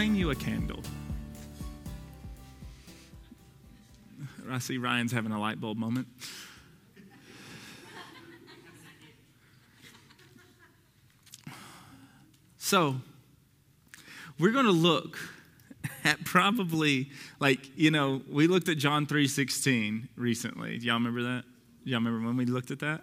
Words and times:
flame 0.00 0.14
you 0.14 0.30
a 0.30 0.34
candle. 0.34 0.80
I 4.50 4.58
see 4.58 4.78
Ryan's 4.78 5.12
having 5.12 5.30
a 5.30 5.38
light 5.38 5.60
bulb 5.60 5.76
moment. 5.76 6.08
So, 12.56 12.96
we're 14.38 14.52
going 14.52 14.64
to 14.64 14.70
look 14.70 15.18
at 16.04 16.24
probably 16.24 17.10
like, 17.38 17.70
you 17.76 17.90
know, 17.90 18.22
we 18.26 18.46
looked 18.46 18.70
at 18.70 18.78
John 18.78 19.06
3:16 19.06 20.08
recently. 20.16 20.78
Do 20.78 20.86
y'all 20.86 20.94
remember 20.94 21.24
that? 21.24 21.44
Y'all 21.84 21.98
remember 21.98 22.26
when 22.26 22.38
we 22.38 22.46
looked 22.46 22.70
at 22.70 22.78
that? 22.78 23.02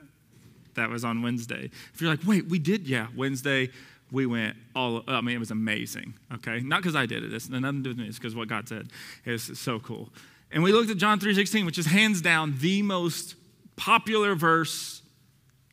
That 0.73 0.89
was 0.89 1.05
on 1.05 1.21
Wednesday. 1.21 1.69
If 1.93 2.01
you're 2.01 2.09
like, 2.09 2.25
"Wait, 2.25 2.47
we 2.47 2.57
did?" 2.57 2.87
Yeah, 2.87 3.05
Wednesday 3.15 3.69
we 4.11 4.25
went 4.25 4.55
all 4.75 5.03
I 5.07 5.21
mean, 5.21 5.35
it 5.35 5.39
was 5.39 5.51
amazing, 5.51 6.13
okay? 6.35 6.59
Not 6.59 6.81
because 6.81 6.95
I 6.95 7.05
did 7.05 7.23
it. 7.23 7.33
It's 7.33 7.49
nothing 7.49 7.63
to 7.63 7.83
do 7.83 7.89
with 7.89 7.97
me. 7.97 8.07
It's 8.07 8.17
because 8.17 8.35
what 8.35 8.47
God 8.47 8.67
said 8.67 8.89
is 9.25 9.57
so 9.59 9.79
cool. 9.79 10.09
And 10.51 10.63
we 10.63 10.71
looked 10.71 10.89
at 10.89 10.97
John 10.97 11.19
3:16, 11.19 11.65
which 11.65 11.77
is 11.77 11.87
hands 11.87 12.21
down 12.21 12.55
the 12.59 12.81
most 12.81 13.35
popular 13.75 14.35
verse 14.35 15.01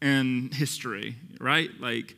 in 0.03 0.51
history, 0.53 1.17
right? 1.41 1.71
Like 1.81 2.17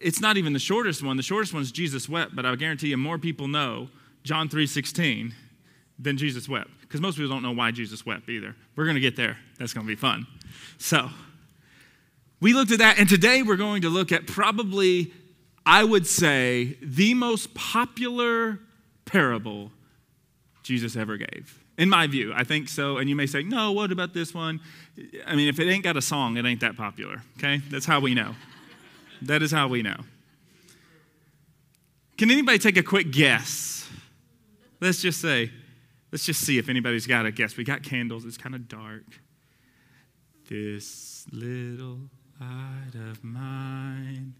it's 0.00 0.20
not 0.20 0.36
even 0.36 0.52
the 0.52 0.58
shortest 0.58 1.02
one. 1.02 1.16
The 1.16 1.22
shortest 1.22 1.52
one 1.52 1.62
is 1.62 1.72
Jesus 1.72 2.08
wept, 2.08 2.34
but 2.34 2.44
I 2.44 2.54
guarantee 2.56 2.88
you 2.88 2.96
more 2.96 3.18
people 3.18 3.48
know 3.48 3.88
John 4.24 4.48
3:16 4.48 5.32
than 5.98 6.16
Jesus 6.16 6.48
wept 6.48 6.70
because 6.80 7.00
most 7.00 7.16
people 7.16 7.30
don't 7.30 7.42
know 7.42 7.52
why 7.52 7.70
Jesus 7.70 8.04
wept 8.04 8.28
either. 8.28 8.54
We're 8.76 8.84
going 8.84 8.96
to 8.96 9.00
get 9.00 9.16
there. 9.16 9.38
That's 9.58 9.72
going 9.72 9.86
to 9.86 9.90
be 9.90 9.96
fun. 9.96 10.26
So, 10.78 11.08
we 12.40 12.52
looked 12.54 12.72
at 12.72 12.78
that 12.78 12.98
and 12.98 13.08
today 13.08 13.42
we're 13.42 13.56
going 13.56 13.82
to 13.82 13.88
look 13.88 14.10
at 14.10 14.26
probably 14.26 15.12
I 15.64 15.84
would 15.84 16.06
say 16.06 16.76
the 16.82 17.14
most 17.14 17.54
popular 17.54 18.58
parable 19.04 19.70
Jesus 20.62 20.96
ever 20.96 21.16
gave. 21.16 21.62
In 21.78 21.88
my 21.88 22.06
view, 22.06 22.32
I 22.34 22.44
think 22.44 22.68
so. 22.68 22.98
And 22.98 23.08
you 23.08 23.16
may 23.16 23.26
say, 23.26 23.42
no, 23.42 23.72
what 23.72 23.90
about 23.90 24.12
this 24.12 24.34
one? 24.34 24.60
I 25.26 25.34
mean, 25.34 25.48
if 25.48 25.58
it 25.58 25.68
ain't 25.68 25.84
got 25.84 25.96
a 25.96 26.02
song, 26.02 26.36
it 26.36 26.44
ain't 26.44 26.60
that 26.60 26.76
popular, 26.76 27.22
okay? 27.38 27.60
That's 27.70 27.86
how 27.86 28.00
we 28.00 28.14
know. 28.14 28.34
that 29.22 29.42
is 29.42 29.50
how 29.50 29.68
we 29.68 29.82
know. 29.82 29.96
Can 32.18 32.30
anybody 32.30 32.58
take 32.58 32.76
a 32.76 32.82
quick 32.82 33.10
guess? 33.10 33.88
Let's 34.80 35.00
just 35.00 35.20
say, 35.20 35.50
let's 36.10 36.26
just 36.26 36.40
see 36.40 36.58
if 36.58 36.68
anybody's 36.68 37.06
got 37.06 37.24
a 37.24 37.32
guess. 37.32 37.56
We 37.56 37.64
got 37.64 37.82
candles, 37.82 38.24
it's 38.24 38.36
kind 38.36 38.54
of 38.54 38.68
dark. 38.68 39.04
This 40.48 41.26
little 41.32 42.10
light 42.42 42.94
of 43.10 43.22
mine, 43.22 44.34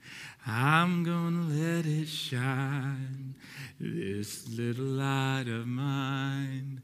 I'm 0.47 1.05
gonna 1.05 1.43
let 1.43 1.87
it 1.87 2.09
shine. 2.09 3.35
This 3.79 4.49
little 4.49 4.85
light 4.85 5.47
of 5.47 5.67
mine, 5.67 6.83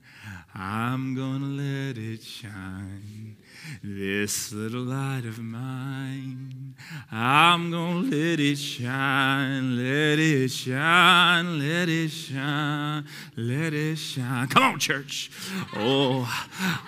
I'm 0.55 1.15
gonna 1.15 1.47
let 1.47 1.99
it 1.99 2.23
shine. 2.23 3.37
This 3.83 4.53
little 4.53 4.83
light 4.83 5.25
of 5.25 5.39
mine, 5.39 6.75
I'm 7.11 7.71
gonna 7.71 8.01
let 8.01 8.41
it 8.41 8.57
shine, 8.57 9.77
let 9.77 10.19
it 10.19 10.51
shine, 10.51 11.59
let 11.59 11.89
it 11.89 12.11
shine, 12.11 13.05
let 13.37 13.73
it 13.73 13.97
shine. 13.97 14.49
Come 14.49 14.63
on, 14.63 14.79
church. 14.79 15.31
Oh, 15.77 16.29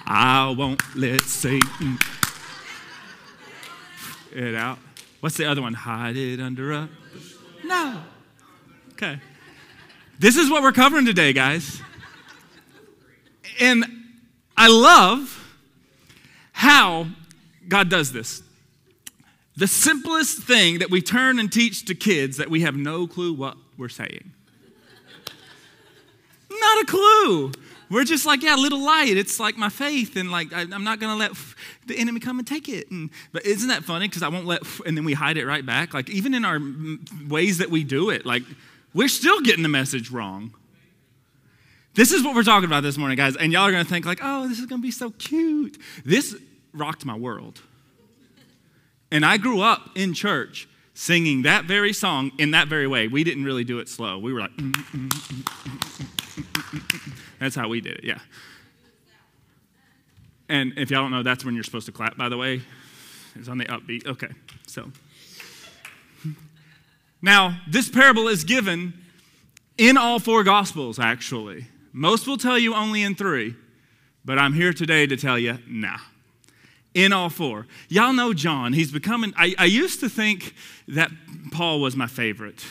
I 0.06 0.54
won't 0.56 0.82
let 0.94 1.22
Satan 1.22 1.98
it 4.32 4.54
out. 4.54 4.78
What's 5.20 5.36
the 5.36 5.46
other 5.46 5.62
one? 5.62 5.74
Hide 5.74 6.16
it 6.16 6.40
under 6.40 6.72
a. 6.72 6.88
No. 7.64 8.02
Okay. 8.92 9.18
This 10.18 10.36
is 10.36 10.50
what 10.50 10.62
we're 10.62 10.72
covering 10.72 11.06
today, 11.06 11.32
guys. 11.32 11.80
And 13.60 13.84
I 14.56 14.68
love 14.68 15.36
how 16.52 17.06
God 17.68 17.88
does 17.88 18.12
this. 18.12 18.42
The 19.56 19.66
simplest 19.66 20.42
thing 20.42 20.78
that 20.78 20.90
we 20.90 21.02
turn 21.02 21.38
and 21.38 21.52
teach 21.52 21.84
to 21.86 21.94
kids 21.94 22.36
that 22.38 22.50
we 22.50 22.60
have 22.62 22.76
no 22.76 23.06
clue 23.06 23.32
what 23.32 23.56
we're 23.76 23.88
saying. 23.88 24.32
Not 26.50 26.82
a 26.82 26.86
clue. 26.86 27.52
We're 27.90 28.04
just 28.04 28.24
like, 28.24 28.42
yeah, 28.42 28.54
a 28.54 28.56
little 28.56 28.78
light. 28.78 29.16
It's 29.16 29.40
like 29.40 29.56
my 29.56 29.68
faith, 29.68 30.14
and 30.14 30.30
like 30.30 30.52
I, 30.52 30.62
am 30.62 30.84
not 30.84 31.00
gonna 31.00 31.16
let 31.16 31.32
the 31.86 31.96
enemy 31.96 32.20
come 32.20 32.38
and 32.38 32.46
take 32.46 32.68
it. 32.68 32.88
And 32.90 33.10
but 33.32 33.44
isn't 33.44 33.68
that 33.68 33.82
funny? 33.82 34.06
Because 34.06 34.22
I 34.22 34.28
won't 34.28 34.46
let, 34.46 34.62
and 34.86 34.96
then 34.96 35.04
we 35.04 35.12
hide 35.12 35.36
it 35.36 35.44
right 35.44 35.66
back. 35.66 35.92
Like 35.92 36.08
even 36.08 36.32
in 36.32 36.44
our 36.44 36.60
ways 37.28 37.58
that 37.58 37.68
we 37.68 37.82
do 37.82 38.10
it, 38.10 38.24
like 38.24 38.44
we're 38.94 39.08
still 39.08 39.40
getting 39.40 39.64
the 39.64 39.68
message 39.68 40.10
wrong. 40.10 40.54
This 41.94 42.12
is 42.12 42.22
what 42.22 42.36
we're 42.36 42.44
talking 42.44 42.68
about 42.68 42.84
this 42.84 42.96
morning, 42.96 43.16
guys. 43.16 43.34
And 43.34 43.52
y'all 43.52 43.62
are 43.62 43.72
gonna 43.72 43.84
think 43.84 44.06
like, 44.06 44.20
oh, 44.22 44.48
this 44.48 44.60
is 44.60 44.66
gonna 44.66 44.82
be 44.82 44.92
so 44.92 45.10
cute. 45.10 45.76
This 46.04 46.36
rocked 46.72 47.04
my 47.04 47.16
world. 47.16 47.60
And 49.10 49.26
I 49.26 49.36
grew 49.36 49.62
up 49.62 49.90
in 49.96 50.14
church 50.14 50.68
singing 51.00 51.40
that 51.42 51.64
very 51.64 51.94
song 51.94 52.30
in 52.36 52.50
that 52.50 52.68
very 52.68 52.86
way. 52.86 53.08
We 53.08 53.24
didn't 53.24 53.44
really 53.44 53.64
do 53.64 53.78
it 53.78 53.88
slow. 53.88 54.18
We 54.18 54.34
were 54.34 54.40
like. 54.40 54.54
Mm, 54.58 54.72
mm, 54.72 55.08
mm, 55.08 56.32
that's 57.40 57.56
how 57.56 57.68
we 57.68 57.80
did 57.80 57.94
it, 57.94 58.04
yeah. 58.04 58.18
And 60.50 60.74
if 60.76 60.90
y'all 60.90 61.00
don't 61.00 61.10
know, 61.10 61.22
that's 61.22 61.42
when 61.42 61.54
you're 61.54 61.64
supposed 61.64 61.86
to 61.86 61.92
clap, 61.92 62.18
by 62.18 62.28
the 62.28 62.36
way. 62.36 62.60
It's 63.34 63.48
on 63.48 63.56
the 63.56 63.64
upbeat. 63.64 64.06
Okay, 64.06 64.28
so. 64.66 64.92
Now, 67.22 67.58
this 67.66 67.88
parable 67.88 68.28
is 68.28 68.44
given 68.44 68.92
in 69.78 69.96
all 69.96 70.18
four 70.18 70.44
Gospels, 70.44 70.98
actually. 70.98 71.66
Most 71.94 72.26
will 72.26 72.36
tell 72.36 72.58
you 72.58 72.74
only 72.74 73.02
in 73.02 73.14
three, 73.14 73.54
but 74.22 74.38
I'm 74.38 74.52
here 74.52 74.74
today 74.74 75.06
to 75.06 75.16
tell 75.16 75.38
you, 75.38 75.56
nah. 75.66 75.96
In 76.92 77.12
all 77.12 77.30
four. 77.30 77.66
Y'all 77.88 78.12
know 78.12 78.32
John. 78.32 78.72
He's 78.72 78.90
becoming, 78.90 79.32
I, 79.36 79.54
I 79.58 79.66
used 79.66 80.00
to 80.00 80.08
think 80.08 80.54
that 80.88 81.10
Paul 81.52 81.80
was 81.80 81.94
my 81.94 82.08
favorite 82.08 82.64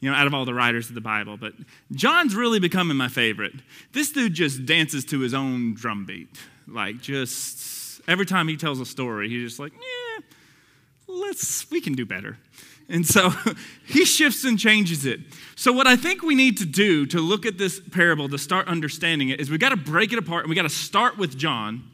you 0.00 0.10
know, 0.10 0.16
out 0.16 0.26
of 0.26 0.34
all 0.34 0.44
the 0.44 0.54
writers 0.54 0.88
of 0.88 0.94
the 0.94 1.00
Bible. 1.00 1.36
But 1.36 1.52
John's 1.92 2.34
really 2.34 2.58
becoming 2.58 2.96
my 2.96 3.08
favorite. 3.08 3.52
This 3.92 4.10
dude 4.10 4.34
just 4.34 4.66
dances 4.66 5.04
to 5.06 5.20
his 5.20 5.34
own 5.34 5.74
drum 5.74 6.06
beat. 6.06 6.38
Like, 6.66 7.00
just 7.00 8.00
every 8.08 8.26
time 8.26 8.48
he 8.48 8.56
tells 8.56 8.80
a 8.80 8.86
story, 8.86 9.28
he's 9.28 9.42
just 9.42 9.60
like, 9.60 9.72
yeah, 9.72 10.24
let's, 11.06 11.70
we 11.70 11.80
can 11.80 11.94
do 11.94 12.06
better. 12.06 12.38
And 12.88 13.06
so 13.06 13.30
he 13.86 14.04
shifts 14.04 14.44
and 14.44 14.58
changes 14.58 15.04
it. 15.04 15.20
So, 15.54 15.72
what 15.72 15.86
I 15.86 15.96
think 15.96 16.22
we 16.22 16.34
need 16.34 16.56
to 16.58 16.66
do 16.66 17.06
to 17.06 17.20
look 17.20 17.46
at 17.46 17.58
this 17.58 17.78
parable, 17.78 18.28
to 18.30 18.38
start 18.38 18.66
understanding 18.66 19.28
it, 19.28 19.40
is 19.40 19.50
we've 19.50 19.60
got 19.60 19.68
to 19.68 19.76
break 19.76 20.12
it 20.12 20.18
apart 20.18 20.44
and 20.44 20.50
we've 20.50 20.56
got 20.56 20.62
to 20.62 20.68
start 20.68 21.18
with 21.18 21.36
John 21.36 21.89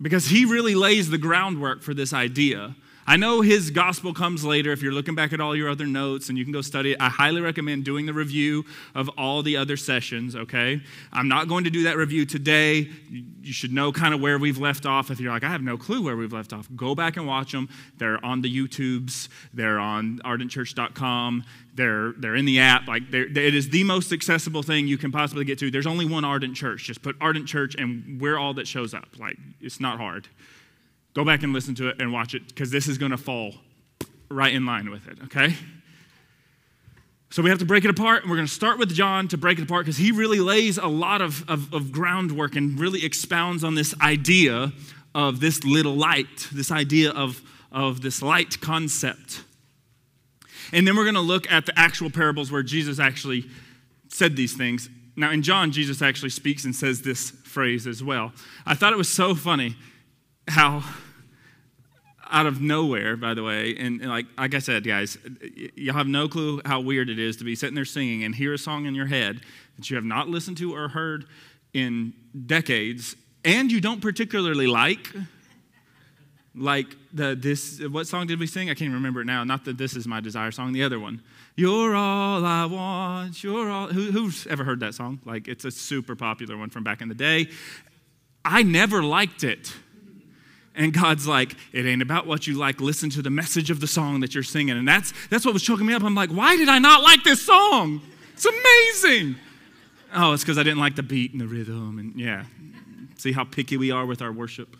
because 0.00 0.26
he 0.26 0.44
really 0.44 0.74
lays 0.74 1.10
the 1.10 1.18
groundwork 1.18 1.82
for 1.82 1.94
this 1.94 2.12
idea 2.12 2.74
I 3.06 3.16
know 3.16 3.42
his 3.42 3.70
gospel 3.70 4.14
comes 4.14 4.44
later. 4.44 4.72
If 4.72 4.82
you're 4.82 4.92
looking 4.92 5.14
back 5.14 5.32
at 5.32 5.40
all 5.40 5.54
your 5.54 5.68
other 5.68 5.86
notes 5.86 6.28
and 6.28 6.38
you 6.38 6.44
can 6.44 6.52
go 6.52 6.62
study 6.62 6.92
it, 6.92 6.96
I 7.00 7.08
highly 7.08 7.40
recommend 7.40 7.84
doing 7.84 8.06
the 8.06 8.14
review 8.14 8.64
of 8.94 9.08
all 9.18 9.42
the 9.42 9.56
other 9.56 9.76
sessions, 9.76 10.34
okay? 10.34 10.80
I'm 11.12 11.28
not 11.28 11.48
going 11.48 11.64
to 11.64 11.70
do 11.70 11.82
that 11.84 11.96
review 11.96 12.24
today. 12.24 12.88
You 13.10 13.52
should 13.52 13.72
know 13.72 13.92
kind 13.92 14.14
of 14.14 14.20
where 14.20 14.38
we've 14.38 14.58
left 14.58 14.86
off. 14.86 15.10
If 15.10 15.20
you're 15.20 15.32
like, 15.32 15.44
I 15.44 15.50
have 15.50 15.62
no 15.62 15.76
clue 15.76 16.02
where 16.02 16.16
we've 16.16 16.32
left 16.32 16.52
off, 16.52 16.68
go 16.74 16.94
back 16.94 17.16
and 17.16 17.26
watch 17.26 17.52
them. 17.52 17.68
They're 17.98 18.24
on 18.24 18.40
the 18.40 18.54
YouTubes, 18.54 19.28
they're 19.52 19.78
on 19.78 20.20
ardentchurch.com, 20.24 21.44
they're, 21.74 22.12
they're 22.12 22.36
in 22.36 22.44
the 22.44 22.60
app. 22.60 22.88
Like, 22.88 23.12
it 23.12 23.36
is 23.36 23.68
the 23.68 23.84
most 23.84 24.12
accessible 24.12 24.62
thing 24.62 24.86
you 24.86 24.96
can 24.96 25.12
possibly 25.12 25.44
get 25.44 25.58
to. 25.58 25.70
There's 25.70 25.86
only 25.86 26.06
one 26.06 26.24
Ardent 26.24 26.56
Church. 26.56 26.84
Just 26.84 27.02
put 27.02 27.16
Ardent 27.20 27.46
Church 27.46 27.74
and 27.74 28.20
we're 28.20 28.38
all 28.38 28.54
that 28.54 28.66
shows 28.66 28.94
up. 28.94 29.08
Like, 29.18 29.36
it's 29.60 29.80
not 29.80 29.98
hard. 29.98 30.28
Go 31.14 31.24
back 31.24 31.42
and 31.44 31.52
listen 31.52 31.74
to 31.76 31.88
it 31.88 32.00
and 32.00 32.12
watch 32.12 32.34
it 32.34 32.46
because 32.48 32.70
this 32.70 32.88
is 32.88 32.98
going 32.98 33.12
to 33.12 33.16
fall 33.16 33.54
right 34.28 34.52
in 34.52 34.66
line 34.66 34.90
with 34.90 35.06
it, 35.06 35.18
okay? 35.24 35.54
So 37.30 37.42
we 37.42 37.50
have 37.50 37.60
to 37.60 37.64
break 37.64 37.84
it 37.84 37.90
apart, 37.90 38.22
and 38.22 38.30
we're 38.30 38.36
going 38.36 38.48
to 38.48 38.52
start 38.52 38.78
with 38.78 38.92
John 38.92 39.28
to 39.28 39.38
break 39.38 39.58
it 39.58 39.62
apart 39.62 39.86
because 39.86 39.96
he 39.96 40.12
really 40.12 40.40
lays 40.40 40.76
a 40.76 40.86
lot 40.86 41.22
of, 41.22 41.48
of, 41.48 41.72
of, 41.72 41.92
groundwork 41.92 42.56
and 42.56 42.78
really 42.78 43.04
expounds 43.04 43.64
on 43.64 43.74
this 43.74 43.94
idea 44.00 44.72
of 45.14 45.40
this 45.40 45.64
little 45.64 45.94
light, 45.94 46.48
this 46.52 46.70
idea 46.70 47.10
of, 47.10 47.42
of 47.70 48.02
this 48.02 48.20
light 48.20 48.60
concept. 48.60 49.42
And 50.72 50.86
then 50.86 50.96
we're 50.96 51.04
going 51.04 51.14
to 51.14 51.20
look 51.20 51.50
at 51.50 51.66
the 51.66 51.78
actual 51.78 52.10
parables 52.10 52.50
where 52.50 52.62
Jesus 52.62 52.98
actually 52.98 53.46
said 54.08 54.36
these 54.36 54.56
things. 54.56 54.88
Now, 55.16 55.30
in 55.30 55.42
John, 55.42 55.70
Jesus 55.70 56.02
actually 56.02 56.30
speaks 56.30 56.64
and 56.64 56.74
says 56.74 57.02
this 57.02 57.30
phrase 57.30 57.86
as 57.86 58.02
well. 58.02 58.32
I 58.66 58.74
thought 58.74 58.92
it 58.92 58.96
was 58.96 59.08
so 59.08 59.34
funny 59.34 59.76
how 60.48 60.82
out 62.30 62.46
of 62.46 62.60
nowhere, 62.60 63.16
by 63.16 63.34
the 63.34 63.42
way, 63.42 63.76
and, 63.76 64.00
and, 64.00 64.10
like, 64.10 64.26
like 64.36 64.54
I 64.54 64.58
said, 64.58 64.84
guys, 64.84 65.18
you'll 65.76 65.94
have 65.94 66.06
no 66.06 66.26
clue 66.28 66.60
how 66.64 66.80
weird 66.80 67.08
it 67.08 67.18
is 67.18 67.36
to 67.36 67.44
be 67.44 67.54
sitting 67.54 67.74
there 67.74 67.84
singing 67.84 68.24
and 68.24 68.34
hear 68.34 68.52
a 68.52 68.58
song 68.58 68.86
in 68.86 68.94
your 68.94 69.06
head 69.06 69.40
that 69.76 69.90
you 69.90 69.96
have 69.96 70.04
not 70.04 70.28
listened 70.28 70.56
to 70.58 70.74
or 70.74 70.88
heard 70.88 71.26
in 71.72 72.12
decades 72.46 73.14
and 73.44 73.70
you 73.70 73.80
don't 73.80 74.00
particularly 74.00 74.66
like. 74.66 75.12
like 76.56 76.96
the 77.12 77.34
this 77.34 77.80
what 77.90 78.06
song 78.06 78.26
did 78.26 78.38
we 78.38 78.46
sing? 78.46 78.70
I 78.70 78.74
can't 78.74 78.92
remember 78.94 79.20
it 79.20 79.26
now. 79.26 79.44
Not 79.44 79.64
that 79.64 79.76
this 79.76 79.96
is 79.96 80.06
my 80.06 80.20
desire 80.20 80.50
song, 80.50 80.72
the 80.72 80.82
other 80.82 80.98
one. 80.98 81.22
You're 81.56 81.94
all 81.94 82.44
I 82.44 82.64
want. 82.66 83.42
You're 83.42 83.70
all 83.70 83.88
Who, 83.88 84.10
who's 84.12 84.46
ever 84.46 84.64
heard 84.64 84.80
that 84.80 84.94
song? 84.94 85.20
Like 85.24 85.48
it's 85.48 85.64
a 85.64 85.70
super 85.70 86.16
popular 86.16 86.56
one 86.56 86.70
from 86.70 86.84
back 86.84 87.02
in 87.02 87.08
the 87.08 87.14
day. 87.14 87.48
I 88.44 88.62
never 88.62 89.02
liked 89.02 89.44
it. 89.44 89.74
And 90.74 90.92
God's 90.92 91.26
like, 91.26 91.54
it 91.72 91.86
ain't 91.86 92.02
about 92.02 92.26
what 92.26 92.46
you 92.46 92.54
like. 92.54 92.80
Listen 92.80 93.08
to 93.10 93.22
the 93.22 93.30
message 93.30 93.70
of 93.70 93.80
the 93.80 93.86
song 93.86 94.20
that 94.20 94.34
you're 94.34 94.42
singing. 94.42 94.76
And 94.76 94.88
that's 94.88 95.12
that's 95.30 95.44
what 95.44 95.54
was 95.54 95.62
choking 95.62 95.86
me 95.86 95.94
up. 95.94 96.02
I'm 96.02 96.14
like, 96.14 96.30
why 96.30 96.56
did 96.56 96.68
I 96.68 96.78
not 96.78 97.02
like 97.02 97.22
this 97.22 97.42
song? 97.44 98.02
It's 98.32 98.44
amazing. 98.46 99.36
Oh, 100.12 100.32
it's 100.32 100.42
because 100.42 100.58
I 100.58 100.62
didn't 100.62 100.80
like 100.80 100.96
the 100.96 101.02
beat 101.02 101.32
and 101.32 101.40
the 101.40 101.46
rhythm. 101.46 101.98
And 101.98 102.18
yeah, 102.18 102.44
see 103.16 103.32
how 103.32 103.44
picky 103.44 103.76
we 103.76 103.90
are 103.90 104.04
with 104.06 104.20
our 104.20 104.32
worship. 104.32 104.76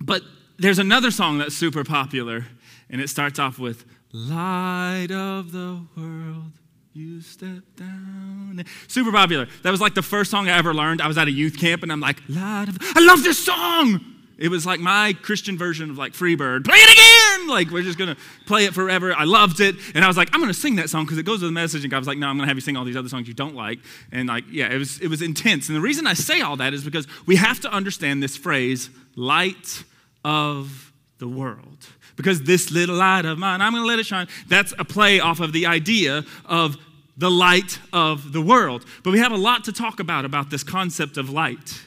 But 0.00 0.22
there's 0.58 0.78
another 0.78 1.10
song 1.10 1.38
that's 1.38 1.54
super 1.54 1.84
popular, 1.84 2.46
and 2.90 3.00
it 3.00 3.08
starts 3.08 3.38
off 3.38 3.58
with 3.58 3.84
Light 4.12 5.10
of 5.10 5.50
the 5.50 5.80
world, 5.96 6.52
you 6.94 7.20
step 7.20 7.62
down. 7.74 8.64
Super 8.86 9.10
popular. 9.10 9.48
That 9.64 9.72
was 9.72 9.80
like 9.80 9.94
the 9.94 10.02
first 10.02 10.30
song 10.30 10.48
I 10.48 10.56
ever 10.56 10.72
learned. 10.72 11.02
I 11.02 11.08
was 11.08 11.18
at 11.18 11.26
a 11.26 11.30
youth 11.30 11.58
camp, 11.58 11.82
and 11.82 11.90
I'm 11.90 11.98
like, 11.98 12.22
I 12.36 13.00
love 13.00 13.24
this 13.24 13.44
song. 13.44 14.00
It 14.38 14.48
was 14.48 14.64
like 14.64 14.78
my 14.78 15.12
Christian 15.20 15.58
version 15.58 15.90
of 15.90 15.98
like 15.98 16.12
Freebird. 16.12 16.64
Play 16.64 16.76
it 16.78 16.92
again! 16.92 17.48
Like, 17.48 17.70
we're 17.70 17.82
just 17.82 17.98
gonna 17.98 18.16
play 18.46 18.64
it 18.64 18.74
forever. 18.74 19.12
I 19.12 19.24
loved 19.24 19.58
it. 19.58 19.74
And 19.94 20.04
I 20.04 20.08
was 20.08 20.16
like, 20.16 20.30
I'm 20.32 20.40
gonna 20.40 20.54
sing 20.54 20.76
that 20.76 20.88
song 20.88 21.04
because 21.04 21.18
it 21.18 21.24
goes 21.24 21.42
with 21.42 21.50
the 21.50 21.52
message. 21.52 21.82
And 21.82 21.90
God 21.90 21.98
was 21.98 22.06
like, 22.06 22.18
No, 22.18 22.28
I'm 22.28 22.36
gonna 22.36 22.46
have 22.46 22.56
you 22.56 22.60
sing 22.60 22.76
all 22.76 22.84
these 22.84 22.96
other 22.96 23.08
songs 23.08 23.26
you 23.26 23.34
don't 23.34 23.56
like. 23.56 23.80
And 24.12 24.28
like, 24.28 24.44
yeah, 24.48 24.72
it 24.72 24.78
was, 24.78 25.00
it 25.00 25.08
was 25.08 25.20
intense. 25.20 25.68
And 25.68 25.76
the 25.76 25.80
reason 25.80 26.06
I 26.06 26.14
say 26.14 26.42
all 26.42 26.56
that 26.58 26.74
is 26.74 26.84
because 26.84 27.08
we 27.26 27.36
have 27.36 27.60
to 27.60 27.72
understand 27.72 28.22
this 28.22 28.36
phrase, 28.36 28.88
light 29.16 29.84
of 30.24 30.92
the 31.18 31.28
world. 31.28 31.86
Because 32.16 32.42
this 32.42 32.70
little 32.70 32.96
light 32.96 33.24
of 33.24 33.38
mine, 33.38 33.60
I'm 33.60 33.72
going 33.72 33.82
to 33.82 33.88
let 33.88 33.98
it 33.98 34.06
shine. 34.06 34.28
That's 34.48 34.72
a 34.78 34.84
play 34.84 35.20
off 35.20 35.40
of 35.40 35.52
the 35.52 35.66
idea 35.66 36.24
of 36.44 36.76
the 37.16 37.30
light 37.30 37.78
of 37.92 38.32
the 38.32 38.40
world. 38.40 38.84
But 39.02 39.12
we 39.12 39.18
have 39.18 39.32
a 39.32 39.36
lot 39.36 39.64
to 39.64 39.72
talk 39.72 40.00
about 40.00 40.24
about 40.24 40.50
this 40.50 40.62
concept 40.62 41.16
of 41.16 41.30
light. 41.30 41.80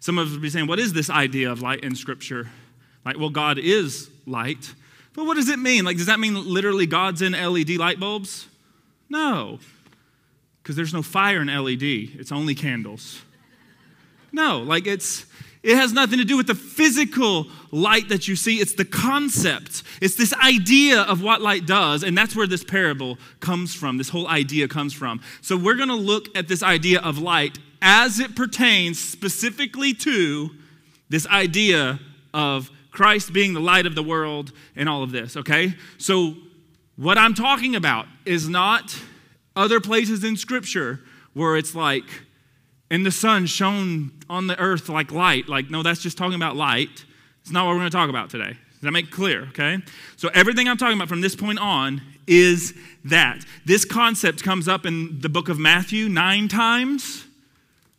Some 0.00 0.18
of 0.18 0.28
us 0.28 0.34
will 0.34 0.40
be 0.40 0.50
saying, 0.50 0.66
What 0.66 0.78
is 0.78 0.92
this 0.92 1.10
idea 1.10 1.50
of 1.50 1.62
light 1.62 1.80
in 1.80 1.94
Scripture? 1.94 2.48
Like, 3.04 3.18
well, 3.18 3.30
God 3.30 3.58
is 3.58 4.10
light. 4.26 4.74
But 5.14 5.26
what 5.26 5.36
does 5.36 5.48
it 5.48 5.58
mean? 5.58 5.84
Like, 5.84 5.96
does 5.96 6.06
that 6.06 6.18
mean 6.18 6.34
literally 6.34 6.86
God's 6.86 7.22
in 7.22 7.32
LED 7.32 7.70
light 7.70 8.00
bulbs? 8.00 8.48
No, 9.08 9.60
because 10.62 10.74
there's 10.74 10.92
no 10.92 11.02
fire 11.02 11.40
in 11.40 11.46
LED, 11.46 11.82
it's 11.82 12.32
only 12.32 12.54
candles. 12.54 13.22
No, 14.32 14.58
like 14.58 14.88
it's 14.88 15.25
it 15.66 15.74
has 15.74 15.92
nothing 15.92 16.18
to 16.20 16.24
do 16.24 16.36
with 16.36 16.46
the 16.46 16.54
physical 16.54 17.48
light 17.72 18.08
that 18.08 18.28
you 18.28 18.36
see. 18.36 18.60
It's 18.60 18.74
the 18.74 18.84
concept. 18.84 19.82
It's 20.00 20.14
this 20.14 20.32
idea 20.34 21.02
of 21.02 21.24
what 21.24 21.42
light 21.42 21.66
does. 21.66 22.04
And 22.04 22.16
that's 22.16 22.36
where 22.36 22.46
this 22.46 22.62
parable 22.62 23.18
comes 23.40 23.74
from. 23.74 23.98
This 23.98 24.08
whole 24.08 24.28
idea 24.28 24.68
comes 24.68 24.94
from. 24.94 25.20
So 25.40 25.56
we're 25.56 25.74
going 25.74 25.88
to 25.88 25.96
look 25.96 26.28
at 26.36 26.46
this 26.46 26.62
idea 26.62 27.00
of 27.00 27.18
light 27.18 27.58
as 27.82 28.20
it 28.20 28.36
pertains 28.36 29.00
specifically 29.00 29.92
to 29.94 30.50
this 31.08 31.26
idea 31.26 31.98
of 32.32 32.70
Christ 32.92 33.32
being 33.32 33.52
the 33.52 33.60
light 33.60 33.86
of 33.86 33.96
the 33.96 34.04
world 34.04 34.52
and 34.76 34.88
all 34.88 35.02
of 35.02 35.10
this, 35.10 35.36
okay? 35.36 35.74
So 35.98 36.34
what 36.94 37.18
I'm 37.18 37.34
talking 37.34 37.74
about 37.74 38.06
is 38.24 38.48
not 38.48 38.96
other 39.56 39.80
places 39.80 40.22
in 40.22 40.36
Scripture 40.36 41.00
where 41.34 41.56
it's 41.56 41.74
like, 41.74 42.04
and 42.90 43.04
the 43.04 43.10
sun 43.10 43.46
shone 43.46 44.12
on 44.28 44.46
the 44.46 44.58
earth 44.58 44.88
like 44.88 45.10
light. 45.10 45.48
Like, 45.48 45.70
no, 45.70 45.82
that's 45.82 46.00
just 46.00 46.16
talking 46.16 46.36
about 46.36 46.56
light. 46.56 47.04
It's 47.42 47.50
not 47.50 47.66
what 47.66 47.72
we're 47.72 47.80
going 47.80 47.90
to 47.90 47.96
talk 47.96 48.10
about 48.10 48.30
today. 48.30 48.56
Does 48.72 48.80
that 48.82 48.92
make 48.92 49.10
clear? 49.10 49.48
Okay? 49.48 49.78
So, 50.16 50.28
everything 50.34 50.68
I'm 50.68 50.76
talking 50.76 50.96
about 50.96 51.08
from 51.08 51.20
this 51.20 51.34
point 51.34 51.58
on 51.58 52.02
is 52.26 52.74
that. 53.04 53.44
This 53.64 53.84
concept 53.84 54.42
comes 54.42 54.68
up 54.68 54.84
in 54.84 55.20
the 55.20 55.28
book 55.28 55.48
of 55.48 55.58
Matthew 55.58 56.08
nine 56.08 56.48
times. 56.48 57.24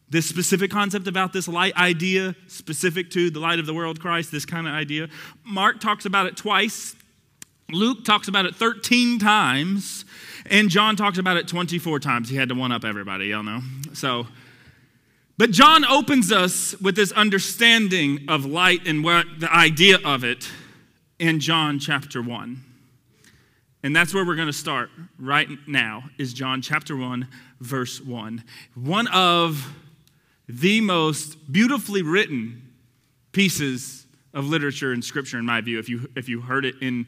This 0.10 0.28
specific 0.28 0.72
concept 0.72 1.08
about 1.08 1.34
this 1.34 1.48
light 1.48 1.76
idea, 1.76 2.36
specific 2.48 3.12
to 3.12 3.30
the 3.30 3.40
light 3.40 3.60
of 3.60 3.66
the 3.66 3.74
world, 3.74 4.00
Christ, 4.00 4.32
this 4.32 4.46
kind 4.46 4.68
of 4.68 4.74
idea. 4.74 5.10
Mark 5.44 5.82
talks 5.82 6.06
about 6.06 6.28
it 6.28 6.38
twice. 6.38 6.96
Luke 7.70 8.06
talks 8.06 8.30
about 8.30 8.46
it 8.46 8.56
13 8.56 9.20
times. 9.20 10.06
And 10.50 10.70
John 10.70 10.96
talks 10.96 11.18
about 11.18 11.36
it 11.36 11.48
24 11.48 12.00
times. 12.00 12.30
He 12.30 12.38
had 12.38 12.48
to 12.50 12.56
one 12.56 12.72
up 12.72 12.86
everybody, 12.86 13.28
y'all 13.28 13.44
know. 13.44 13.60
So, 13.94 14.28
but 15.38 15.52
John 15.52 15.86
opens 15.86 16.32
us 16.32 16.80
with 16.82 16.96
this 16.96 17.12
understanding 17.12 18.26
of 18.28 18.46
light 18.46 18.88
and 18.88 19.04
what 19.04 19.26
the 19.40 19.54
idea 19.54 19.98
of 20.04 20.24
it 20.24 20.50
in 21.20 21.40
John 21.40 21.80
chapter 21.80 22.22
1. 22.22 22.64
And 23.84 23.96
that's 23.96 24.14
where 24.14 24.26
we're 24.26 24.36
going 24.36 24.48
to 24.48 24.54
start 24.54 24.90
right 25.20 25.48
now 25.68 26.06
is 26.18 26.34
John 26.34 26.62
chapter 26.62 26.98
1 26.98 27.28
verse 27.60 28.02
1. 28.02 28.44
One 28.76 29.08
of 29.08 29.74
the 30.50 30.82
most 30.82 31.52
beautifully 31.52 32.02
written 32.02 32.74
pieces 33.32 34.08
of 34.34 34.46
literature 34.46 34.92
and 34.92 35.04
scripture 35.04 35.38
in 35.38 35.46
my 35.46 35.62
view 35.62 35.80
if 35.80 35.90
you 35.90 36.10
if 36.16 36.30
you 36.30 36.42
heard 36.42 36.66
it 36.66 36.76
in 36.82 37.06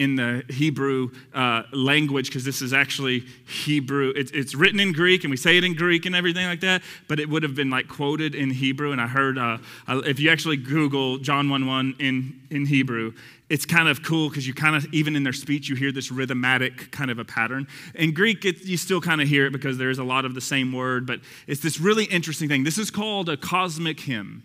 in 0.00 0.16
the 0.16 0.42
Hebrew 0.48 1.10
uh, 1.34 1.64
language 1.74 2.28
because 2.28 2.42
this 2.42 2.62
is 2.62 2.72
actually 2.72 3.20
Hebrew. 3.46 4.14
It's, 4.16 4.30
it's, 4.30 4.54
written 4.54 4.80
in 4.80 4.92
Greek 4.92 5.24
and 5.24 5.30
we 5.30 5.36
say 5.36 5.58
it 5.58 5.62
in 5.62 5.74
Greek 5.74 6.06
and 6.06 6.16
everything 6.16 6.46
like 6.46 6.60
that, 6.60 6.82
but 7.06 7.20
it 7.20 7.28
would 7.28 7.42
have 7.42 7.54
been 7.54 7.68
like 7.68 7.86
quoted 7.86 8.34
in 8.34 8.50
Hebrew. 8.50 8.92
And 8.92 9.00
I 9.00 9.06
heard 9.06 9.36
uh, 9.36 9.58
if 9.86 10.18
you 10.18 10.30
actually 10.30 10.56
Google 10.56 11.18
John 11.18 11.50
1 11.50 11.66
1 11.66 11.96
in, 11.98 12.40
in 12.50 12.64
Hebrew, 12.64 13.12
it's 13.50 13.66
kind 13.66 13.88
of 13.90 14.02
cool 14.02 14.30
because 14.30 14.46
you 14.46 14.54
kind 14.54 14.74
of, 14.74 14.86
even 14.94 15.16
in 15.16 15.22
their 15.22 15.34
speech, 15.34 15.68
you 15.68 15.76
hear 15.76 15.92
this 15.92 16.10
rhythmatic 16.10 16.90
kind 16.92 17.10
of 17.10 17.18
a 17.18 17.24
pattern. 17.24 17.68
In 17.94 18.14
Greek, 18.14 18.46
it, 18.46 18.64
you 18.64 18.78
still 18.78 19.02
kind 19.02 19.20
of 19.20 19.28
hear 19.28 19.44
it 19.46 19.52
because 19.52 19.76
there's 19.76 19.98
a 19.98 20.04
lot 20.04 20.24
of 20.24 20.34
the 20.34 20.40
same 20.40 20.72
word, 20.72 21.06
but 21.06 21.20
it's 21.46 21.60
this 21.60 21.78
really 21.78 22.04
interesting 22.04 22.48
thing. 22.48 22.64
This 22.64 22.78
is 22.78 22.90
called 22.90 23.28
a 23.28 23.36
cosmic 23.36 24.00
hymn. 24.00 24.44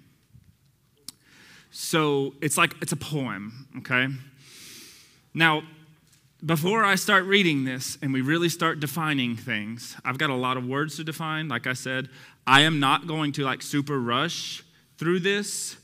So 1.71 2.33
it's 2.41 2.57
like, 2.57 2.73
it's 2.81 2.91
a 2.91 2.97
poem, 2.97 3.67
okay? 3.77 4.07
Now, 5.35 5.63
before 6.45 6.85
I 6.85 6.95
start 6.95 7.25
reading 7.25 7.65
this 7.65 7.97
and 8.01 8.13
we 8.13 8.21
really 8.21 8.47
start 8.47 8.79
defining 8.79 9.35
things, 9.35 9.97
I've 10.05 10.17
got 10.17 10.29
a 10.29 10.35
lot 10.35 10.55
of 10.55 10.65
words 10.65 10.95
to 10.95 11.03
define. 11.03 11.49
Like 11.49 11.67
I 11.67 11.73
said, 11.73 12.07
I 12.47 12.61
am 12.61 12.79
not 12.79 13.05
going 13.05 13.33
to 13.33 13.43
like 13.43 13.61
super 13.61 13.99
rush 13.99 14.63
through 14.97 15.19
this. 15.19 15.75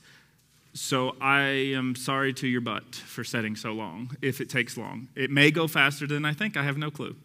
So 0.74 1.18
I 1.20 1.42
am 1.76 1.96
sorry 1.98 2.34
to 2.36 2.48
your 2.48 2.62
butt 2.62 2.96
for 2.96 3.26
setting 3.26 3.58
so 3.58 3.74
long 3.74 4.16
if 4.22 4.40
it 4.40 4.50
takes 4.50 4.78
long. 4.78 5.10
It 5.18 5.30
may 5.30 5.52
go 5.52 5.68
faster 5.68 6.08
than 6.08 6.24
I 6.24 6.32
think. 6.32 6.56
I 6.56 6.64
have 6.64 6.78
no 6.78 6.90
clue. 6.90 7.18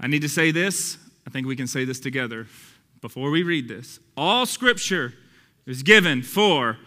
I 0.00 0.08
need 0.08 0.22
to 0.22 0.28
say 0.28 0.50
this. 0.50 0.98
I 1.28 1.30
think 1.30 1.46
we 1.46 1.54
can 1.54 1.68
say 1.68 1.84
this 1.84 2.00
together 2.00 2.48
before 3.00 3.30
we 3.30 3.44
read 3.44 3.68
this. 3.68 4.00
All 4.16 4.46
scripture 4.46 5.14
is 5.64 5.84
given 5.84 6.22
for 6.22 6.78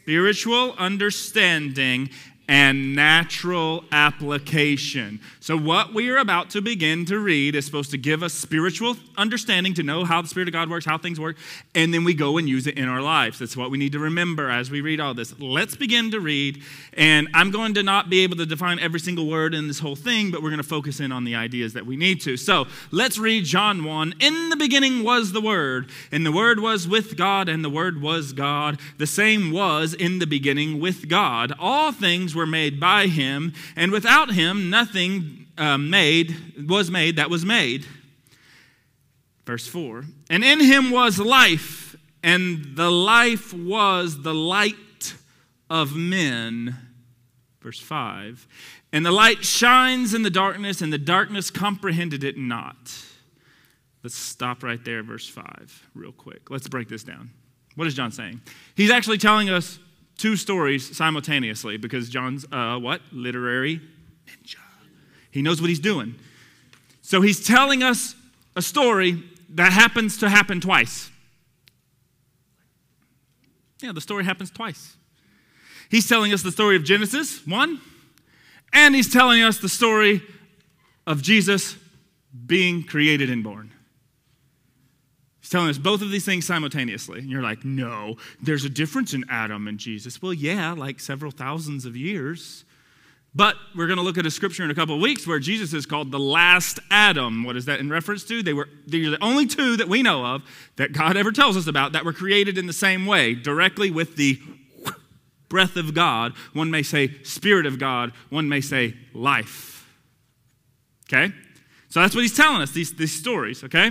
spiritual 0.00 0.72
understanding 0.78 2.10
and 2.50 2.96
natural 2.96 3.84
application. 3.92 5.20
So, 5.38 5.56
what 5.56 5.94
we 5.94 6.10
are 6.10 6.16
about 6.16 6.50
to 6.50 6.60
begin 6.60 7.04
to 7.06 7.20
read 7.20 7.54
is 7.54 7.64
supposed 7.64 7.92
to 7.92 7.96
give 7.96 8.24
us 8.24 8.34
spiritual 8.34 8.96
understanding 9.16 9.72
to 9.74 9.84
know 9.84 10.04
how 10.04 10.20
the 10.20 10.26
Spirit 10.26 10.48
of 10.48 10.52
God 10.52 10.68
works, 10.68 10.84
how 10.84 10.98
things 10.98 11.20
work, 11.20 11.36
and 11.76 11.94
then 11.94 12.02
we 12.02 12.12
go 12.12 12.38
and 12.38 12.48
use 12.48 12.66
it 12.66 12.76
in 12.76 12.88
our 12.88 13.00
lives. 13.00 13.38
That's 13.38 13.56
what 13.56 13.70
we 13.70 13.78
need 13.78 13.92
to 13.92 14.00
remember 14.00 14.50
as 14.50 14.68
we 14.68 14.80
read 14.80 14.98
all 14.98 15.14
this. 15.14 15.38
Let's 15.38 15.76
begin 15.76 16.10
to 16.10 16.18
read, 16.18 16.60
and 16.94 17.28
I'm 17.34 17.52
going 17.52 17.72
to 17.74 17.84
not 17.84 18.10
be 18.10 18.24
able 18.24 18.36
to 18.38 18.46
define 18.46 18.80
every 18.80 18.98
single 18.98 19.28
word 19.28 19.54
in 19.54 19.68
this 19.68 19.78
whole 19.78 19.96
thing, 19.96 20.32
but 20.32 20.42
we're 20.42 20.50
going 20.50 20.62
to 20.62 20.68
focus 20.68 20.98
in 20.98 21.12
on 21.12 21.22
the 21.22 21.36
ideas 21.36 21.72
that 21.74 21.86
we 21.86 21.96
need 21.96 22.20
to. 22.22 22.36
So, 22.36 22.66
let's 22.90 23.16
read 23.16 23.44
John 23.44 23.84
1. 23.84 24.14
In 24.18 24.48
the 24.48 24.56
beginning 24.56 25.04
was 25.04 25.30
the 25.30 25.40
Word, 25.40 25.88
and 26.10 26.26
the 26.26 26.32
Word 26.32 26.58
was 26.58 26.88
with 26.88 27.16
God, 27.16 27.48
and 27.48 27.64
the 27.64 27.70
Word 27.70 28.02
was 28.02 28.32
God. 28.32 28.80
The 28.98 29.06
same 29.06 29.52
was 29.52 29.94
in 29.94 30.18
the 30.18 30.26
beginning 30.26 30.80
with 30.80 31.08
God. 31.08 31.52
All 31.56 31.92
things 31.92 32.34
were 32.34 32.39
were 32.40 32.46
made 32.46 32.80
by 32.80 33.06
him, 33.06 33.52
and 33.76 33.92
without 33.92 34.32
him 34.32 34.70
nothing 34.70 35.46
uh, 35.58 35.76
made 35.76 36.66
was 36.66 36.90
made 36.90 37.16
that 37.16 37.28
was 37.28 37.44
made. 37.44 37.84
Verse 39.44 39.66
4 39.66 40.04
And 40.30 40.42
in 40.42 40.58
him 40.60 40.90
was 40.90 41.18
life, 41.18 41.96
and 42.22 42.76
the 42.76 42.90
life 42.90 43.52
was 43.52 44.22
the 44.22 44.32
light 44.32 45.14
of 45.68 45.94
men. 45.94 46.76
Verse 47.60 47.78
5 47.78 48.48
And 48.90 49.04
the 49.04 49.12
light 49.12 49.44
shines 49.44 50.14
in 50.14 50.22
the 50.22 50.30
darkness, 50.30 50.80
and 50.80 50.90
the 50.90 50.98
darkness 50.98 51.50
comprehended 51.50 52.24
it 52.24 52.38
not. 52.38 53.04
Let's 54.02 54.16
stop 54.16 54.62
right 54.62 54.82
there, 54.82 55.02
verse 55.02 55.28
5, 55.28 55.90
real 55.94 56.12
quick. 56.12 56.50
Let's 56.50 56.66
break 56.68 56.88
this 56.88 57.04
down. 57.04 57.32
What 57.74 57.86
is 57.86 57.92
John 57.92 58.12
saying? 58.12 58.40
He's 58.74 58.90
actually 58.90 59.18
telling 59.18 59.50
us 59.50 59.78
two 60.20 60.36
stories 60.36 60.94
simultaneously 60.94 61.78
because 61.78 62.08
John's 62.08 62.44
uh, 62.52 62.78
what? 62.78 63.00
Literary 63.10 63.80
ninja. 64.26 64.56
He 65.30 65.40
knows 65.40 65.60
what 65.60 65.68
he's 65.68 65.80
doing. 65.80 66.14
So 67.00 67.22
he's 67.22 67.44
telling 67.44 67.82
us 67.82 68.14
a 68.54 68.62
story 68.62 69.22
that 69.50 69.72
happens 69.72 70.18
to 70.18 70.28
happen 70.28 70.60
twice. 70.60 71.10
Yeah, 73.80 73.92
the 73.92 74.00
story 74.00 74.24
happens 74.24 74.50
twice. 74.50 74.96
He's 75.88 76.06
telling 76.06 76.32
us 76.32 76.42
the 76.42 76.52
story 76.52 76.76
of 76.76 76.84
Genesis 76.84 77.44
1, 77.46 77.80
and 78.72 78.94
he's 78.94 79.12
telling 79.12 79.42
us 79.42 79.58
the 79.58 79.68
story 79.68 80.22
of 81.06 81.22
Jesus 81.22 81.76
being 82.46 82.84
created 82.84 83.30
and 83.30 83.42
born. 83.42 83.72
Telling 85.50 85.68
us 85.68 85.78
both 85.78 86.00
of 86.00 86.10
these 86.10 86.24
things 86.24 86.46
simultaneously. 86.46 87.18
And 87.18 87.28
you're 87.28 87.42
like, 87.42 87.64
no, 87.64 88.16
there's 88.40 88.64
a 88.64 88.68
difference 88.68 89.14
in 89.14 89.24
Adam 89.28 89.66
and 89.66 89.78
Jesus. 89.78 90.22
Well, 90.22 90.32
yeah, 90.32 90.72
like 90.72 91.00
several 91.00 91.32
thousands 91.32 91.84
of 91.84 91.96
years. 91.96 92.64
But 93.34 93.56
we're 93.76 93.86
going 93.86 93.96
to 93.96 94.02
look 94.02 94.16
at 94.16 94.26
a 94.26 94.30
scripture 94.30 94.64
in 94.64 94.70
a 94.70 94.74
couple 94.74 94.94
of 94.94 95.00
weeks 95.00 95.26
where 95.26 95.38
Jesus 95.38 95.72
is 95.72 95.86
called 95.86 96.12
the 96.12 96.18
last 96.20 96.78
Adam. 96.90 97.44
What 97.44 97.56
is 97.56 97.64
that 97.66 97.80
in 97.80 97.90
reference 97.90 98.24
to? 98.24 98.42
They 98.42 98.52
were 98.52 98.68
these 98.86 99.06
are 99.06 99.10
the 99.10 99.22
only 99.22 99.46
two 99.46 99.76
that 99.76 99.88
we 99.88 100.02
know 100.02 100.24
of 100.24 100.42
that 100.76 100.92
God 100.92 101.16
ever 101.16 101.30
tells 101.30 101.56
us 101.56 101.66
about 101.66 101.92
that 101.92 102.04
were 102.04 102.12
created 102.12 102.56
in 102.56 102.66
the 102.66 102.72
same 102.72 103.06
way, 103.06 103.34
directly 103.34 103.90
with 103.90 104.16
the 104.16 104.40
breath 105.48 105.76
of 105.76 105.94
God. 105.94 106.32
One 106.54 106.70
may 106.70 106.82
say 106.82 107.22
spirit 107.22 107.66
of 107.66 107.78
God, 107.78 108.12
one 108.30 108.48
may 108.48 108.60
say 108.60 108.94
life. 109.12 109.88
Okay? 111.12 111.34
So 111.88 112.00
that's 112.00 112.14
what 112.14 112.22
he's 112.22 112.36
telling 112.36 112.62
us, 112.62 112.70
these, 112.70 112.94
these 112.94 113.12
stories, 113.12 113.64
okay? 113.64 113.90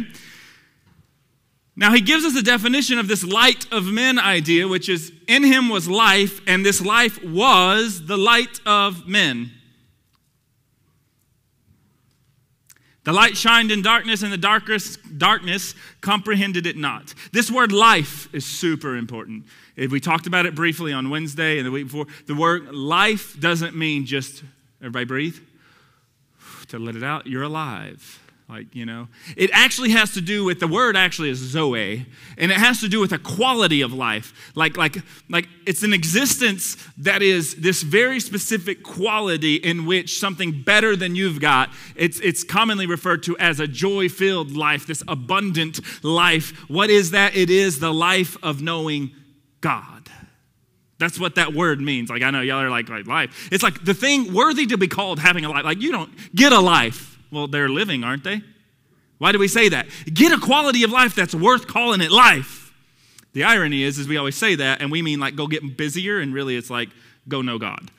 Now, 1.80 1.94
he 1.94 2.02
gives 2.02 2.26
us 2.26 2.36
a 2.36 2.44
definition 2.44 3.00
of 3.00 3.08
this 3.08 3.24
light 3.24 3.66
of 3.72 3.86
men 3.86 4.20
idea, 4.20 4.68
which 4.68 4.90
is 4.90 5.14
in 5.30 5.44
him 5.44 5.70
was 5.70 5.88
life, 5.88 6.42
and 6.46 6.66
this 6.66 6.82
life 6.82 7.24
was 7.24 8.06
the 8.06 8.18
light 8.18 8.60
of 8.66 9.08
men. 9.08 9.52
The 13.06 13.14
light 13.14 13.38
shined 13.38 13.72
in 13.72 13.82
darkness, 13.82 14.24
and 14.24 14.34
the 14.34 14.38
darkness, 14.38 14.98
darkness 14.98 15.74
comprehended 16.02 16.66
it 16.66 16.76
not. 16.76 17.14
This 17.32 17.50
word 17.50 17.72
life 17.72 18.28
is 18.34 18.46
super 18.46 18.98
important. 18.98 19.46
We 19.78 20.02
talked 20.02 20.28
about 20.28 20.46
it 20.46 20.56
briefly 20.56 20.92
on 20.92 21.10
Wednesday 21.10 21.60
and 21.60 21.66
the 21.66 21.72
week 21.72 21.86
before. 21.86 22.08
The 22.28 22.36
word 22.36 22.76
life 22.76 23.40
doesn't 23.40 23.74
mean 23.74 24.06
just, 24.06 24.44
everybody 24.82 25.06
breathe, 25.06 25.38
to 26.68 26.78
let 26.78 26.98
it 26.98 27.04
out, 27.04 27.26
you're 27.26 27.44
alive. 27.44 28.20
Like, 28.50 28.74
you 28.74 28.84
know, 28.84 29.08
it 29.38 29.52
actually 29.54 29.92
has 29.92 30.12
to 30.14 30.22
do 30.22 30.44
with 30.44 30.60
the 30.60 30.68
word 30.68 30.98
actually 30.98 31.30
is 31.30 31.38
Zoe, 31.38 32.08
and 32.36 32.52
it 32.52 32.58
has 32.58 32.82
to 32.82 32.90
do 32.90 33.00
with 33.00 33.12
a 33.12 33.20
quality 33.20 33.82
of 33.82 33.94
life. 33.94 34.52
Like, 34.56 34.76
like, 34.76 34.98
like 35.30 35.48
it's 35.68 35.84
an 35.84 35.94
existence 35.94 36.76
that 36.98 37.22
is 37.22 37.54
this 37.58 37.84
very 37.84 38.20
specific 38.20 38.82
quality 38.82 39.58
in 39.58 39.86
which 39.86 40.20
something 40.20 40.64
better 40.64 40.96
than 40.96 41.16
you've 41.16 41.40
got. 41.40 41.70
It's, 41.96 42.20
it's 42.22 42.44
commonly 42.44 42.88
referred 42.88 43.22
to 43.24 43.38
as 43.38 43.60
a 43.60 43.68
joy 43.68 44.10
filled 44.10 44.58
life, 44.58 44.88
this 44.88 45.04
abundant 45.08 45.80
life. 46.04 46.50
What 46.68 46.90
is 46.90 47.12
that? 47.12 47.36
It 47.36 47.52
is 47.52 47.80
the 47.80 47.94
life 47.94 48.36
of 48.42 48.64
knowing 48.64 49.12
God. 49.62 50.10
That's 50.98 51.20
what 51.20 51.36
that 51.36 51.54
word 51.54 51.80
means. 51.80 52.10
Like, 52.10 52.24
I 52.24 52.32
know 52.32 52.42
y'all 52.42 52.64
are 52.64 52.72
like, 52.72 52.90
like 52.90 53.06
life. 53.06 53.50
It's 53.52 53.64
like 53.64 53.86
the 53.86 53.94
thing 53.94 54.34
worthy 54.34 54.66
to 54.66 54.78
be 54.78 54.88
called 54.88 55.20
having 55.20 55.46
a 55.46 55.50
life. 55.50 55.66
Like, 55.66 55.82
you 55.82 55.92
don't 55.92 56.12
get 56.34 56.52
a 56.52 56.60
life. 56.60 57.09
Well, 57.32 57.48
they're 57.48 57.70
living, 57.70 58.04
aren't 58.04 58.24
they? 58.24 58.42
Why 59.20 59.32
do 59.32 59.40
we 59.40 59.48
say 59.48 59.70
that? 59.70 59.88
Get 60.12 60.32
a 60.32 60.40
quality 60.40 60.84
of 60.84 60.92
life 60.92 61.14
that's 61.14 61.36
worth 61.36 61.68
calling 61.68 62.02
it 62.02 62.12
life. 62.12 62.74
The 63.34 63.44
irony 63.44 63.84
is, 63.84 64.00
is 64.00 64.08
we 64.08 64.18
always 64.18 64.36
say 64.36 64.56
that, 64.56 64.82
and 64.82 64.92
we 64.92 65.02
mean 65.02 65.20
like 65.20 65.36
go 65.36 65.46
get 65.48 65.78
busier, 65.78 66.20
and 66.20 66.34
really 66.34 66.56
it's 66.56 66.70
like 66.70 66.90
go 67.28 67.42
know 67.42 67.60
God. 67.60 67.92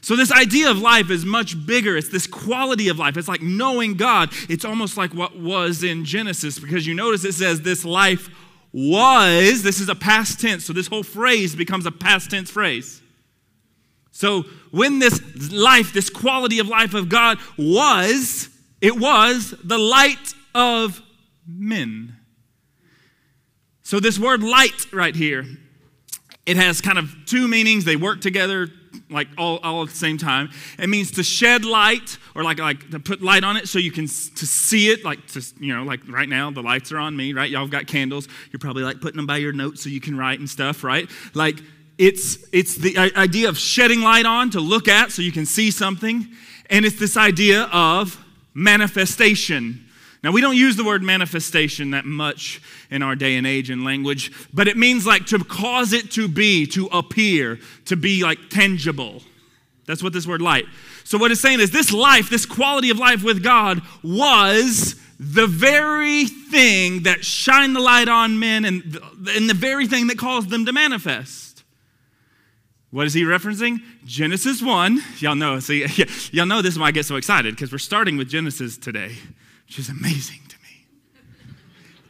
So, 0.00 0.16
this 0.16 0.32
idea 0.32 0.70
of 0.70 0.78
life 0.78 1.10
is 1.10 1.24
much 1.24 1.66
bigger. 1.66 1.96
It's 1.96 2.08
this 2.08 2.26
quality 2.26 2.88
of 2.88 2.98
life. 2.98 3.16
It's 3.16 3.28
like 3.28 3.42
knowing 3.42 3.94
God. 3.94 4.30
It's 4.48 4.64
almost 4.64 4.96
like 4.96 5.12
what 5.12 5.36
was 5.36 5.82
in 5.82 6.04
Genesis 6.04 6.58
because 6.58 6.86
you 6.86 6.94
notice 6.94 7.24
it 7.24 7.34
says 7.34 7.62
this 7.62 7.84
life 7.84 8.28
was. 8.72 9.62
This 9.62 9.80
is 9.80 9.88
a 9.88 9.94
past 9.94 10.40
tense. 10.40 10.64
So, 10.64 10.72
this 10.72 10.86
whole 10.86 11.02
phrase 11.02 11.54
becomes 11.54 11.84
a 11.86 11.90
past 11.90 12.30
tense 12.30 12.50
phrase. 12.50 13.02
So 14.18 14.42
when 14.72 14.98
this 14.98 15.52
life, 15.52 15.92
this 15.92 16.10
quality 16.10 16.58
of 16.58 16.66
life 16.66 16.92
of 16.92 17.08
God 17.08 17.38
was, 17.56 18.48
it 18.80 18.98
was 18.98 19.54
the 19.62 19.78
light 19.78 20.34
of 20.56 21.00
men. 21.46 22.16
So 23.84 24.00
this 24.00 24.18
word 24.18 24.42
light 24.42 24.92
right 24.92 25.14
here, 25.14 25.46
it 26.46 26.56
has 26.56 26.80
kind 26.80 26.98
of 26.98 27.14
two 27.26 27.46
meanings. 27.46 27.84
They 27.84 27.94
work 27.94 28.20
together 28.20 28.66
like 29.08 29.28
all, 29.38 29.58
all 29.58 29.84
at 29.84 29.90
the 29.90 29.94
same 29.94 30.18
time. 30.18 30.50
It 30.80 30.88
means 30.88 31.12
to 31.12 31.22
shed 31.22 31.64
light 31.64 32.18
or 32.34 32.42
like, 32.42 32.58
like 32.58 32.90
to 32.90 32.98
put 32.98 33.22
light 33.22 33.44
on 33.44 33.56
it 33.56 33.68
so 33.68 33.78
you 33.78 33.92
can 33.92 34.06
to 34.06 34.46
see 34.46 34.90
it. 34.90 35.04
Like 35.04 35.28
to, 35.28 35.46
you 35.60 35.76
know, 35.76 35.84
like 35.84 36.00
right 36.08 36.28
now 36.28 36.50
the 36.50 36.62
lights 36.62 36.90
are 36.90 36.98
on 36.98 37.16
me, 37.16 37.34
right? 37.34 37.48
Y'all 37.48 37.68
got 37.68 37.86
candles. 37.86 38.26
You're 38.50 38.58
probably 38.58 38.82
like 38.82 39.00
putting 39.00 39.16
them 39.16 39.28
by 39.28 39.36
your 39.36 39.52
notes 39.52 39.84
so 39.84 39.90
you 39.90 40.00
can 40.00 40.18
write 40.18 40.40
and 40.40 40.50
stuff, 40.50 40.82
right? 40.82 41.08
Like 41.34 41.60
it's, 41.98 42.38
it's 42.52 42.76
the 42.76 42.96
idea 42.96 43.48
of 43.48 43.58
shedding 43.58 44.00
light 44.00 44.24
on 44.24 44.50
to 44.50 44.60
look 44.60 44.88
at 44.88 45.10
so 45.10 45.20
you 45.20 45.32
can 45.32 45.46
see 45.46 45.70
something. 45.70 46.28
And 46.70 46.84
it's 46.84 46.98
this 46.98 47.16
idea 47.16 47.64
of 47.72 48.24
manifestation. 48.54 49.84
Now, 50.22 50.32
we 50.32 50.40
don't 50.40 50.56
use 50.56 50.76
the 50.76 50.84
word 50.84 51.02
manifestation 51.02 51.90
that 51.92 52.04
much 52.04 52.60
in 52.90 53.02
our 53.02 53.14
day 53.14 53.36
and 53.36 53.46
age 53.46 53.70
in 53.70 53.84
language, 53.84 54.32
but 54.52 54.68
it 54.68 54.76
means 54.76 55.06
like 55.06 55.26
to 55.26 55.38
cause 55.44 55.92
it 55.92 56.10
to 56.12 56.28
be, 56.28 56.66
to 56.66 56.86
appear, 56.86 57.58
to 57.86 57.96
be 57.96 58.22
like 58.22 58.38
tangible. 58.50 59.22
That's 59.86 60.02
what 60.02 60.12
this 60.12 60.26
word 60.26 60.42
light. 60.42 60.66
So, 61.04 61.18
what 61.18 61.30
it's 61.30 61.40
saying 61.40 61.60
is 61.60 61.70
this 61.70 61.92
life, 61.92 62.28
this 62.28 62.46
quality 62.46 62.90
of 62.90 62.98
life 62.98 63.22
with 63.22 63.42
God 63.42 63.80
was 64.02 64.96
the 65.18 65.46
very 65.46 66.26
thing 66.26 67.04
that 67.04 67.24
shined 67.24 67.74
the 67.74 67.80
light 67.80 68.08
on 68.08 68.38
men 68.38 68.64
and, 68.64 68.98
and 69.28 69.48
the 69.48 69.54
very 69.54 69.86
thing 69.86 70.08
that 70.08 70.18
caused 70.18 70.50
them 70.50 70.66
to 70.66 70.72
manifest. 70.72 71.47
What 72.90 73.06
is 73.06 73.12
he 73.12 73.22
referencing? 73.22 73.82
Genesis 74.04 74.62
1. 74.62 75.00
Y'all 75.18 75.34
know, 75.34 75.60
see, 75.60 75.86
y'all 76.32 76.46
know 76.46 76.62
this 76.62 76.74
is 76.74 76.78
why 76.78 76.86
I 76.86 76.90
get 76.90 77.04
so 77.04 77.16
excited 77.16 77.54
because 77.54 77.70
we're 77.70 77.78
starting 77.78 78.16
with 78.16 78.28
Genesis 78.28 78.78
today, 78.78 79.14
which 79.66 79.78
is 79.78 79.90
amazing 79.90 80.40
to 80.48 80.56
me. 80.62 80.86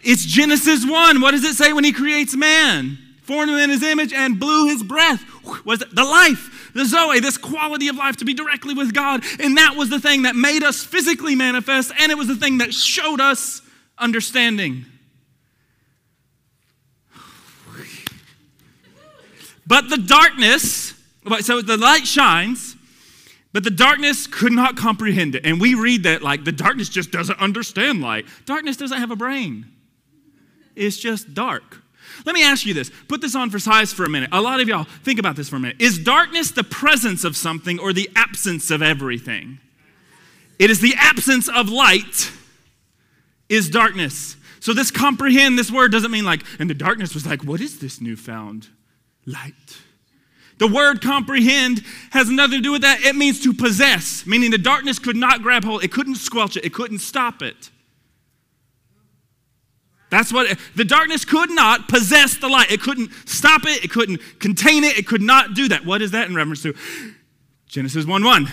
It's 0.02 0.24
Genesis 0.24 0.86
1. 0.88 1.20
What 1.20 1.32
does 1.32 1.44
it 1.44 1.54
say 1.54 1.72
when 1.72 1.84
he 1.84 1.92
creates 1.92 2.36
man? 2.36 2.98
Formed 3.22 3.50
him 3.50 3.58
in 3.58 3.70
his 3.70 3.82
image 3.82 4.12
and 4.12 4.38
blew 4.38 4.68
his 4.68 4.82
breath. 4.82 5.24
Was 5.64 5.80
the 5.80 6.04
life, 6.04 6.70
the 6.74 6.84
Zoe, 6.84 7.20
this 7.20 7.36
quality 7.36 7.88
of 7.88 7.96
life 7.96 8.16
to 8.18 8.24
be 8.24 8.32
directly 8.32 8.74
with 8.74 8.94
God. 8.94 9.24
And 9.40 9.56
that 9.56 9.74
was 9.76 9.90
the 9.90 9.98
thing 9.98 10.22
that 10.22 10.36
made 10.36 10.62
us 10.62 10.84
physically 10.84 11.34
manifest, 11.34 11.92
and 11.98 12.12
it 12.12 12.16
was 12.16 12.28
the 12.28 12.36
thing 12.36 12.58
that 12.58 12.72
showed 12.72 13.20
us 13.20 13.62
understanding. 13.98 14.86
But 19.68 19.90
the 19.90 19.98
darkness, 19.98 20.94
so 21.40 21.60
the 21.60 21.76
light 21.76 22.06
shines, 22.06 22.74
but 23.52 23.64
the 23.64 23.70
darkness 23.70 24.26
could 24.26 24.52
not 24.52 24.78
comprehend 24.78 25.34
it. 25.34 25.44
And 25.44 25.60
we 25.60 25.74
read 25.74 26.04
that 26.04 26.22
like 26.22 26.44
the 26.44 26.52
darkness 26.52 26.88
just 26.88 27.10
doesn't 27.10 27.38
understand 27.38 28.00
light. 28.00 28.24
Darkness 28.46 28.78
doesn't 28.78 28.98
have 28.98 29.10
a 29.10 29.16
brain, 29.16 29.66
it's 30.74 30.96
just 30.96 31.34
dark. 31.34 31.82
Let 32.24 32.34
me 32.34 32.42
ask 32.42 32.64
you 32.64 32.74
this. 32.74 32.90
Put 33.06 33.20
this 33.20 33.34
on 33.36 33.50
for 33.50 33.58
size 33.58 33.92
for 33.92 34.04
a 34.04 34.08
minute. 34.08 34.30
A 34.32 34.40
lot 34.40 34.60
of 34.60 34.68
y'all 34.68 34.84
think 35.04 35.20
about 35.20 35.36
this 35.36 35.48
for 35.50 35.56
a 35.56 35.60
minute. 35.60 35.76
Is 35.80 35.98
darkness 35.98 36.50
the 36.50 36.64
presence 36.64 37.22
of 37.22 37.36
something 37.36 37.78
or 37.78 37.92
the 37.92 38.10
absence 38.16 38.70
of 38.70 38.82
everything? 38.82 39.60
It 40.58 40.70
is 40.70 40.80
the 40.80 40.94
absence 40.96 41.48
of 41.48 41.68
light 41.68 42.32
is 43.48 43.68
darkness. 43.70 44.36
So 44.58 44.72
this 44.72 44.90
comprehend, 44.90 45.58
this 45.58 45.70
word 45.70 45.92
doesn't 45.92 46.10
mean 46.10 46.24
like, 46.24 46.42
and 46.58 46.68
the 46.68 46.74
darkness 46.74 47.14
was 47.14 47.24
like, 47.24 47.44
what 47.44 47.60
is 47.60 47.78
this 47.78 48.00
newfound 48.00 48.68
light. 49.28 49.78
The 50.58 50.66
word 50.66 51.00
comprehend 51.00 51.84
has 52.10 52.28
nothing 52.28 52.58
to 52.58 52.62
do 52.62 52.72
with 52.72 52.82
that. 52.82 53.02
It 53.02 53.14
means 53.14 53.40
to 53.44 53.54
possess, 53.54 54.26
meaning 54.26 54.50
the 54.50 54.58
darkness 54.58 54.98
could 54.98 55.16
not 55.16 55.42
grab 55.42 55.64
hold, 55.64 55.84
it 55.84 55.92
couldn't 55.92 56.16
squelch 56.16 56.56
it, 56.56 56.64
it 56.64 56.74
couldn't 56.74 56.98
stop 56.98 57.42
it. 57.42 57.70
That's 60.10 60.32
what 60.32 60.58
the 60.74 60.84
darkness 60.84 61.24
could 61.24 61.50
not 61.50 61.88
possess 61.88 62.36
the 62.38 62.48
light. 62.48 62.72
It 62.72 62.80
couldn't 62.80 63.10
stop 63.26 63.66
it, 63.66 63.84
it 63.84 63.90
couldn't 63.90 64.20
contain 64.40 64.82
it, 64.82 64.98
it 64.98 65.06
could 65.06 65.20
not 65.20 65.54
do 65.54 65.68
that. 65.68 65.84
What 65.84 66.00
is 66.00 66.12
that 66.12 66.28
in 66.28 66.34
reference 66.34 66.62
to? 66.62 66.74
Genesis 67.66 68.06
1 68.06 68.24
1. 68.24 68.48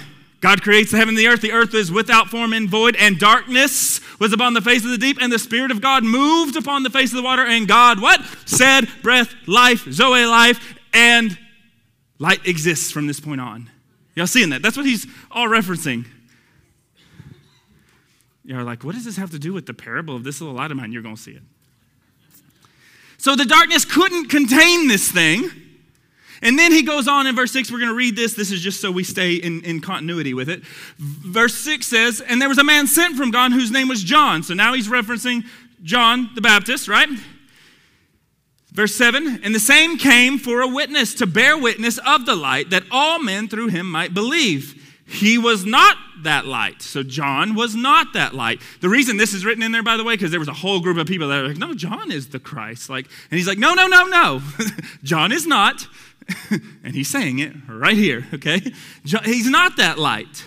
God 0.46 0.62
creates 0.62 0.92
the 0.92 0.98
heaven 0.98 1.16
and 1.16 1.18
the 1.18 1.28
earth. 1.28 1.42
The 1.42 1.54
earth 1.54 1.74
is 1.74 1.92
without 1.92 2.30
form 2.30 2.54
and 2.54 2.70
void, 2.70 2.96
and 2.98 3.18
darkness 3.18 4.00
was 4.20 4.32
upon 4.32 4.54
the 4.54 4.62
face 4.62 4.86
of 4.86 4.92
the 4.92 4.98
deep, 5.00 5.18
and 5.20 5.34
the 5.34 5.40
Spirit 5.40 5.72
of 5.72 5.82
God 5.82 6.04
moved 6.04 6.56
upon 6.56 6.84
the 6.84 6.92
face 6.92 7.10
of 7.10 7.18
the 7.18 7.24
water. 7.24 7.44
And 7.44 7.68
God, 7.68 8.00
what? 8.00 8.22
Said, 8.46 8.88
breath, 9.02 9.34
life, 9.48 9.92
Zoe 9.92 10.24
life, 10.28 10.76
and 10.94 11.36
light 12.20 12.46
exists 12.46 12.92
from 12.92 13.08
this 13.08 13.20
point 13.20 13.42
on. 13.42 13.72
Y'all 14.14 14.28
seeing 14.28 14.52
that? 14.52 14.62
That's 14.62 14.78
what 14.78 14.86
he's 14.86 15.08
all 15.32 15.48
referencing. 15.48 16.06
You're 18.44 18.62
like, 18.62 18.84
what 18.84 18.94
does 18.94 19.06
this 19.06 19.18
have 19.18 19.32
to 19.32 19.40
do 19.40 19.52
with 19.52 19.66
the 19.66 19.74
parable 19.74 20.16
of 20.16 20.24
this 20.24 20.42
little 20.42 20.56
light 20.56 20.70
of 20.70 20.78
mine? 20.78 20.92
You're 20.92 21.02
going 21.02 21.16
to 21.16 21.22
see 21.24 21.32
it. 21.32 21.42
So 23.18 23.36
the 23.36 23.46
darkness 23.46 23.84
couldn't 23.84 24.28
contain 24.28 24.90
this 24.90 25.12
thing. 25.12 25.50
And 26.42 26.58
then 26.58 26.72
he 26.72 26.84
goes 26.84 27.08
on 27.08 27.28
in 27.28 27.36
verse 27.36 27.52
6. 27.52 27.72
We're 27.72 27.80
going 27.80 27.90
to 27.90 27.96
read 27.96 28.16
this. 28.16 28.34
This 28.34 28.52
is 28.52 28.62
just 28.62 28.82
so 28.82 28.92
we 28.92 29.04
stay 29.04 29.36
in, 29.36 29.64
in 29.64 29.82
continuity 29.82 30.34
with 30.34 30.50
it. 30.50 30.64
Verse 30.98 31.56
6 31.56 31.86
says, 31.86 32.22
And 32.22 32.42
there 32.42 32.50
was 32.50 32.58
a 32.58 32.64
man 32.64 32.88
sent 32.88 33.16
from 33.16 33.32
God 33.32 33.52
whose 33.52 33.72
name 33.72 33.88
was 33.88 34.04
John. 34.04 34.44
So 34.44 34.54
now 34.54 34.74
he's 34.74 34.88
referencing 34.88 35.46
John 35.84 36.30
the 36.36 36.42
Baptist, 36.42 36.88
right? 36.88 37.10
Verse 38.72 38.94
7 38.96 39.42
And 39.44 39.56
the 39.56 39.60
same 39.60 39.98
came 39.98 40.38
for 40.38 40.62
a 40.62 40.68
witness 40.68 41.14
to 41.16 41.26
bear 41.26 41.58
witness 41.58 41.98
of 42.06 42.26
the 42.26 42.36
light, 42.36 42.70
that 42.72 42.84
all 42.92 43.20
men 43.20 43.48
through 43.48 43.68
him 43.68 43.90
might 43.90 44.14
believe. 44.14 44.82
He 45.08 45.38
was 45.38 45.66
not 45.66 45.98
that 46.24 46.46
light. 46.48 46.82
So 46.82 47.04
John 47.04 47.54
was 47.54 47.76
not 47.76 48.14
that 48.14 48.34
light. 48.34 48.60
The 48.82 48.90
reason 48.90 49.18
this 49.18 49.34
is 49.34 49.46
written 49.46 49.64
in 49.64 49.72
there, 49.72 49.84
by 49.84 49.98
the 49.98 50.04
way, 50.04 50.16
because 50.16 50.32
there 50.32 50.40
was 50.40 50.50
a 50.50 50.54
whole 50.54 50.80
group 50.80 50.98
of 50.98 51.06
people 51.06 51.28
that 51.28 51.42
were 51.42 51.48
like, 51.50 51.58
no, 51.58 51.76
John 51.76 52.12
is 52.12 52.30
the 52.30 52.40
Christ. 52.40 52.90
Like, 52.90 53.06
and 53.30 53.38
he's 53.38 53.48
like, 53.48 53.60
no, 53.60 53.76
no, 53.76 53.86
no, 53.88 54.06
no. 54.06 54.42
John 55.04 55.32
is 55.32 55.46
not. 55.46 55.88
and 56.84 56.96
he's 56.96 57.10
saying 57.10 57.40
it 57.40 57.54
right 57.68 57.98
here, 57.98 58.26
okay? 58.34 58.62
He's 59.04 59.50
not 59.50 59.78
that 59.78 59.98
light. 60.00 60.46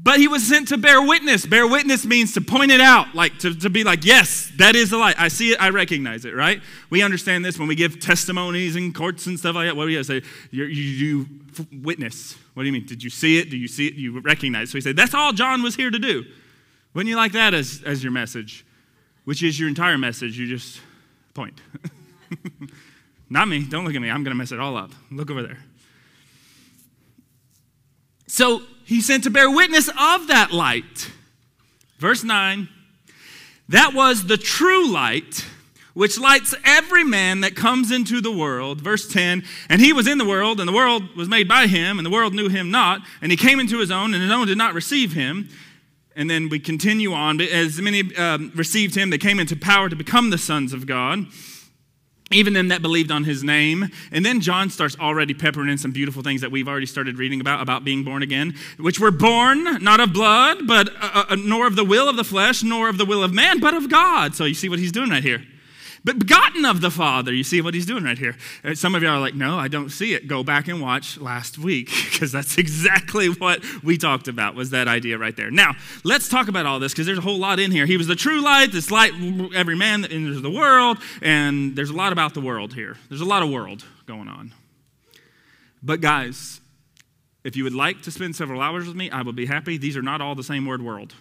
But 0.00 0.18
he 0.18 0.28
was 0.28 0.46
sent 0.46 0.68
to 0.68 0.76
bear 0.76 1.02
witness. 1.02 1.46
Bear 1.46 1.66
witness 1.66 2.04
means 2.04 2.32
to 2.34 2.40
point 2.40 2.70
it 2.70 2.80
out, 2.80 3.14
like 3.14 3.38
to, 3.38 3.54
to 3.54 3.70
be 3.70 3.84
like, 3.84 4.04
yes, 4.04 4.52
that 4.56 4.76
is 4.76 4.90
the 4.90 4.98
light. 4.98 5.18
I 5.18 5.28
see 5.28 5.52
it, 5.52 5.60
I 5.60 5.70
recognize 5.70 6.24
it, 6.24 6.34
right? 6.34 6.60
We 6.90 7.02
understand 7.02 7.44
this 7.44 7.58
when 7.58 7.68
we 7.68 7.74
give 7.74 7.98
testimonies 7.98 8.76
in 8.76 8.92
courts 8.92 9.26
and 9.26 9.38
stuff 9.38 9.54
like 9.56 9.66
that. 9.66 9.76
What 9.76 9.86
do 9.86 9.90
you 9.90 10.04
say? 10.04 10.22
You, 10.50 10.64
you, 10.64 11.26
witness. 11.72 12.36
What 12.54 12.62
do 12.62 12.66
you 12.66 12.72
mean? 12.72 12.86
Did 12.86 13.02
you 13.02 13.10
see 13.10 13.38
it? 13.38 13.50
Do 13.50 13.56
you 13.56 13.66
see 13.66 13.88
it? 13.88 13.94
You 13.94 14.20
recognize 14.20 14.68
it? 14.68 14.72
So 14.72 14.78
he 14.78 14.82
said, 14.82 14.96
that's 14.96 15.14
all 15.14 15.32
John 15.32 15.62
was 15.62 15.74
here 15.74 15.90
to 15.90 15.98
do. 15.98 16.24
Wouldn't 16.94 17.08
you 17.08 17.16
like 17.16 17.32
that 17.32 17.54
as, 17.54 17.82
as 17.84 18.02
your 18.02 18.12
message? 18.12 18.64
Which 19.24 19.42
is 19.42 19.58
your 19.58 19.68
entire 19.68 19.98
message. 19.98 20.38
You 20.38 20.46
just 20.46 20.80
point. 21.34 21.60
Not 23.30 23.48
me. 23.48 23.64
Don't 23.64 23.84
look 23.84 23.94
at 23.94 24.00
me. 24.00 24.10
I'm 24.10 24.22
going 24.24 24.32
to 24.32 24.38
mess 24.38 24.52
it 24.52 24.60
all 24.60 24.76
up. 24.76 24.90
Look 25.10 25.30
over 25.30 25.42
there. 25.42 25.58
So 28.26 28.62
he 28.84 29.00
sent 29.00 29.24
to 29.24 29.30
bear 29.30 29.50
witness 29.50 29.88
of 29.88 30.28
that 30.28 30.50
light. 30.52 31.10
Verse 31.98 32.24
9 32.24 32.68
that 33.70 33.92
was 33.92 34.26
the 34.26 34.38
true 34.38 34.90
light 34.90 35.44
which 35.92 36.18
lights 36.18 36.54
every 36.64 37.04
man 37.04 37.40
that 37.40 37.54
comes 37.54 37.90
into 37.90 38.20
the 38.20 38.30
world. 38.30 38.80
Verse 38.80 39.06
10 39.08 39.44
And 39.68 39.80
he 39.80 39.92
was 39.92 40.06
in 40.06 40.16
the 40.16 40.24
world, 40.24 40.60
and 40.60 40.68
the 40.68 40.72
world 40.72 41.16
was 41.16 41.28
made 41.28 41.48
by 41.48 41.66
him, 41.66 41.98
and 41.98 42.06
the 42.06 42.10
world 42.10 42.34
knew 42.34 42.48
him 42.48 42.70
not. 42.70 43.02
And 43.20 43.30
he 43.30 43.36
came 43.36 43.60
into 43.60 43.78
his 43.78 43.90
own, 43.90 44.14
and 44.14 44.22
his 44.22 44.32
own 44.32 44.46
did 44.46 44.56
not 44.56 44.74
receive 44.74 45.12
him. 45.12 45.48
And 46.16 46.30
then 46.30 46.48
we 46.48 46.58
continue 46.58 47.12
on. 47.12 47.40
As 47.40 47.80
many 47.80 48.14
um, 48.16 48.52
received 48.54 48.94
him, 48.94 49.10
they 49.10 49.18
came 49.18 49.38
into 49.38 49.54
power 49.56 49.88
to 49.88 49.96
become 49.96 50.30
the 50.30 50.38
sons 50.38 50.72
of 50.72 50.86
God 50.86 51.26
even 52.30 52.52
them 52.52 52.68
that 52.68 52.82
believed 52.82 53.10
on 53.10 53.24
his 53.24 53.42
name. 53.42 53.88
And 54.12 54.24
then 54.24 54.40
John 54.40 54.70
starts 54.70 54.96
already 54.98 55.34
peppering 55.34 55.68
in 55.68 55.78
some 55.78 55.92
beautiful 55.92 56.22
things 56.22 56.40
that 56.40 56.50
we've 56.50 56.68
already 56.68 56.86
started 56.86 57.18
reading 57.18 57.40
about, 57.40 57.62
about 57.62 57.84
being 57.84 58.04
born 58.04 58.22
again, 58.22 58.54
which 58.78 59.00
were 59.00 59.10
born 59.10 59.82
not 59.82 60.00
of 60.00 60.12
blood, 60.12 60.66
but 60.66 60.88
uh, 61.00 61.24
uh, 61.30 61.36
nor 61.36 61.66
of 61.66 61.76
the 61.76 61.84
will 61.84 62.08
of 62.08 62.16
the 62.16 62.24
flesh, 62.24 62.62
nor 62.62 62.88
of 62.88 62.98
the 62.98 63.04
will 63.04 63.22
of 63.22 63.32
man, 63.32 63.60
but 63.60 63.74
of 63.74 63.88
God. 63.88 64.34
So 64.34 64.44
you 64.44 64.54
see 64.54 64.68
what 64.68 64.78
he's 64.78 64.92
doing 64.92 65.10
right 65.10 65.22
here 65.22 65.42
but 66.08 66.20
begotten 66.20 66.64
of 66.64 66.80
the 66.80 66.90
Father. 66.90 67.34
You 67.34 67.44
see 67.44 67.60
what 67.60 67.74
he's 67.74 67.84
doing 67.84 68.02
right 68.02 68.16
here. 68.16 68.34
Uh, 68.64 68.74
some 68.74 68.94
of 68.94 69.02
you 69.02 69.08
are 69.10 69.20
like, 69.20 69.34
no, 69.34 69.58
I 69.58 69.68
don't 69.68 69.90
see 69.90 70.14
it. 70.14 70.26
Go 70.26 70.42
back 70.42 70.66
and 70.66 70.80
watch 70.80 71.18
last 71.18 71.58
week 71.58 71.90
because 72.10 72.32
that's 72.32 72.56
exactly 72.56 73.28
what 73.28 73.62
we 73.84 73.98
talked 73.98 74.26
about 74.26 74.54
was 74.54 74.70
that 74.70 74.88
idea 74.88 75.18
right 75.18 75.36
there. 75.36 75.50
Now, 75.50 75.76
let's 76.04 76.30
talk 76.30 76.48
about 76.48 76.64
all 76.64 76.78
this 76.80 76.94
because 76.94 77.04
there's 77.04 77.18
a 77.18 77.20
whole 77.20 77.36
lot 77.36 77.60
in 77.60 77.70
here. 77.70 77.84
He 77.84 77.98
was 77.98 78.06
the 78.06 78.16
true 78.16 78.40
light, 78.40 78.72
this 78.72 78.90
light 78.90 79.12
every 79.54 79.76
man 79.76 80.00
that 80.00 80.10
enters 80.10 80.40
the 80.40 80.50
world, 80.50 80.96
and 81.20 81.76
there's 81.76 81.90
a 81.90 81.94
lot 81.96 82.14
about 82.14 82.32
the 82.32 82.40
world 82.40 82.72
here. 82.72 82.96
There's 83.10 83.20
a 83.20 83.26
lot 83.26 83.42
of 83.42 83.50
world 83.50 83.84
going 84.06 84.28
on. 84.28 84.54
But 85.82 86.00
guys, 86.00 86.62
if 87.44 87.54
you 87.54 87.64
would 87.64 87.74
like 87.74 88.00
to 88.04 88.10
spend 88.10 88.34
several 88.34 88.62
hours 88.62 88.86
with 88.86 88.96
me, 88.96 89.10
I 89.10 89.20
would 89.20 89.36
be 89.36 89.44
happy. 89.44 89.76
These 89.76 89.98
are 89.98 90.02
not 90.02 90.22
all 90.22 90.34
the 90.34 90.42
same 90.42 90.64
word 90.64 90.80
world. 90.80 91.12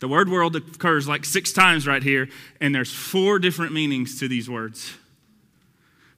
The 0.00 0.08
word 0.08 0.28
world 0.28 0.56
occurs 0.56 1.08
like 1.08 1.24
six 1.24 1.52
times 1.52 1.86
right 1.86 2.02
here, 2.02 2.28
and 2.60 2.74
there's 2.74 2.92
four 2.92 3.38
different 3.38 3.72
meanings 3.72 4.18
to 4.20 4.28
these 4.28 4.50
words. 4.50 4.94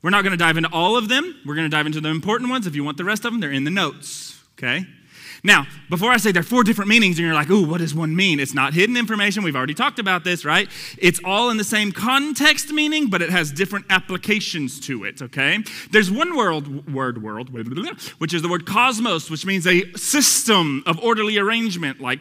We're 0.02 0.10
not 0.10 0.22
going 0.22 0.32
to 0.32 0.36
dive 0.36 0.56
into 0.56 0.70
all 0.72 0.96
of 0.96 1.08
them. 1.08 1.34
We're 1.44 1.54
going 1.54 1.68
to 1.68 1.76
dive 1.76 1.86
into 1.86 2.00
the 2.00 2.08
important 2.08 2.50
ones. 2.50 2.66
If 2.66 2.74
you 2.74 2.84
want 2.84 2.96
the 2.96 3.04
rest 3.04 3.24
of 3.24 3.32
them, 3.32 3.40
they're 3.40 3.52
in 3.52 3.64
the 3.64 3.70
notes, 3.70 4.40
okay? 4.58 4.86
Now, 5.42 5.66
before 5.90 6.10
I 6.10 6.16
say 6.16 6.32
there 6.32 6.40
are 6.40 6.44
four 6.44 6.64
different 6.64 6.88
meanings, 6.88 7.18
and 7.18 7.26
you're 7.26 7.34
like, 7.34 7.50
ooh, 7.50 7.64
what 7.64 7.78
does 7.78 7.94
one 7.94 8.16
mean? 8.16 8.40
It's 8.40 8.54
not 8.54 8.74
hidden 8.74 8.96
information. 8.96 9.44
We've 9.44 9.54
already 9.54 9.74
talked 9.74 9.98
about 9.98 10.24
this, 10.24 10.44
right? 10.44 10.68
It's 10.98 11.20
all 11.24 11.50
in 11.50 11.56
the 11.56 11.64
same 11.64 11.92
context 11.92 12.72
meaning, 12.72 13.10
but 13.10 13.22
it 13.22 13.30
has 13.30 13.52
different 13.52 13.86
applications 13.90 14.80
to 14.80 15.04
it, 15.04 15.22
okay? 15.22 15.62
There's 15.90 16.10
one 16.10 16.36
world, 16.36 16.92
word 16.92 17.22
world, 17.22 17.50
which 17.52 18.34
is 18.34 18.42
the 18.42 18.48
word 18.48 18.66
cosmos, 18.66 19.30
which 19.30 19.46
means 19.46 19.66
a 19.66 19.92
system 19.92 20.82
of 20.86 20.98
orderly 20.98 21.38
arrangement, 21.38 22.00
like 22.00 22.20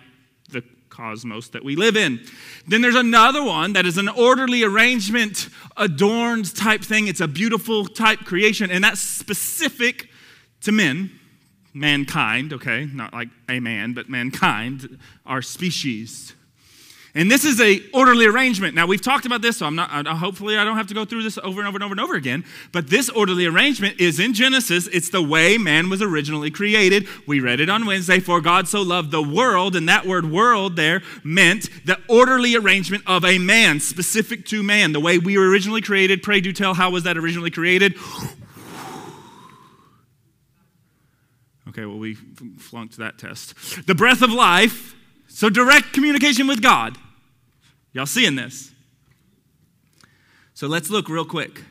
cosmos 0.95 1.49
that 1.49 1.63
we 1.63 1.75
live 1.75 1.97
in. 1.97 2.25
Then 2.67 2.81
there's 2.81 2.95
another 2.95 3.43
one 3.43 3.73
that 3.73 3.86
is 3.86 3.97
an 3.97 4.08
orderly 4.08 4.63
arrangement, 4.63 5.49
adorned 5.75 6.55
type 6.55 6.81
thing. 6.81 7.08
It's 7.08 7.21
a 7.21 7.27
beautiful 7.27 7.86
type 7.86 8.19
creation, 8.19 8.71
and 8.71 8.84
that's 8.84 9.01
specific 9.01 10.10
to 10.62 10.71
men, 10.71 11.12
mankind, 11.73 12.53
okay? 12.53 12.86
Not 12.86 13.13
like 13.13 13.29
a 13.49 13.60
man, 13.60 13.93
but 13.93 14.10
mankind, 14.10 14.99
our 15.25 15.41
species. 15.41 16.35
And 17.17 17.32
this 17.32 17.45
is 17.45 17.62
a 17.62 17.82
orderly 17.93 18.25
arrangement. 18.25 18.75
Now 18.75 18.86
we've 18.86 19.01
talked 19.01 19.25
about 19.25 19.41
this, 19.41 19.58
so 19.58 19.65
I'm 19.65 19.75
not. 19.75 20.06
Hopefully, 20.06 20.58
I 20.58 20.65
don't 20.65 20.75
have 20.75 20.88
to 20.88 20.93
go 20.93 21.06
through 21.06 21.23
this 21.23 21.38
over 21.38 21.62
and 21.62 21.67
over 21.67 21.78
and 21.78 21.84
over 21.84 21.93
and 21.93 21.99
over 22.01 22.15
again. 22.15 22.43
But 22.73 22.89
this 22.89 23.10
orderly 23.10 23.45
arrangement 23.45 24.01
is 24.01 24.19
in 24.19 24.34
Genesis. 24.34 24.88
It's 24.88 25.10
the 25.10 25.21
way 25.21 25.58
man 25.58 25.89
was 25.89 26.01
originally 26.01 26.51
created. 26.51 27.08
We 27.25 27.39
read 27.39 27.62
it 27.62 27.69
on 27.69 27.86
Wednesday. 27.86 28.19
For 28.19 28.41
God 28.41 28.67
so 28.67 28.82
loved 28.82 29.12
the 29.12 29.23
world, 29.23 29.78
and 29.78 29.88
that 29.88 30.06
word 30.06 30.30
"world" 30.30 30.75
there 30.75 31.01
meant 31.23 31.69
the 31.86 31.97
orderly 32.10 32.54
arrangement 32.54 33.04
of 33.08 33.23
a 33.23 33.39
man, 33.39 33.80
specific 33.80 34.45
to 34.47 34.62
man, 34.62 34.91
the 34.91 34.99
way 34.99 35.17
we 35.17 35.38
were 35.38 35.49
originally 35.49 35.82
created. 35.82 36.21
Pray 36.21 36.41
do 36.41 36.51
tell, 36.51 36.73
how 36.73 36.89
was 36.89 37.04
that 37.04 37.17
originally 37.17 37.49
created? 37.49 37.95
Okay, 41.69 41.86
well, 41.86 41.97
we 41.97 42.15
flunked 42.15 42.97
that 42.97 43.17
test. 43.17 43.88
The 43.88 43.95
breath 43.95 44.21
of 44.21 44.32
life, 44.32 44.95
so 45.28 45.49
direct 45.49 45.93
communication 45.93 46.45
with 46.45 46.62
God. 46.62 46.97
Y'all 47.95 48.05
seeing 48.05 48.36
this? 48.36 48.73
So 50.53 50.67
let's 50.67 50.89
look 50.89 51.08
real 51.08 51.23
quick. 51.23 51.62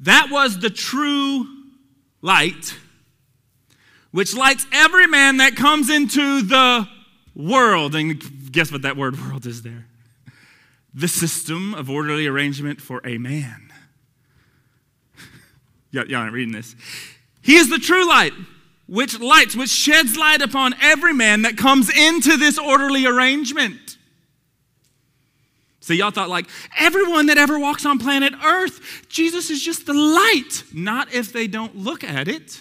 That 0.00 0.26
was 0.28 0.58
the 0.58 0.70
true 0.70 1.46
light, 2.20 2.74
which 4.10 4.34
lights 4.34 4.66
every 4.72 5.06
man 5.06 5.36
that 5.36 5.54
comes 5.54 5.88
into 5.88 6.42
the 6.42 6.88
world. 7.36 7.94
And 7.94 8.20
guess 8.50 8.72
what 8.72 8.82
that 8.82 8.96
word 8.96 9.20
world 9.28 9.46
is 9.46 9.62
there? 9.62 9.86
The 10.92 11.06
system 11.06 11.72
of 11.72 11.88
orderly 11.88 12.26
arrangement 12.26 12.80
for 12.80 13.00
a 13.06 13.18
man. 13.18 13.72
y'all, 15.92 16.12
aren't 16.12 16.32
reading 16.32 16.52
this. 16.52 16.74
He 17.40 17.54
is 17.54 17.70
the 17.70 17.78
true 17.78 18.06
light 18.08 18.32
which 18.88 19.20
lights, 19.20 19.54
which 19.54 19.70
sheds 19.70 20.16
light 20.16 20.42
upon 20.42 20.74
every 20.80 21.12
man 21.12 21.42
that 21.42 21.56
comes 21.56 21.88
into 21.88 22.36
this 22.36 22.58
orderly 22.58 23.06
arrangement. 23.06 23.95
So 25.86 25.94
y'all 25.94 26.10
thought, 26.10 26.28
like, 26.28 26.46
everyone 26.76 27.26
that 27.26 27.38
ever 27.38 27.60
walks 27.60 27.86
on 27.86 28.00
planet 28.00 28.32
Earth, 28.44 29.06
Jesus 29.08 29.50
is 29.50 29.62
just 29.62 29.86
the 29.86 29.94
light. 29.94 30.64
Not 30.74 31.14
if 31.14 31.32
they 31.32 31.46
don't 31.46 31.76
look 31.76 32.02
at 32.02 32.26
it. 32.26 32.60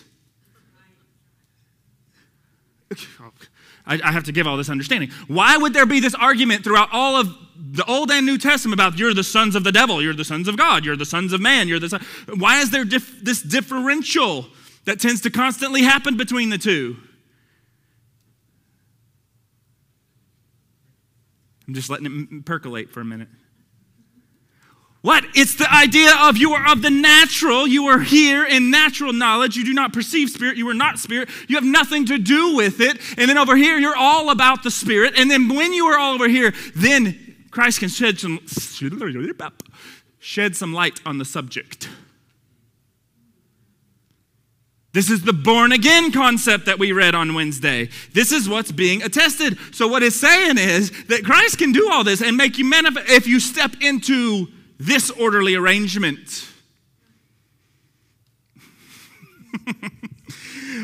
I, 3.87 4.11
have 4.11 4.25
to 4.25 4.31
give 4.31 4.45
all 4.45 4.57
this 4.57 4.69
understanding. 4.69 5.09
Why 5.27 5.57
would 5.57 5.73
there 5.73 5.87
be 5.87 5.99
this 5.99 6.13
argument 6.13 6.63
throughout 6.63 6.89
all 6.91 7.15
of 7.15 7.35
the 7.57 7.83
Old 7.85 8.11
and 8.11 8.27
New 8.27 8.37
Testament 8.37 8.79
about 8.79 8.99
you're 8.99 9.15
the 9.15 9.23
sons 9.23 9.55
of 9.55 9.63
the 9.63 9.71
devil, 9.71 10.03
you're 10.03 10.13
the 10.13 10.23
sons 10.23 10.47
of 10.47 10.55
God, 10.55 10.85
you're 10.85 10.95
the 10.95 11.03
sons 11.03 11.33
of 11.33 11.41
man, 11.41 11.67
you're 11.67 11.79
the 11.79 11.89
son. 11.89 12.05
Why 12.35 12.59
is 12.61 12.69
there 12.69 12.85
dif- 12.85 13.23
this 13.23 13.41
differential 13.41 14.45
that 14.85 14.99
tends 14.99 15.21
to 15.21 15.31
constantly 15.31 15.81
happen 15.81 16.15
between 16.15 16.49
the 16.49 16.59
two? 16.59 16.97
I'm 21.67 21.73
just 21.73 21.89
letting 21.89 22.27
it 22.31 22.45
percolate 22.45 22.91
for 22.91 23.01
a 23.01 23.05
minute. 23.05 23.29
What? 25.01 25.23
It's 25.35 25.55
the 25.55 25.71
idea 25.71 26.15
of 26.23 26.35
you 26.35 26.53
are 26.53 26.71
of 26.71 26.81
the 26.81 26.89
natural. 26.89 27.67
You 27.67 27.85
are 27.85 27.99
here 27.99 28.43
in 28.43 28.71
natural 28.71 29.13
knowledge. 29.13 29.55
You 29.55 29.63
do 29.63 29.73
not 29.73 29.93
perceive 29.93 30.31
spirit. 30.31 30.57
You 30.57 30.67
are 30.69 30.73
not 30.73 30.97
spirit. 30.97 31.29
You 31.47 31.57
have 31.57 31.63
nothing 31.63 32.07
to 32.07 32.17
do 32.17 32.55
with 32.55 32.81
it. 32.81 32.99
And 33.15 33.29
then 33.29 33.37
over 33.37 33.55
here, 33.55 33.77
you're 33.77 33.95
all 33.95 34.31
about 34.31 34.63
the 34.63 34.71
spirit. 34.71 35.13
And 35.15 35.29
then 35.29 35.47
when 35.47 35.73
you 35.73 35.85
are 35.85 35.99
all 35.99 36.15
over 36.15 36.27
here, 36.27 36.55
then 36.75 37.35
Christ 37.51 37.81
can 37.81 37.89
shed 37.89 38.19
some, 38.19 38.39
shed 40.19 40.55
some 40.55 40.73
light 40.73 41.01
on 41.05 41.17
the 41.19 41.25
subject. 41.25 41.87
This 44.95 45.09
is 45.09 45.23
the 45.23 45.33
born 45.33 45.73
again 45.73 46.13
concept 46.13 46.67
that 46.67 46.79
we 46.79 46.93
read 46.93 47.15
on 47.15 47.33
Wednesday. 47.33 47.89
This 48.13 48.31
is 48.31 48.47
what's 48.47 48.71
being 48.71 49.03
attested. 49.03 49.57
So, 49.73 49.89
what 49.89 50.03
it's 50.03 50.15
saying 50.15 50.57
is 50.57 50.89
that 51.07 51.25
Christ 51.25 51.57
can 51.57 51.73
do 51.73 51.91
all 51.91 52.05
this 52.05 52.21
and 52.21 52.37
make 52.37 52.57
you 52.57 52.63
manifest 52.63 53.09
if 53.09 53.27
you 53.27 53.41
step 53.41 53.75
into 53.81 54.47
this 54.79 55.11
orderly 55.11 55.55
arrangement. 55.55 56.47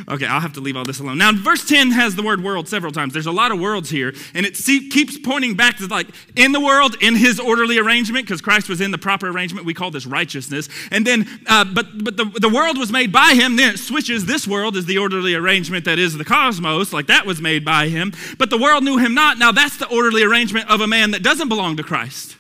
Okay, 0.10 0.26
I'll 0.26 0.40
have 0.40 0.54
to 0.54 0.62
leave 0.62 0.76
all 0.76 0.86
this 0.86 1.00
alone. 1.00 1.18
Now, 1.18 1.32
verse 1.34 1.66
10 1.68 1.92
has 1.92 2.16
the 2.16 2.24
word 2.24 2.44
world 2.44 2.68
several 2.68 2.92
times. 2.92 3.14
There's 3.14 3.28
a 3.28 3.32
lot 3.32 3.52
of 3.52 3.60
worlds 3.60 3.90
here, 3.90 4.14
and 4.34 4.46
it 4.46 4.56
keeps 4.56 5.18
pointing 5.18 5.56
back 5.56 5.78
to 5.78 5.88
like 5.88 6.08
in 6.36 6.52
the 6.52 6.60
world, 6.60 6.96
in 7.02 7.16
his 7.16 7.40
orderly 7.40 7.78
arrangement, 7.78 8.26
because 8.26 8.42
Christ 8.42 8.70
was 8.70 8.82
in 8.82 8.92
the 8.92 8.98
proper 8.98 9.30
arrangement. 9.30 9.66
We 9.66 9.74
call 9.74 9.92
this 9.92 10.06
righteousness. 10.06 10.70
And 10.92 11.06
then, 11.06 11.28
uh, 11.48 11.66
but, 11.66 12.04
but 12.04 12.18
the, 12.18 12.26
the 12.26 12.50
world 12.50 12.78
was 12.78 12.92
made 12.92 13.12
by 13.12 13.34
him. 13.34 13.56
Then 13.56 13.74
it 13.74 13.78
switches. 13.78 14.26
This 14.26 14.48
world 14.48 14.76
is 14.76 14.86
the 14.86 14.98
orderly 14.98 15.36
arrangement 15.36 15.86
that 15.86 16.00
is 16.00 16.18
the 16.18 16.26
cosmos, 16.26 16.94
like 16.94 17.08
that 17.08 17.26
was 17.26 17.42
made 17.42 17.64
by 17.66 17.88
him. 17.88 18.14
But 18.38 18.50
the 18.50 18.58
world 18.58 18.84
knew 18.84 18.98
him 18.98 19.14
not. 19.14 19.38
Now, 19.38 19.52
that's 19.52 19.78
the 19.78 19.88
orderly 19.88 20.24
arrangement 20.24 20.70
of 20.70 20.82
a 20.82 20.88
man 20.88 21.12
that 21.12 21.24
doesn't 21.24 21.50
belong 21.50 21.78
to 21.78 21.84
Christ. 21.84 22.38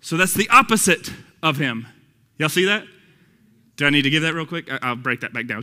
So 0.00 0.16
that's 0.16 0.34
the 0.34 0.48
opposite 0.50 1.10
of 1.42 1.56
him. 1.56 1.86
Y'all 2.38 2.48
see 2.48 2.66
that? 2.66 2.84
Do 3.76 3.86
I 3.86 3.90
need 3.90 4.02
to 4.02 4.10
give 4.10 4.22
that 4.22 4.34
real 4.34 4.46
quick? 4.46 4.68
I'll 4.82 4.96
break 4.96 5.20
that 5.20 5.32
back 5.32 5.46
down. 5.46 5.62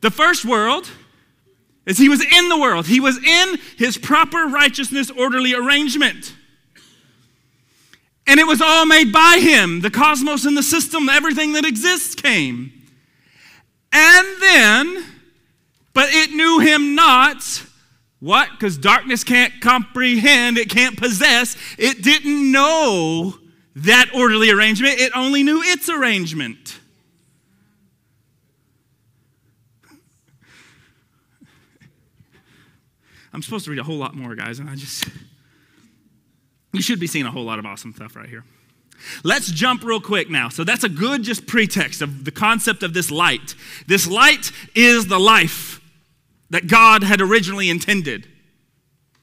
The 0.00 0.10
first 0.10 0.44
world 0.44 0.90
is 1.84 1.98
he 1.98 2.08
was 2.08 2.24
in 2.24 2.48
the 2.48 2.58
world, 2.58 2.86
he 2.86 3.00
was 3.00 3.18
in 3.22 3.58
his 3.76 3.98
proper 3.98 4.46
righteousness, 4.46 5.10
orderly 5.10 5.54
arrangement. 5.54 6.34
And 8.26 8.40
it 8.40 8.46
was 8.46 8.60
all 8.60 8.86
made 8.86 9.12
by 9.12 9.38
him. 9.40 9.82
The 9.82 9.90
cosmos 9.90 10.44
and 10.44 10.56
the 10.56 10.62
system, 10.62 11.08
everything 11.08 11.52
that 11.52 11.64
exists 11.64 12.14
came. 12.16 12.72
And 13.92 14.26
then, 14.40 15.04
but 15.94 16.08
it 16.10 16.32
knew 16.32 16.58
him 16.58 16.96
not. 16.96 17.62
What? 18.18 18.50
Because 18.50 18.76
darkness 18.78 19.22
can't 19.22 19.60
comprehend, 19.60 20.58
it 20.58 20.68
can't 20.68 20.96
possess, 20.96 21.56
it 21.78 22.02
didn't 22.02 22.50
know 22.50 23.38
that 23.76 24.10
orderly 24.14 24.50
arrangement, 24.50 24.98
it 24.98 25.12
only 25.14 25.42
knew 25.42 25.62
its 25.62 25.88
arrangement. 25.88 26.78
I'm 33.32 33.42
supposed 33.42 33.66
to 33.66 33.70
read 33.70 33.78
a 33.78 33.84
whole 33.84 33.98
lot 33.98 34.16
more, 34.16 34.34
guys, 34.34 34.58
and 34.58 34.70
I 34.70 34.76
just. 34.76 35.06
You 36.72 36.82
should 36.82 37.00
be 37.00 37.06
seeing 37.06 37.26
a 37.26 37.30
whole 37.30 37.44
lot 37.44 37.58
of 37.58 37.66
awesome 37.66 37.94
stuff 37.94 38.16
right 38.16 38.28
here. 38.28 38.44
Let's 39.24 39.50
jump 39.50 39.84
real 39.84 40.00
quick 40.00 40.30
now. 40.30 40.48
So 40.48 40.64
that's 40.64 40.84
a 40.84 40.88
good 40.88 41.22
just 41.22 41.46
pretext 41.46 42.00
of 42.00 42.24
the 42.24 42.30
concept 42.30 42.82
of 42.82 42.94
this 42.94 43.10
light. 43.10 43.54
This 43.86 44.06
light 44.06 44.52
is 44.74 45.06
the 45.06 45.18
life 45.18 45.80
that 46.50 46.66
God 46.66 47.02
had 47.02 47.20
originally 47.20 47.70
intended. 47.70 48.26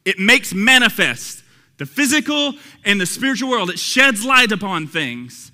It 0.05 0.19
makes 0.19 0.53
manifest 0.53 1.42
the 1.77 1.85
physical 1.85 2.53
and 2.83 2.99
the 2.99 3.05
spiritual 3.05 3.49
world. 3.49 3.69
It 3.69 3.79
sheds 3.79 4.23
light 4.23 4.51
upon 4.51 4.87
things. 4.87 5.51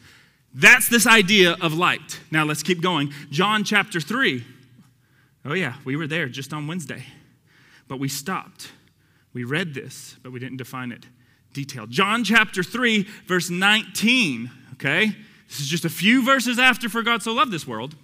That's 0.54 0.90
this 0.90 1.06
idea 1.06 1.56
of 1.62 1.74
light. 1.74 2.20
Now 2.32 2.44
let's 2.44 2.64
keep 2.64 2.82
going. 2.82 3.14
John 3.30 3.64
chapter 3.64 4.00
3. 4.00 4.44
Oh, 5.46 5.54
yeah, 5.54 5.76
we 5.86 5.96
were 5.96 6.08
there 6.08 6.28
just 6.28 6.54
on 6.54 6.68
Wednesday, 6.68 7.06
but 7.88 8.00
we 8.00 8.10
stopped. 8.10 8.72
We 9.34 9.44
read 9.44 9.74
this, 9.74 10.18
but 10.22 10.32
we 10.32 10.40
didn't 10.40 10.58
define 10.58 10.92
it 10.92 11.06
detailed. 11.54 11.92
John 11.92 12.24
chapter 12.24 12.64
3, 12.64 13.04
verse 13.26 13.50
19. 13.50 14.52
Okay? 14.74 15.16
This 15.48 15.60
is 15.60 15.68
just 15.68 15.86
a 15.86 15.90
few 15.90 16.24
verses 16.24 16.60
after 16.60 16.90
For 16.90 17.02
God 17.02 17.24
So 17.24 17.34
Loved 17.34 17.52
This 17.52 17.68
World. 17.68 17.96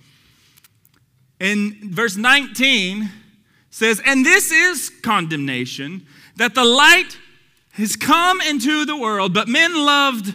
And 1.39 1.75
verse 1.75 2.15
19 2.15 3.09
says, 3.69 4.01
And 4.05 4.25
this 4.25 4.51
is 4.51 4.89
condemnation, 5.01 6.05
that 6.37 6.55
the 6.55 6.63
light 6.63 7.17
has 7.75 7.95
come 7.95 8.39
into 8.41 8.85
the 8.85 8.95
world, 8.95 9.33
but 9.33 9.47
men 9.47 9.73
loved 9.73 10.33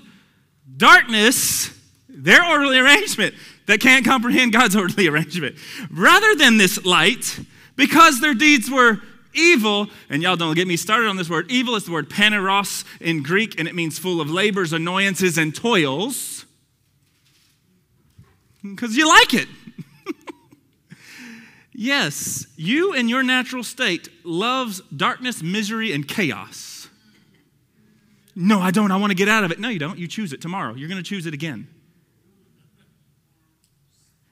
darkness, 0.76 1.70
their 2.08 2.44
orderly 2.44 2.78
arrangement, 2.78 3.34
that 3.66 3.80
can't 3.80 4.04
comprehend 4.04 4.52
God's 4.52 4.76
orderly 4.76 5.08
arrangement, 5.08 5.56
rather 5.90 6.34
than 6.34 6.58
this 6.58 6.84
light, 6.84 7.40
because 7.76 8.20
their 8.20 8.34
deeds 8.34 8.70
were 8.70 9.00
evil. 9.32 9.88
And 10.10 10.22
y'all 10.22 10.36
don't 10.36 10.54
get 10.54 10.68
me 10.68 10.76
started 10.76 11.08
on 11.08 11.16
this 11.16 11.30
word. 11.30 11.50
Evil 11.50 11.76
is 11.76 11.84
the 11.84 11.92
word 11.92 12.10
poneros 12.10 12.84
in 13.00 13.22
Greek, 13.22 13.58
and 13.58 13.66
it 13.66 13.74
means 13.74 13.98
full 13.98 14.20
of 14.20 14.30
labors, 14.30 14.72
annoyances, 14.72 15.38
and 15.38 15.54
toils. 15.54 16.44
Because 18.62 18.96
you 18.96 19.08
like 19.08 19.32
it. 19.32 19.48
yes, 21.72 22.46
you 22.56 22.92
in 22.92 23.08
your 23.08 23.22
natural 23.22 23.64
state 23.64 24.10
loves 24.24 24.82
darkness, 24.94 25.42
misery, 25.42 25.92
and 25.92 26.06
chaos. 26.06 26.69
No, 28.42 28.58
I 28.58 28.70
don't. 28.70 28.90
I 28.90 28.96
want 28.96 29.10
to 29.10 29.14
get 29.14 29.28
out 29.28 29.44
of 29.44 29.50
it. 29.50 29.60
No, 29.60 29.68
you 29.68 29.78
don't. 29.78 29.98
You 29.98 30.08
choose 30.08 30.32
it 30.32 30.40
tomorrow. 30.40 30.74
You're 30.74 30.88
going 30.88 31.02
to 31.02 31.06
choose 31.06 31.26
it 31.26 31.34
again. 31.34 31.68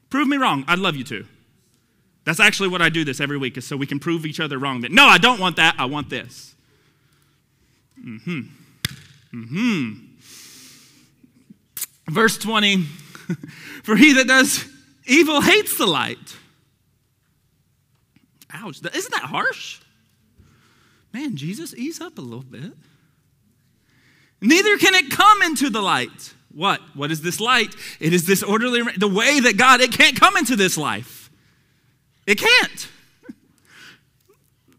Prove 0.09 0.27
me 0.27 0.38
wrong. 0.38 0.64
I'd 0.66 0.79
love 0.79 0.97
you 0.97 1.05
to. 1.05 1.27
That's 2.25 2.40
actually 2.40 2.71
what 2.71 2.81
I 2.81 2.88
do 2.88 3.05
this 3.05 3.21
every 3.21 3.37
week, 3.37 3.59
is 3.59 3.66
so 3.66 3.77
we 3.77 3.87
can 3.87 3.99
prove 3.99 4.25
each 4.25 4.40
other 4.40 4.59
wrong 4.59 4.81
that 4.81 4.92
no, 4.92 5.05
I 5.05 5.18
don't 5.18 5.38
want 5.38 5.57
that. 5.57 5.75
I 5.79 5.85
want 5.85 6.09
this. 6.09 6.55
Mm-hmm. 8.03 8.40
Mm-hmm. 9.35 9.92
Verse 12.11 12.38
20 12.38 12.77
For 13.83 13.94
he 13.94 14.14
that 14.14 14.27
does 14.27 14.66
evil 15.07 15.42
hates 15.42 15.77
the 15.77 15.87
light. 15.87 16.35
Ouch. 18.55 18.81
Isn't 18.94 19.12
that 19.12 19.25
harsh? 19.25 19.83
Man, 21.12 21.37
Jesus, 21.37 21.75
ease 21.75 22.01
up 22.01 22.16
a 22.16 22.23
little 22.23 22.40
bit. 22.40 22.73
Neither 24.40 24.79
can 24.79 24.94
it 24.94 25.11
come 25.11 25.42
into 25.42 25.70
the 25.70 25.83
light. 25.83 26.35
What? 26.55 26.81
What 26.94 27.11
is 27.11 27.22
this 27.22 27.40
light? 27.40 27.74
It 28.01 28.12
is 28.12 28.27
this 28.27 28.42
orderly, 28.42 28.83
the 28.96 29.09
way 29.09 29.40
that 29.40 29.57
God, 29.57 29.81
it 29.81 29.92
can't 29.92 30.18
come 30.18 30.37
into 30.37 30.57
this 30.57 30.77
life. 30.77 31.31
It 32.27 32.38
can't. 32.38 32.88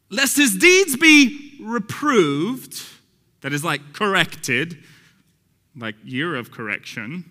Lest 0.09 0.37
his 0.37 0.55
deeds 0.55 0.95
be 0.97 1.57
reproved, 1.61 2.81
that 3.41 3.53
is 3.53 3.63
like 3.63 3.93
corrected, 3.93 4.77
like 5.77 5.95
year 6.03 6.35
of 6.35 6.51
correction, 6.51 7.25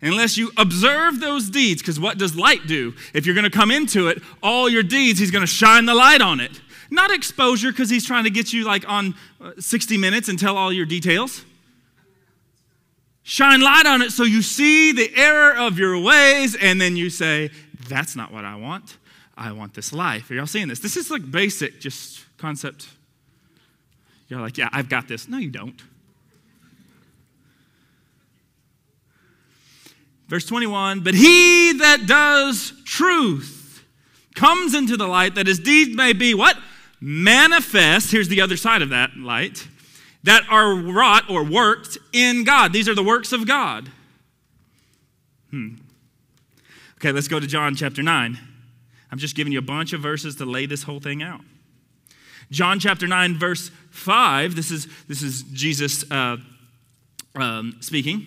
unless 0.00 0.36
you 0.36 0.52
observe 0.56 1.20
those 1.20 1.50
deeds. 1.50 1.82
Because 1.82 1.98
what 1.98 2.18
does 2.18 2.36
light 2.36 2.66
do? 2.66 2.94
If 3.12 3.26
you're 3.26 3.34
going 3.34 3.44
to 3.44 3.50
come 3.50 3.70
into 3.70 4.08
it, 4.08 4.22
all 4.42 4.68
your 4.68 4.82
deeds, 4.82 5.18
he's 5.18 5.30
going 5.30 5.42
to 5.42 5.46
shine 5.46 5.86
the 5.86 5.94
light 5.94 6.20
on 6.20 6.40
it. 6.40 6.60
Not 6.90 7.10
exposure 7.10 7.72
because 7.72 7.90
he's 7.90 8.06
trying 8.06 8.24
to 8.24 8.30
get 8.30 8.52
you 8.52 8.64
like 8.64 8.88
on 8.88 9.14
uh, 9.40 9.52
60 9.58 9.96
minutes 9.96 10.28
and 10.28 10.38
tell 10.38 10.56
all 10.56 10.72
your 10.72 10.86
details. 10.86 11.44
Shine 13.26 13.62
light 13.62 13.86
on 13.86 14.02
it 14.02 14.12
so 14.12 14.22
you 14.22 14.42
see 14.42 14.92
the 14.92 15.10
error 15.16 15.56
of 15.56 15.78
your 15.78 15.98
ways, 15.98 16.54
and 16.54 16.78
then 16.78 16.94
you 16.94 17.08
say, 17.08 17.50
That's 17.88 18.14
not 18.14 18.30
what 18.30 18.44
I 18.44 18.54
want. 18.56 18.98
I 19.36 19.50
want 19.52 19.72
this 19.74 19.92
life. 19.92 20.30
Are 20.30 20.34
y'all 20.34 20.46
seeing 20.46 20.68
this? 20.68 20.78
This 20.78 20.96
is 20.96 21.10
like 21.10 21.28
basic, 21.28 21.80
just 21.80 22.24
concept. 22.36 22.86
You're 24.28 24.42
like, 24.42 24.58
Yeah, 24.58 24.68
I've 24.72 24.90
got 24.90 25.08
this. 25.08 25.26
No, 25.26 25.38
you 25.38 25.50
don't. 25.50 25.82
Verse 30.28 30.44
21 30.44 31.00
But 31.00 31.14
he 31.14 31.72
that 31.78 32.06
does 32.06 32.74
truth 32.84 33.84
comes 34.34 34.74
into 34.74 34.98
the 34.98 35.06
light 35.06 35.34
that 35.36 35.46
his 35.46 35.58
deeds 35.58 35.96
may 35.96 36.12
be 36.12 36.34
what? 36.34 36.58
Manifest. 37.00 38.12
Here's 38.12 38.28
the 38.28 38.42
other 38.42 38.58
side 38.58 38.82
of 38.82 38.90
that 38.90 39.16
light 39.16 39.66
that 40.24 40.42
are 40.50 40.74
wrought 40.74 41.30
or 41.30 41.44
worked 41.44 41.96
in 42.12 42.44
God. 42.44 42.72
These 42.72 42.88
are 42.88 42.94
the 42.94 43.02
works 43.02 43.32
of 43.32 43.46
God. 43.46 43.90
Hmm. 45.50 45.76
Okay, 46.96 47.12
let's 47.12 47.28
go 47.28 47.38
to 47.38 47.46
John 47.46 47.76
chapter 47.76 48.02
9. 48.02 48.38
I'm 49.12 49.18
just 49.18 49.36
giving 49.36 49.52
you 49.52 49.58
a 49.58 49.62
bunch 49.62 49.92
of 49.92 50.00
verses 50.00 50.36
to 50.36 50.44
lay 50.44 50.66
this 50.66 50.82
whole 50.82 50.98
thing 50.98 51.22
out. 51.22 51.42
John 52.50 52.80
chapter 52.80 53.06
9, 53.06 53.38
verse 53.38 53.70
5. 53.90 54.56
This 54.56 54.70
is, 54.70 54.88
this 55.06 55.22
is 55.22 55.42
Jesus 55.52 56.10
uh, 56.10 56.38
um, 57.36 57.76
speaking. 57.80 58.26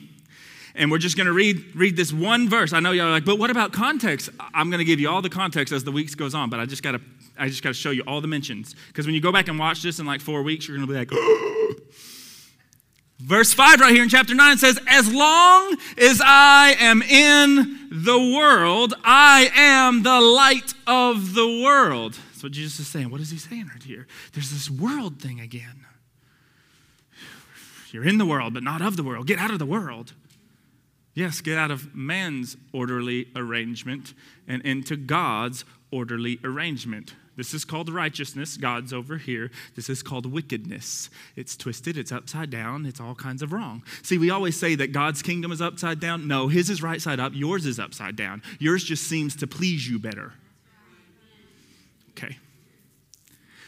And 0.75 0.91
we're 0.91 0.99
just 0.99 1.17
going 1.17 1.25
to 1.25 1.33
read, 1.33 1.75
read 1.75 1.97
this 1.97 2.13
one 2.13 2.47
verse. 2.47 2.71
I 2.71 2.79
know 2.79 2.91
y'all 2.91 3.07
are 3.07 3.11
like, 3.11 3.25
but 3.25 3.39
what 3.39 3.49
about 3.49 3.73
context? 3.73 4.29
I'm 4.53 4.69
going 4.69 4.79
to 4.79 4.85
give 4.85 4.99
you 4.99 5.09
all 5.09 5.23
the 5.23 5.29
context 5.29 5.73
as 5.73 5.83
the 5.83 5.91
weeks 5.91 6.13
goes 6.13 6.35
on, 6.35 6.51
but 6.51 6.59
I 6.59 6.67
just 6.67 6.83
got 6.83 6.91
to 6.91 7.01
I 7.39 7.47
just 7.47 7.63
got 7.63 7.69
to 7.69 7.73
show 7.73 7.91
you 7.91 8.03
all 8.07 8.21
the 8.21 8.27
mentions. 8.27 8.75
Because 8.87 9.05
when 9.05 9.15
you 9.15 9.21
go 9.21 9.31
back 9.31 9.47
and 9.47 9.57
watch 9.57 9.81
this 9.81 9.99
in 9.99 10.05
like 10.05 10.21
four 10.21 10.43
weeks, 10.43 10.67
you're 10.67 10.77
going 10.77 10.87
to 10.87 10.93
be 10.93 10.99
like, 10.99 11.11
Verse 13.19 13.51
5 13.51 13.79
right 13.79 13.93
here 13.93 14.03
in 14.03 14.09
chapter 14.09 14.35
9 14.35 14.57
says, 14.57 14.79
As 14.87 15.11
long 15.11 15.75
as 15.97 16.21
I 16.23 16.75
am 16.79 17.01
in 17.01 17.87
the 17.91 18.19
world, 18.19 18.93
I 19.03 19.49
am 19.55 20.03
the 20.03 20.21
light 20.21 20.75
of 20.85 21.33
the 21.33 21.47
world. 21.63 22.13
That's 22.29 22.43
what 22.43 22.51
Jesus 22.51 22.79
is 22.79 22.87
saying. 22.87 23.09
What 23.09 23.19
is 23.19 23.31
he 23.31 23.37
saying 23.37 23.69
right 23.73 23.81
here? 23.81 24.05
There's 24.33 24.51
this 24.51 24.69
world 24.69 25.19
thing 25.19 25.39
again. 25.39 25.85
You're 27.91 28.05
in 28.05 28.19
the 28.19 28.25
world, 28.25 28.53
but 28.53 28.61
not 28.61 28.81
of 28.81 28.97
the 28.97 29.03
world. 29.03 29.25
Get 29.25 29.39
out 29.39 29.49
of 29.49 29.57
the 29.57 29.65
world. 29.65 30.13
Yes, 31.15 31.41
get 31.41 31.57
out 31.57 31.71
of 31.71 31.95
man's 31.95 32.57
orderly 32.71 33.29
arrangement 33.35 34.13
and 34.47 34.61
into 34.61 34.95
God's 34.95 35.65
orderly 35.89 36.39
arrangement. 36.43 37.15
This 37.37 37.53
is 37.53 37.63
called 37.63 37.89
righteousness. 37.89 38.57
God's 38.57 38.91
over 38.91 39.17
here. 39.17 39.51
This 39.75 39.89
is 39.89 40.01
called 40.01 40.25
wickedness. 40.25 41.11
It's 41.35 41.55
twisted, 41.55 41.95
it's 41.95 42.11
upside 42.11 42.49
down, 42.49 42.87
it's 42.87 42.99
all 42.99 43.13
kinds 43.13 43.43
of 43.43 43.53
wrong. 43.53 43.83
See, 44.01 44.17
we 44.17 44.31
always 44.31 44.59
say 44.59 44.73
that 44.75 44.91
God's 44.91 45.21
kingdom 45.21 45.51
is 45.51 45.61
upside 45.61 45.99
down. 45.99 46.27
No, 46.27 46.47
his 46.47 46.71
is 46.71 46.81
right 46.81 46.99
side 46.99 47.19
up, 47.19 47.33
yours 47.35 47.67
is 47.67 47.79
upside 47.79 48.15
down. 48.15 48.41
Yours 48.57 48.83
just 48.83 49.03
seems 49.03 49.35
to 49.37 49.47
please 49.47 49.87
you 49.87 49.99
better. 49.99 50.33
Okay. 52.11 52.37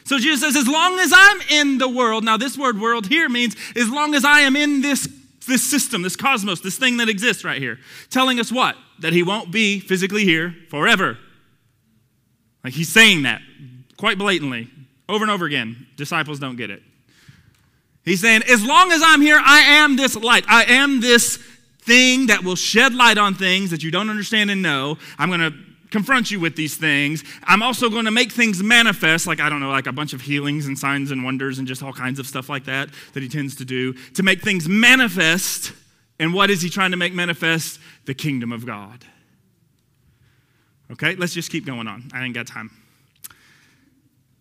So 0.03 0.17
Jesus 0.17 0.41
says, 0.41 0.55
as 0.55 0.67
long 0.67 0.97
as 0.97 1.13
I'm 1.15 1.41
in 1.51 1.77
the 1.77 1.87
world, 1.87 2.23
now 2.23 2.37
this 2.37 2.57
word 2.57 2.81
world 2.81 3.05
here 3.05 3.29
means 3.29 3.55
as 3.75 3.91
long 3.91 4.15
as 4.15 4.25
I 4.25 4.39
am 4.39 4.55
in 4.55 4.81
this, 4.81 5.07
this 5.47 5.63
system, 5.63 6.01
this 6.01 6.15
cosmos, 6.15 6.61
this 6.61 6.79
thing 6.79 6.97
that 6.97 7.07
exists 7.07 7.43
right 7.43 7.61
here, 7.61 7.77
telling 8.09 8.39
us 8.39 8.51
what? 8.51 8.75
That 9.01 9.13
he 9.13 9.21
won't 9.21 9.51
be 9.51 9.79
physically 9.79 10.23
here 10.23 10.55
forever. 10.69 11.19
Like 12.63 12.73
he's 12.73 12.89
saying 12.89 13.23
that 13.23 13.41
quite 13.97 14.17
blatantly 14.17 14.69
over 15.07 15.23
and 15.23 15.31
over 15.31 15.45
again. 15.45 15.87
Disciples 15.95 16.39
don't 16.39 16.55
get 16.55 16.69
it. 16.69 16.81
He's 18.05 18.21
saying, 18.21 18.43
as 18.49 18.65
long 18.65 18.91
as 18.91 19.01
I'm 19.03 19.21
here, 19.21 19.39
I 19.43 19.59
am 19.59 19.95
this 19.95 20.15
light. 20.15 20.45
I 20.47 20.63
am 20.63 21.01
this 21.01 21.37
thing 21.81 22.27
that 22.27 22.43
will 22.43 22.55
shed 22.55 22.93
light 22.93 23.17
on 23.17 23.35
things 23.35 23.71
that 23.71 23.83
you 23.83 23.91
don't 23.91 24.09
understand 24.09 24.49
and 24.49 24.61
know. 24.61 24.97
I'm 25.17 25.29
going 25.29 25.41
to 25.41 25.53
confront 25.91 26.31
you 26.31 26.39
with 26.39 26.55
these 26.55 26.75
things. 26.75 27.23
I'm 27.43 27.61
also 27.61 27.89
going 27.89 28.05
to 28.05 28.11
make 28.11 28.31
things 28.31 28.61
manifest, 28.63 29.27
like, 29.27 29.39
I 29.39 29.49
don't 29.49 29.59
know, 29.59 29.69
like 29.69 29.87
a 29.87 29.91
bunch 29.91 30.13
of 30.13 30.21
healings 30.21 30.67
and 30.67 30.77
signs 30.77 31.11
and 31.11 31.23
wonders 31.23 31.59
and 31.59 31.67
just 31.67 31.83
all 31.83 31.93
kinds 31.93 32.19
of 32.19 32.27
stuff 32.27 32.47
like 32.47 32.65
that 32.65 32.89
that 33.13 33.23
he 33.23 33.29
tends 33.29 33.55
to 33.57 33.65
do 33.65 33.93
to 34.13 34.23
make 34.23 34.41
things 34.41 34.69
manifest. 34.69 35.73
And 36.19 36.33
what 36.33 36.49
is 36.49 36.61
he 36.61 36.69
trying 36.69 36.91
to 36.91 36.97
make 36.97 37.13
manifest? 37.13 37.79
The 38.05 38.13
kingdom 38.13 38.51
of 38.51 38.65
God. 38.65 39.03
Okay, 40.91 41.15
let's 41.15 41.33
just 41.33 41.51
keep 41.51 41.65
going 41.65 41.87
on. 41.87 42.09
I 42.13 42.23
ain't 42.23 42.33
got 42.33 42.47
time. 42.47 42.71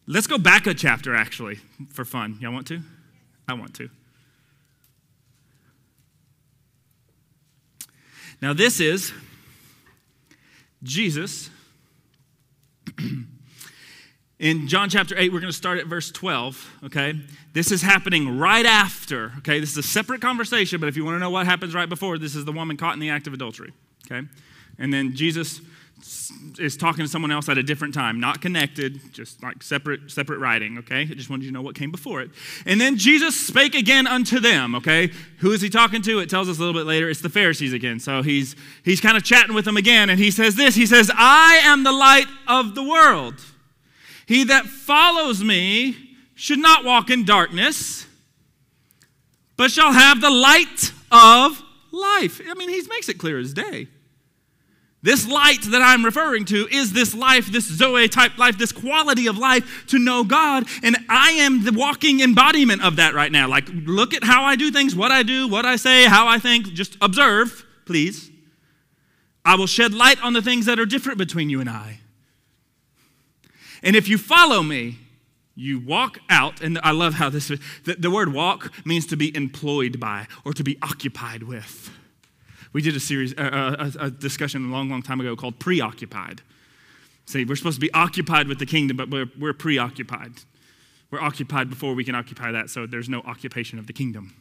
Let's 0.07 0.27
go 0.27 0.39
back 0.39 0.67
a 0.67 0.73
chapter, 0.73 1.15
actually, 1.15 1.57
for 1.91 2.05
fun. 2.05 2.39
Y'all 2.41 2.53
want 2.53 2.67
to? 2.69 2.81
I 3.47 3.53
want 3.53 3.75
to. 3.75 3.91
Now, 8.41 8.55
this 8.55 8.81
is 8.81 9.13
Jesus. 10.83 11.51
In 14.39 14.69
John 14.69 14.89
chapter 14.89 15.19
8, 15.19 15.33
we're 15.33 15.41
going 15.41 15.53
to 15.53 15.57
start 15.57 15.79
at 15.79 15.87
verse 15.87 16.13
12, 16.13 16.81
okay? 16.85 17.21
This 17.53 17.73
is 17.73 17.83
happening 17.83 18.39
right 18.39 18.65
after, 18.65 19.33
okay? 19.39 19.59
This 19.59 19.73
is 19.73 19.79
a 19.79 19.83
separate 19.83 20.21
conversation, 20.21 20.79
but 20.79 20.89
if 20.89 20.97
you 20.97 21.05
want 21.05 21.17
to 21.17 21.19
know 21.19 21.31
what 21.31 21.45
happens 21.45 21.75
right 21.75 21.89
before, 21.89 22.19
this 22.19 22.37
is 22.37 22.45
the 22.45 22.53
woman 22.53 22.77
caught 22.77 22.95
in 22.95 23.01
the 23.01 23.11
act 23.11 23.27
of 23.27 23.33
adultery, 23.33 23.73
okay? 24.07 24.27
And 24.79 24.95
then 24.95 25.17
Jesus 25.17 25.61
is 26.59 26.77
talking 26.77 27.05
to 27.05 27.09
someone 27.11 27.31
else 27.31 27.49
at 27.49 27.59
a 27.59 27.63
different 27.63 27.95
time, 27.95 28.21
not 28.21 28.41
connected, 28.41 29.01
just 29.13 29.43
like 29.43 29.63
separate 29.63 30.11
separate 30.11 30.39
writing, 30.39 30.79
okay? 30.79 31.03
I 31.03 31.15
just 31.15 31.31
wanted 31.31 31.45
you 31.45 31.51
to 31.51 31.55
know 31.55 31.63
what 31.63 31.75
came 31.75 31.91
before 31.91 32.21
it. 32.21 32.31
And 32.67 32.81
then 32.81 32.97
Jesus 32.97 33.39
spake 33.39 33.75
again 33.75 34.07
unto 34.07 34.39
them, 34.41 34.75
okay? 34.75 35.11
Who 35.39 35.53
is 35.53 35.61
he 35.61 35.69
talking 35.69 36.03
to? 36.03 36.21
It 36.21 36.31
tells 36.31 36.49
us 36.49 36.59
a 36.59 36.61
little 36.61 36.79
bit 36.79 36.87
later. 36.87 37.09
It's 37.09 37.21
the 37.21 37.29
Pharisees 37.29 37.73
again. 37.73 38.01
So 38.01 38.23
he's 38.23 38.55
he's 38.85 39.01
kind 39.01 39.17
of 39.17 39.25
chatting 39.25 39.55
with 39.55 39.65
them 39.65 39.77
again 39.77 40.11
and 40.11 40.19
he 40.19 40.31
says 40.31 40.55
this. 40.55 40.75
He 40.75 40.87
says, 40.87 41.11
"I 41.15 41.61
am 41.65 41.85
the 41.85 41.93
light 41.93 42.29
of 42.47 42.75
the 42.75 42.83
world. 42.83 43.41
He 44.27 44.45
that 44.45 44.67
follows 44.67 45.43
me 45.43 45.97
should 46.35 46.59
not 46.59 46.85
walk 46.85 47.11
in 47.11 47.25
darkness, 47.25 48.07
but 49.57 49.71
shall 49.71 49.93
have 49.93 50.21
the 50.21 50.31
light 50.31 50.93
of 51.11 51.63
life." 51.91 52.41
I 52.49 52.55
mean, 52.55 52.69
he 52.69 52.81
makes 52.89 53.09
it 53.09 53.19
clear 53.19 53.39
as 53.39 53.53
day. 53.53 53.89
This 55.01 55.29
light 55.29 55.63
that 55.71 55.81
I'm 55.81 56.05
referring 56.05 56.45
to 56.47 56.67
is 56.73 56.93
this 56.93 57.15
life, 57.15 57.47
this 57.53 57.67
Zoe 57.67 58.09
type 58.09 58.37
life, 58.37 58.59
this 58.59 58.73
quality 58.73 59.29
of 59.29 59.39
life 59.39 59.87
to 59.89 59.99
know 59.99 60.25
God. 60.25 60.67
And 60.83 60.97
I 61.09 61.31
am 61.33 61.65
the 61.65 61.73
walking 61.73 62.21
embodiment 62.21 62.83
of 62.83 62.97
that 62.97 63.15
right 63.15 63.31
now. 63.31 63.49
Like, 63.49 63.69
look 63.73 64.13
at 64.13 64.25
how 64.25 64.43
I 64.43 64.57
do 64.57 64.73
things, 64.73 64.97
what 64.97 65.13
I 65.13 65.23
do, 65.23 65.47
what 65.47 65.65
I 65.65 65.77
say, 65.77 66.05
how 66.05 66.27
I 66.27 66.41
think. 66.41 66.73
Just 66.73 66.97
observe, 67.01 67.65
please. 67.87 68.31
I 69.45 69.55
will 69.55 69.69
shed 69.69 69.95
light 69.95 70.23
on 70.23 70.33
the 70.33 70.43
things 70.43 70.67
that 70.67 70.81
are 70.81 70.87
different 70.87 71.17
between 71.17 71.49
you 71.49 71.61
and 71.61 71.71
I. 71.71 72.01
And 73.85 73.95
if 73.95 74.09
you 74.09 74.19
follow 74.19 74.65
me, 74.65 74.99
you 75.55 75.79
walk 75.79 76.19
out, 76.29 76.61
and 76.61 76.79
I 76.83 76.91
love 76.91 77.15
how 77.15 77.31
this, 77.31 77.49
the, 77.49 77.97
the 77.99 78.11
word 78.11 78.33
walk 78.33 78.73
means 78.85 79.07
to 79.07 79.17
be 79.17 79.35
employed 79.37 80.01
by 80.01 80.27
or 80.45 80.53
to 80.53 80.65
be 80.65 80.77
occupied 80.83 81.45
with. 81.45 81.91
We 82.73 82.83
did 82.83 82.95
a 82.97 83.01
series, 83.01 83.35
uh, 83.37 83.91
a, 84.01 84.07
a 84.07 84.11
discussion 84.11 84.69
a 84.69 84.73
long, 84.73 84.91
long 84.91 85.03
time 85.03 85.21
ago 85.21 85.37
called 85.37 85.59
Preoccupied. 85.59 86.43
Say, 87.27 87.45
we're 87.45 87.57
supposed 87.57 87.77
to 87.77 87.81
be 87.81 87.93
occupied 87.93 88.49
with 88.49 88.59
the 88.59 88.67
kingdom, 88.67 88.97
but 88.97 89.11
we're, 89.11 89.27
we're 89.39 89.53
preoccupied. 89.53 90.33
We're 91.11 91.21
occupied 91.21 91.71
before 91.71 91.95
we 91.95 92.05
can 92.05 92.15
occupy 92.15 92.53
that, 92.53 92.71
so 92.71 92.87
there's 92.87 93.09
no 93.09 93.21
occupation 93.21 93.79
of 93.79 93.87
the 93.87 93.93
kingdom. 93.93 94.35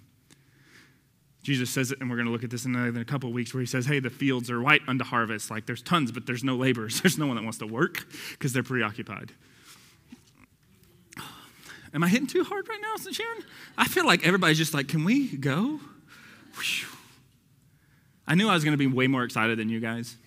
Jesus 1.43 1.69
says 1.69 1.91
it, 1.91 2.01
and 2.01 2.09
we're 2.09 2.17
going 2.17 2.25
to 2.25 2.31
look 2.31 2.43
at 2.43 2.49
this 2.49 2.65
in 2.65 2.75
a, 2.75 3.05
couple 3.05 3.31
weeks, 3.31 3.53
where 3.53 3.61
he 3.61 3.67
says, 3.67 3.85
Hey, 3.85 3.99
the 3.99 4.09
fields 4.09 4.51
are 4.51 4.61
white 4.61 4.81
unto 4.85 5.05
harvest. 5.05 5.49
Like 5.49 5.65
there's 5.65 5.81
tons, 5.81 6.11
but 6.11 6.25
there's 6.25 6.43
no 6.43 6.57
laborers. 6.57 6.99
There's 7.03 7.17
no 7.17 7.25
one 7.25 7.37
that 7.37 7.43
wants 7.43 7.59
to 7.59 7.67
work 7.67 8.05
because 8.31 8.51
they're 8.51 8.63
preoccupied. 8.63 9.31
Am 11.93 12.03
I 12.03 12.09
hitting 12.09 12.27
too 12.27 12.43
hard 12.43 12.67
right 12.67 12.81
now, 12.81 13.11
Sharon? 13.11 13.43
I 13.77 13.87
feel 13.87 14.05
like 14.05 14.25
everybody's 14.25 14.57
just 14.57 14.73
like, 14.73 14.89
Can 14.89 15.05
we 15.05 15.37
go? 15.37 15.79
Whew. 16.55 16.96
I 18.27 18.35
knew 18.35 18.49
I 18.49 18.53
was 18.53 18.63
going 18.63 18.73
to 18.73 18.77
be 18.77 18.87
way 18.87 19.07
more 19.07 19.23
excited 19.23 19.57
than 19.57 19.69
you 19.69 19.79
guys. 19.79 20.17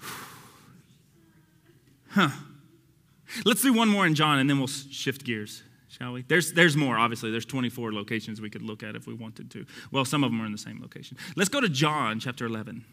huh. 2.10 2.30
Let's 3.44 3.62
do 3.62 3.72
one 3.72 3.88
more 3.88 4.06
in 4.06 4.14
John 4.14 4.38
and 4.38 4.48
then 4.48 4.58
we'll 4.58 4.66
shift 4.66 5.24
gears, 5.24 5.62
shall 5.88 6.12
we? 6.12 6.22
There's, 6.22 6.52
there's 6.54 6.76
more, 6.76 6.96
obviously. 6.98 7.30
There's 7.30 7.44
24 7.44 7.92
locations 7.92 8.40
we 8.40 8.48
could 8.48 8.62
look 8.62 8.82
at 8.82 8.96
if 8.96 9.06
we 9.06 9.12
wanted 9.14 9.50
to. 9.50 9.66
Well, 9.90 10.04
some 10.06 10.24
of 10.24 10.30
them 10.30 10.40
are 10.40 10.46
in 10.46 10.52
the 10.52 10.58
same 10.58 10.80
location. 10.80 11.18
Let's 11.36 11.50
go 11.50 11.60
to 11.60 11.68
John 11.68 12.18
chapter 12.20 12.46
11. 12.46 12.84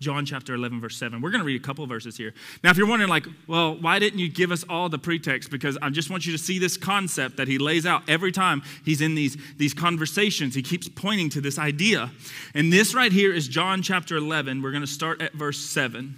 John 0.00 0.24
chapter 0.24 0.54
11, 0.54 0.80
verse 0.80 0.96
7. 0.96 1.20
We're 1.20 1.30
going 1.30 1.40
to 1.40 1.44
read 1.44 1.60
a 1.60 1.64
couple 1.64 1.86
verses 1.86 2.16
here. 2.16 2.32
Now, 2.64 2.70
if 2.70 2.78
you're 2.78 2.86
wondering, 2.86 3.10
like, 3.10 3.26
well, 3.46 3.76
why 3.76 3.98
didn't 3.98 4.18
you 4.18 4.30
give 4.30 4.50
us 4.50 4.64
all 4.66 4.88
the 4.88 4.98
pretext? 4.98 5.50
Because 5.50 5.76
I 5.82 5.90
just 5.90 6.08
want 6.08 6.24
you 6.24 6.32
to 6.32 6.38
see 6.38 6.58
this 6.58 6.78
concept 6.78 7.36
that 7.36 7.48
he 7.48 7.58
lays 7.58 7.84
out 7.84 8.08
every 8.08 8.32
time 8.32 8.62
he's 8.82 9.02
in 9.02 9.14
these, 9.14 9.36
these 9.58 9.74
conversations. 9.74 10.54
He 10.54 10.62
keeps 10.62 10.88
pointing 10.88 11.28
to 11.30 11.42
this 11.42 11.58
idea. 11.58 12.10
And 12.54 12.72
this 12.72 12.94
right 12.94 13.12
here 13.12 13.32
is 13.32 13.46
John 13.46 13.82
chapter 13.82 14.16
11. 14.16 14.62
We're 14.62 14.72
going 14.72 14.80
to 14.80 14.86
start 14.86 15.20
at 15.20 15.34
verse 15.34 15.58
7. 15.58 16.16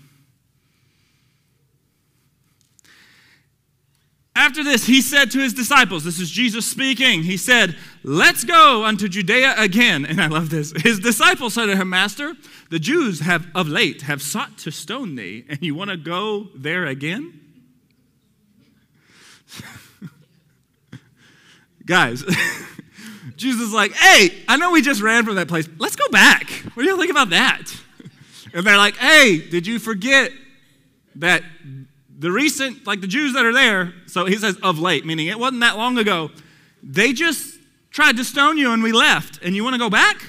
After 4.35 4.65
this, 4.65 4.87
he 4.87 5.03
said 5.03 5.31
to 5.33 5.41
his 5.41 5.53
disciples, 5.53 6.05
This 6.05 6.19
is 6.19 6.31
Jesus 6.31 6.67
speaking. 6.67 7.25
He 7.25 7.37
said, 7.37 7.77
Let's 8.03 8.45
go 8.45 8.85
unto 8.85 9.07
Judea 9.07 9.55
again. 9.59 10.07
And 10.07 10.23
I 10.23 10.27
love 10.29 10.49
this. 10.49 10.73
His 10.83 10.99
disciples 10.99 11.53
said 11.55 11.67
to 11.67 11.77
him, 11.77 11.91
Master, 11.91 12.35
the 12.71 12.79
Jews 12.79 13.21
have 13.21 13.47
of 13.55 13.69
late 13.69 14.03
have 14.03 14.23
sought 14.23 14.57
to 14.59 14.71
stone 14.71 15.17
thee, 15.17 15.45
and 15.49 15.61
you 15.61 15.75
want 15.75 15.91
to 15.91 15.99
go 15.99 16.49
there 16.55 16.87
again? 16.87 17.41
Guys, 21.85 22.25
Jesus 23.37 23.61
is 23.61 23.75
like, 23.75 23.93
Hey, 23.93 24.43
I 24.49 24.57
know 24.57 24.71
we 24.71 24.81
just 24.81 25.03
ran 25.03 25.27
from 25.27 25.35
that 25.35 25.49
place. 25.49 25.69
Let's 25.79 25.97
go 25.97 26.09
back. 26.09 26.49
What 26.73 26.85
do 26.85 26.89
you 26.89 26.97
think 26.97 27.11
about 27.11 27.31
that? 27.31 27.65
And 28.55 28.67
they're 28.67 28.77
like, 28.77 28.97
Hey, 28.97 29.39
did 29.39 29.67
you 29.67 29.79
forget 29.79 30.31
that 31.17 31.43
the 32.23 32.31
recent, 32.31 32.87
like 32.87 33.01
the 33.01 33.09
Jews 33.09 33.35
that 33.35 33.45
are 33.45 33.53
there, 33.53 33.93
so 34.07 34.27
he 34.27 34.37
says 34.37 34.57
of 34.63 34.79
late, 34.79 35.05
meaning 35.05 35.27
it 35.27 35.39
wasn't 35.39 35.61
that 35.61 35.77
long 35.77 35.99
ago, 35.99 36.31
they 36.81 37.13
just 37.13 37.59
tried 37.91 38.17
to 38.17 38.25
stone 38.25 38.57
you 38.57 38.73
and 38.73 38.81
we 38.81 38.93
left, 38.93 39.43
and 39.43 39.57
you 39.57 39.65
want 39.65 39.75
to 39.75 39.79
go 39.79 39.91
back? 39.91 40.25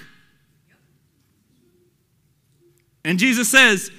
And 3.05 3.19
Jesus 3.19 3.47
says, 3.47 3.91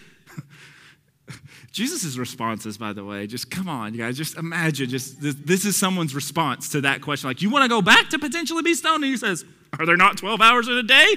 Jesus' 1.72 2.16
responses, 2.16 2.76
by 2.76 2.92
the 2.92 3.04
way, 3.04 3.28
just 3.28 3.48
come 3.48 3.68
on, 3.68 3.94
you 3.94 4.00
guys, 4.00 4.16
just 4.16 4.37
imagine, 4.37 4.90
just 4.90 5.20
this, 5.20 5.37
this 5.37 5.64
is 5.64 5.76
someone's 5.76 6.16
response 6.16 6.70
to 6.70 6.80
that 6.80 7.00
question. 7.00 7.30
Like, 7.30 7.42
you 7.42 7.50
want 7.50 7.62
to 7.62 7.68
go 7.68 7.80
back 7.80 8.11
to 8.11 8.18
potentially 8.18 8.62
be 8.62 8.74
stoned? 8.74 9.04
And 9.04 9.12
he 9.12 9.16
says, 9.16 9.44
Are 9.78 9.87
there 9.87 9.96
not 9.96 10.16
12 10.16 10.40
hours 10.40 10.66
in 10.66 10.74
a 10.74 10.83
day? 10.83 11.14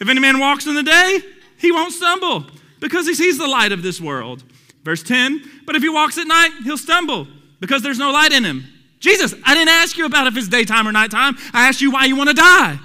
If 0.00 0.08
any 0.08 0.20
man 0.20 0.38
walks 0.38 0.66
in 0.66 0.74
the 0.74 0.82
day, 0.82 1.18
he 1.58 1.72
won't 1.72 1.92
stumble 1.92 2.46
because 2.80 3.06
he 3.06 3.14
sees 3.14 3.36
the 3.36 3.46
light 3.46 3.72
of 3.72 3.82
this 3.82 4.00
world. 4.00 4.44
Verse 4.86 5.02
10 5.02 5.42
But 5.66 5.74
if 5.74 5.82
he 5.82 5.88
walks 5.88 6.16
at 6.16 6.28
night, 6.28 6.50
he'll 6.62 6.78
stumble 6.78 7.26
because 7.58 7.82
there's 7.82 7.98
no 7.98 8.12
light 8.12 8.30
in 8.30 8.44
him. 8.44 8.64
Jesus, 9.00 9.34
I 9.44 9.52
didn't 9.52 9.70
ask 9.70 9.98
you 9.98 10.06
about 10.06 10.28
if 10.28 10.36
it's 10.36 10.46
daytime 10.46 10.86
or 10.86 10.92
nighttime. 10.92 11.36
I 11.52 11.66
asked 11.66 11.80
you 11.80 11.90
why 11.90 12.04
you 12.04 12.14
want 12.14 12.30
to 12.30 12.36
die. 12.36 12.78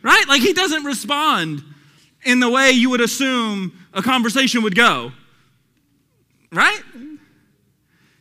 Right? 0.00 0.24
Like 0.28 0.42
he 0.42 0.52
doesn't 0.52 0.84
respond 0.84 1.64
in 2.22 2.38
the 2.38 2.48
way 2.48 2.70
you 2.70 2.88
would 2.90 3.00
assume 3.00 3.72
a 3.92 4.00
conversation 4.00 4.62
would 4.62 4.76
go. 4.76 5.10
Right? 6.52 6.80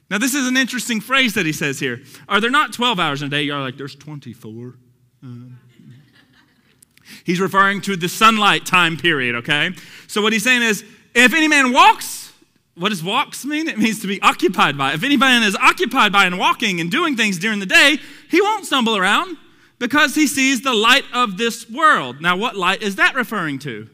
Now, 0.10 0.18
this 0.18 0.34
is 0.34 0.48
an 0.48 0.58
interesting 0.58 1.02
phrase 1.02 1.36
that 1.36 1.46
he 1.46 1.54
says 1.54 1.80
here. 1.80 2.02
Are 2.28 2.42
there 2.42 2.50
not 2.50 2.74
12 2.74 3.00
hours 3.00 3.22
in 3.22 3.28
a 3.28 3.30
day? 3.30 3.44
You're 3.44 3.60
like, 3.60 3.78
there's 3.78 3.94
24. 3.94 4.74
Um, 5.22 5.60
he's 7.24 7.40
referring 7.40 7.82
to 7.82 7.96
the 7.96 8.10
sunlight 8.10 8.66
time 8.66 8.98
period, 8.98 9.36
okay? 9.36 9.70
So, 10.08 10.24
what 10.24 10.34
he's 10.34 10.44
saying 10.44 10.64
is, 10.64 10.84
if 11.14 11.36
any 11.36 11.48
man 11.48 11.72
walks, 11.72 12.19
what 12.80 12.90
does 12.90 13.04
walks 13.04 13.44
mean? 13.44 13.68
It 13.68 13.78
means 13.78 14.00
to 14.02 14.08
be 14.08 14.22
occupied 14.22 14.78
by. 14.78 14.94
If 14.94 15.04
any 15.04 15.18
man 15.18 15.44
is 15.44 15.54
occupied 15.58 16.14
by 16.14 16.26
and 16.26 16.40
walking 16.40 16.80
and 16.80 16.90
doing 16.90 17.18
things 17.18 17.38
during 17.38 17.60
the 17.60 17.66
day, 17.66 17.98
he 18.30 18.40
won't 18.40 18.66
stumble 18.66 18.96
around 18.96 19.36
because 19.80 20.16
he 20.16 20.28
sees 20.28 20.62
the 20.62 20.74
light 20.74 21.04
of 21.14 21.38
this 21.38 21.70
world. 21.70 22.22
Now, 22.22 22.38
what 22.38 22.56
light 22.56 22.82
is 22.82 22.96
that 22.96 23.16
referring 23.16 23.60
to? 23.60 23.90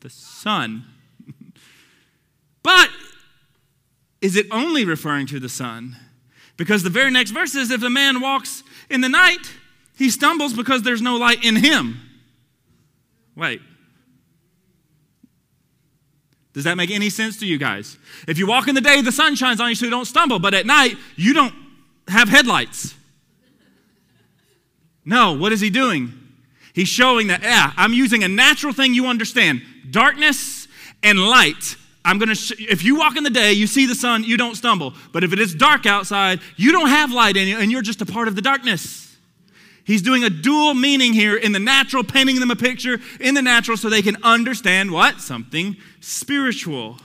The 0.00 0.08
sun. 0.08 0.84
but 2.62 2.88
is 4.22 4.34
it 4.34 4.46
only 4.50 4.86
referring 4.86 5.26
to 5.26 5.38
the 5.38 5.50
sun? 5.50 5.96
Because 6.56 6.82
the 6.82 6.90
very 6.90 7.10
next 7.10 7.32
verse 7.32 7.52
says 7.52 7.70
if 7.70 7.82
a 7.82 7.90
man 7.90 8.22
walks 8.22 8.62
in 8.88 9.02
the 9.02 9.10
night, 9.10 9.52
he 9.94 10.08
stumbles 10.08 10.54
because 10.54 10.82
there's 10.82 11.02
no 11.02 11.16
light 11.16 11.44
in 11.44 11.56
him. 11.56 12.00
Wait. 13.36 13.60
Does 16.52 16.64
that 16.64 16.76
make 16.76 16.90
any 16.90 17.08
sense 17.08 17.38
to 17.38 17.46
you 17.46 17.58
guys? 17.58 17.96
If 18.28 18.38
you 18.38 18.46
walk 18.46 18.68
in 18.68 18.74
the 18.74 18.80
day, 18.80 19.00
the 19.00 19.12
sun 19.12 19.34
shines 19.36 19.60
on 19.60 19.70
you 19.70 19.74
so 19.74 19.86
you 19.86 19.90
don't 19.90 20.04
stumble, 20.04 20.38
but 20.38 20.52
at 20.52 20.66
night, 20.66 20.96
you 21.16 21.32
don't 21.32 21.54
have 22.08 22.28
headlights. 22.28 22.94
No, 25.04 25.32
what 25.32 25.52
is 25.52 25.60
he 25.60 25.70
doing? 25.70 26.12
He's 26.74 26.88
showing 26.88 27.28
that, 27.28 27.42
yeah, 27.42 27.72
I'm 27.76 27.92
using 27.92 28.22
a 28.22 28.28
natural 28.28 28.72
thing 28.72 28.94
you 28.94 29.06
understand 29.06 29.62
darkness 29.90 30.68
and 31.02 31.18
light. 31.18 31.76
I'm 32.04 32.18
going 32.18 32.28
to, 32.28 32.34
sh- 32.34 32.52
if 32.58 32.84
you 32.84 32.96
walk 32.96 33.16
in 33.16 33.24
the 33.24 33.30
day, 33.30 33.52
you 33.52 33.66
see 33.66 33.86
the 33.86 33.94
sun, 33.94 34.24
you 34.24 34.36
don't 34.36 34.54
stumble. 34.54 34.94
But 35.12 35.24
if 35.24 35.32
it 35.32 35.38
is 35.38 35.54
dark 35.54 35.86
outside, 35.86 36.40
you 36.56 36.72
don't 36.72 36.88
have 36.88 37.12
light 37.12 37.36
in 37.36 37.48
you, 37.48 37.58
and 37.58 37.70
you're 37.70 37.82
just 37.82 38.00
a 38.00 38.06
part 38.06 38.28
of 38.28 38.34
the 38.34 38.42
darkness. 38.42 39.16
He's 39.84 40.02
doing 40.02 40.22
a 40.22 40.30
dual 40.30 40.74
meaning 40.74 41.12
here 41.12 41.36
in 41.36 41.52
the 41.52 41.58
natural, 41.58 42.04
painting 42.04 42.38
them 42.38 42.50
a 42.50 42.56
picture 42.56 42.98
in 43.20 43.34
the 43.34 43.42
natural 43.42 43.76
so 43.76 43.88
they 43.88 44.02
can 44.02 44.16
understand 44.22 44.92
what? 44.92 45.20
Something 45.20 45.76
spiritual. 46.02 46.98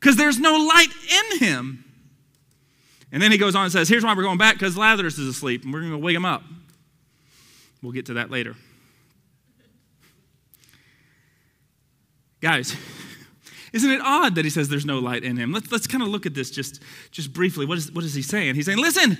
Because 0.00 0.16
there's 0.16 0.38
no 0.38 0.56
light 0.56 0.88
in 0.88 1.38
him. 1.38 1.84
And 3.12 3.22
then 3.22 3.30
he 3.30 3.38
goes 3.38 3.54
on 3.54 3.64
and 3.64 3.72
says, 3.72 3.88
Here's 3.88 4.04
why 4.04 4.14
we're 4.14 4.22
going 4.22 4.38
back 4.38 4.54
because 4.54 4.76
Lazarus 4.76 5.18
is 5.18 5.28
asleep 5.28 5.64
and 5.64 5.72
we're 5.72 5.80
going 5.80 5.92
to 5.92 5.98
wake 5.98 6.16
him 6.16 6.24
up. 6.24 6.42
We'll 7.82 7.92
get 7.92 8.06
to 8.06 8.14
that 8.14 8.30
later. 8.30 8.56
Guys, 12.40 12.74
isn't 13.72 13.90
it 13.90 14.00
odd 14.02 14.34
that 14.36 14.44
he 14.44 14.50
says 14.50 14.68
there's 14.68 14.86
no 14.86 14.98
light 14.98 15.24
in 15.24 15.36
him? 15.36 15.52
Let's, 15.52 15.70
let's 15.70 15.86
kind 15.86 16.02
of 16.02 16.08
look 16.08 16.24
at 16.24 16.34
this 16.34 16.50
just, 16.50 16.80
just 17.10 17.32
briefly. 17.32 17.66
What 17.66 17.78
is, 17.78 17.92
what 17.92 18.04
is 18.04 18.14
he 18.14 18.22
saying? 18.22 18.54
He's 18.54 18.66
saying, 18.66 18.78
Listen, 18.78 19.18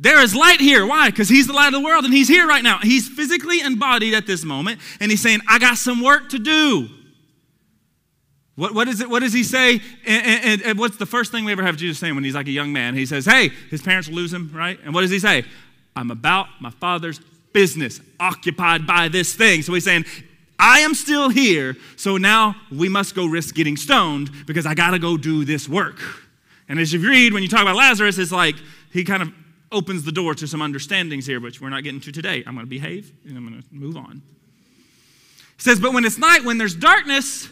there 0.00 0.20
is 0.22 0.34
light 0.34 0.60
here. 0.60 0.86
Why? 0.86 1.10
Because 1.10 1.28
he's 1.28 1.46
the 1.46 1.52
light 1.52 1.68
of 1.68 1.74
the 1.74 1.80
world 1.80 2.04
and 2.04 2.14
he's 2.14 2.28
here 2.28 2.46
right 2.46 2.62
now. 2.62 2.78
He's 2.82 3.08
physically 3.08 3.60
embodied 3.60 4.14
at 4.14 4.26
this 4.26 4.44
moment 4.44 4.80
and 5.00 5.10
he's 5.10 5.22
saying, 5.22 5.40
I 5.48 5.58
got 5.58 5.76
some 5.76 6.02
work 6.02 6.30
to 6.30 6.38
do. 6.38 6.88
What, 8.58 8.74
what, 8.74 8.88
is 8.88 9.00
it, 9.00 9.08
what 9.08 9.20
does 9.20 9.32
he 9.32 9.44
say? 9.44 9.80
And, 10.04 10.42
and, 10.44 10.62
and, 10.62 10.78
what's 10.80 10.96
the 10.96 11.06
first 11.06 11.30
thing 11.30 11.44
we 11.44 11.52
ever 11.52 11.62
have 11.62 11.76
Jesus 11.76 12.00
saying 12.00 12.16
when 12.16 12.24
he's 12.24 12.34
like 12.34 12.48
a 12.48 12.50
young 12.50 12.72
man? 12.72 12.96
He 12.96 13.06
says, 13.06 13.24
Hey, 13.24 13.50
his 13.70 13.80
parents 13.80 14.08
lose 14.08 14.32
him, 14.32 14.50
right? 14.52 14.80
And 14.84 14.92
what 14.92 15.02
does 15.02 15.12
he 15.12 15.20
say? 15.20 15.44
I'm 15.94 16.10
about 16.10 16.48
my 16.60 16.70
father's 16.70 17.20
business, 17.52 18.00
occupied 18.18 18.84
by 18.84 19.06
this 19.06 19.32
thing. 19.32 19.62
So 19.62 19.74
he's 19.74 19.84
saying, 19.84 20.06
I 20.58 20.80
am 20.80 20.94
still 20.94 21.28
here, 21.28 21.76
so 21.94 22.16
now 22.16 22.56
we 22.72 22.88
must 22.88 23.14
go 23.14 23.26
risk 23.26 23.54
getting 23.54 23.76
stoned 23.76 24.28
because 24.44 24.66
I 24.66 24.74
got 24.74 24.90
to 24.90 24.98
go 24.98 25.16
do 25.16 25.44
this 25.44 25.68
work. 25.68 26.00
And 26.68 26.80
as 26.80 26.92
you 26.92 26.98
read, 26.98 27.32
when 27.32 27.44
you 27.44 27.48
talk 27.48 27.62
about 27.62 27.76
Lazarus, 27.76 28.18
it's 28.18 28.32
like 28.32 28.56
he 28.92 29.04
kind 29.04 29.22
of 29.22 29.32
opens 29.70 30.02
the 30.02 30.10
door 30.10 30.34
to 30.34 30.48
some 30.48 30.62
understandings 30.62 31.26
here, 31.26 31.38
which 31.38 31.60
we're 31.60 31.70
not 31.70 31.84
getting 31.84 32.00
to 32.00 32.10
today. 32.10 32.42
I'm 32.44 32.54
going 32.54 32.66
to 32.66 32.70
behave 32.70 33.12
and 33.24 33.36
I'm 33.36 33.48
going 33.48 33.62
to 33.62 33.68
move 33.70 33.96
on. 33.96 34.20
He 35.56 35.62
says, 35.62 35.78
But 35.78 35.92
when 35.92 36.04
it's 36.04 36.18
night, 36.18 36.44
when 36.44 36.58
there's 36.58 36.74
darkness, 36.74 37.48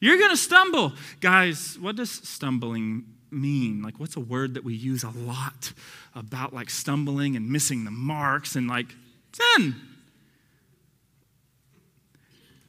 you're 0.00 0.18
going 0.18 0.30
to 0.30 0.36
stumble. 0.36 0.94
Guys, 1.20 1.78
what 1.78 1.96
does 1.96 2.10
stumbling 2.10 3.04
mean? 3.30 3.82
Like, 3.82 4.00
what's 4.00 4.16
a 4.16 4.20
word 4.20 4.54
that 4.54 4.64
we 4.64 4.74
use 4.74 5.04
a 5.04 5.10
lot 5.10 5.72
about 6.14 6.52
like 6.52 6.70
stumbling 6.70 7.36
and 7.36 7.50
missing 7.50 7.84
the 7.84 7.90
marks 7.90 8.56
and 8.56 8.66
like 8.66 8.94
sin? 9.32 9.76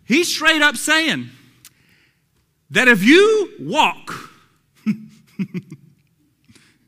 He's 0.04 0.34
straight 0.34 0.62
up 0.62 0.76
saying 0.76 1.30
that 2.70 2.90
if 2.90 3.02
you 3.02 3.54
walk, 3.62 4.30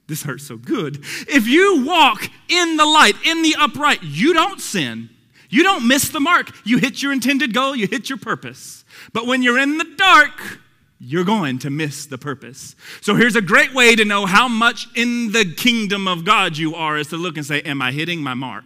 this 0.08 0.24
hurts 0.24 0.46
so 0.46 0.58
good. 0.58 0.98
If 1.28 1.48
you 1.48 1.86
walk 1.86 2.30
in 2.50 2.76
the 2.76 2.86
light, 2.86 3.16
in 3.26 3.42
the 3.42 3.56
upright, 3.58 4.04
you 4.04 4.34
don't 4.34 4.60
sin. 4.60 5.10
You 5.54 5.62
don't 5.62 5.88
miss 5.88 6.10
the 6.10 6.20
mark. 6.20 6.50
You 6.66 6.80
hit 6.80 7.04
your 7.04 7.14
intended 7.14 7.54
goal, 7.54 7.76
you 7.76 7.86
hit 7.86 8.10
your 8.10 8.18
purpose. 8.18 8.84
But 9.14 9.28
when 9.28 9.44
you're 9.44 9.60
in 9.60 9.78
the 9.78 9.86
dark, 9.96 10.60
you're 11.00 11.24
going 11.24 11.60
to 11.60 11.70
miss 11.70 12.08
the 12.08 12.18
purpose. 12.18 12.76
So 13.02 13.14
here's 13.14 13.36
a 13.36 13.42
great 13.42 13.72
way 13.72 13.96
to 13.96 14.04
know 14.04 14.26
how 14.26 14.48
much 14.48 14.88
in 14.96 15.32
the 15.32 15.46
kingdom 15.46 16.08
of 16.08 16.26
God 16.26 16.58
you 16.58 16.74
are 16.74 16.98
is 16.98 17.10
to 17.10 17.18
look 17.18 17.38
and 17.38 17.46
say, 17.46 17.62
Am 17.62 17.84
I 17.84 17.92
hitting 17.92 18.24
my 18.24 18.34
mark? 18.34 18.64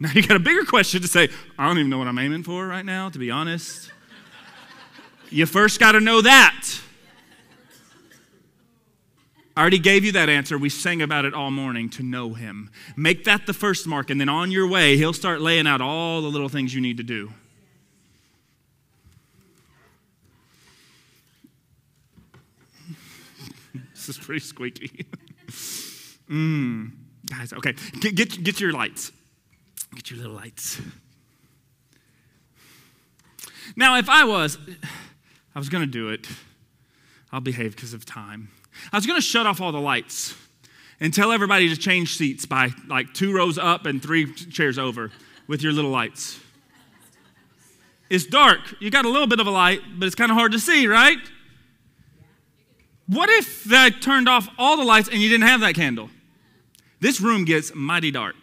Now 0.00 0.10
you 0.12 0.26
got 0.26 0.36
a 0.36 0.40
bigger 0.40 0.64
question 0.64 1.00
to 1.02 1.06
say, 1.06 1.28
I 1.56 1.68
don't 1.68 1.78
even 1.78 1.90
know 1.90 1.98
what 1.98 2.08
I'm 2.08 2.18
aiming 2.18 2.42
for 2.42 2.66
right 2.66 2.84
now, 2.84 3.08
to 3.10 3.18
be 3.18 3.30
honest. 3.30 3.92
you 5.30 5.46
first 5.46 5.78
got 5.78 5.92
to 5.92 6.00
know 6.00 6.22
that. 6.22 6.80
I 9.58 9.60
already 9.62 9.80
gave 9.80 10.04
you 10.04 10.12
that 10.12 10.28
answer. 10.28 10.56
We 10.56 10.68
sang 10.68 11.02
about 11.02 11.24
it 11.24 11.34
all 11.34 11.50
morning 11.50 11.90
to 11.90 12.04
know 12.04 12.32
Him. 12.34 12.70
Make 12.96 13.24
that 13.24 13.44
the 13.44 13.52
first 13.52 13.88
mark, 13.88 14.08
and 14.08 14.20
then 14.20 14.28
on 14.28 14.52
your 14.52 14.68
way, 14.68 14.96
He'll 14.96 15.12
start 15.12 15.40
laying 15.40 15.66
out 15.66 15.80
all 15.80 16.22
the 16.22 16.28
little 16.28 16.48
things 16.48 16.72
you 16.72 16.80
need 16.80 16.98
to 16.98 17.02
do. 17.02 17.32
this 23.74 24.08
is 24.08 24.16
pretty 24.16 24.38
squeaky. 24.38 25.06
mm. 26.30 26.92
Guys, 27.26 27.52
okay. 27.52 27.74
Get, 27.98 28.14
get, 28.14 28.44
get 28.44 28.60
your 28.60 28.70
lights. 28.70 29.10
Get 29.92 30.12
your 30.12 30.20
little 30.20 30.36
lights. 30.36 30.80
Now, 33.74 33.98
if 33.98 34.08
I 34.08 34.22
was, 34.22 34.56
I 35.56 35.58
was 35.58 35.68
going 35.68 35.82
to 35.82 35.90
do 35.90 36.10
it. 36.10 36.28
I'll 37.32 37.40
behave 37.40 37.74
because 37.74 37.92
of 37.92 38.06
time. 38.06 38.50
I 38.92 38.96
was 38.96 39.06
going 39.06 39.18
to 39.18 39.26
shut 39.26 39.46
off 39.46 39.60
all 39.60 39.72
the 39.72 39.80
lights 39.80 40.34
and 41.00 41.12
tell 41.12 41.32
everybody 41.32 41.68
to 41.68 41.76
change 41.76 42.16
seats 42.16 42.46
by 42.46 42.70
like 42.88 43.14
two 43.14 43.32
rows 43.34 43.58
up 43.58 43.86
and 43.86 44.02
three 44.02 44.32
chairs 44.34 44.78
over 44.78 45.10
with 45.46 45.62
your 45.62 45.72
little 45.72 45.90
lights. 45.90 46.40
It's 48.10 48.24
dark. 48.26 48.60
You 48.80 48.90
got 48.90 49.04
a 49.04 49.08
little 49.08 49.26
bit 49.26 49.40
of 49.40 49.46
a 49.46 49.50
light, 49.50 49.80
but 49.98 50.06
it's 50.06 50.14
kind 50.14 50.30
of 50.30 50.36
hard 50.36 50.52
to 50.52 50.58
see, 50.58 50.86
right? 50.86 51.18
What 53.06 53.28
if 53.30 53.72
I 53.72 53.90
turned 53.90 54.28
off 54.28 54.48
all 54.58 54.76
the 54.76 54.84
lights 54.84 55.08
and 55.08 55.20
you 55.20 55.28
didn't 55.28 55.46
have 55.46 55.60
that 55.60 55.74
candle? 55.74 56.10
This 57.00 57.20
room 57.20 57.44
gets 57.44 57.74
mighty 57.74 58.10
dark. 58.10 58.34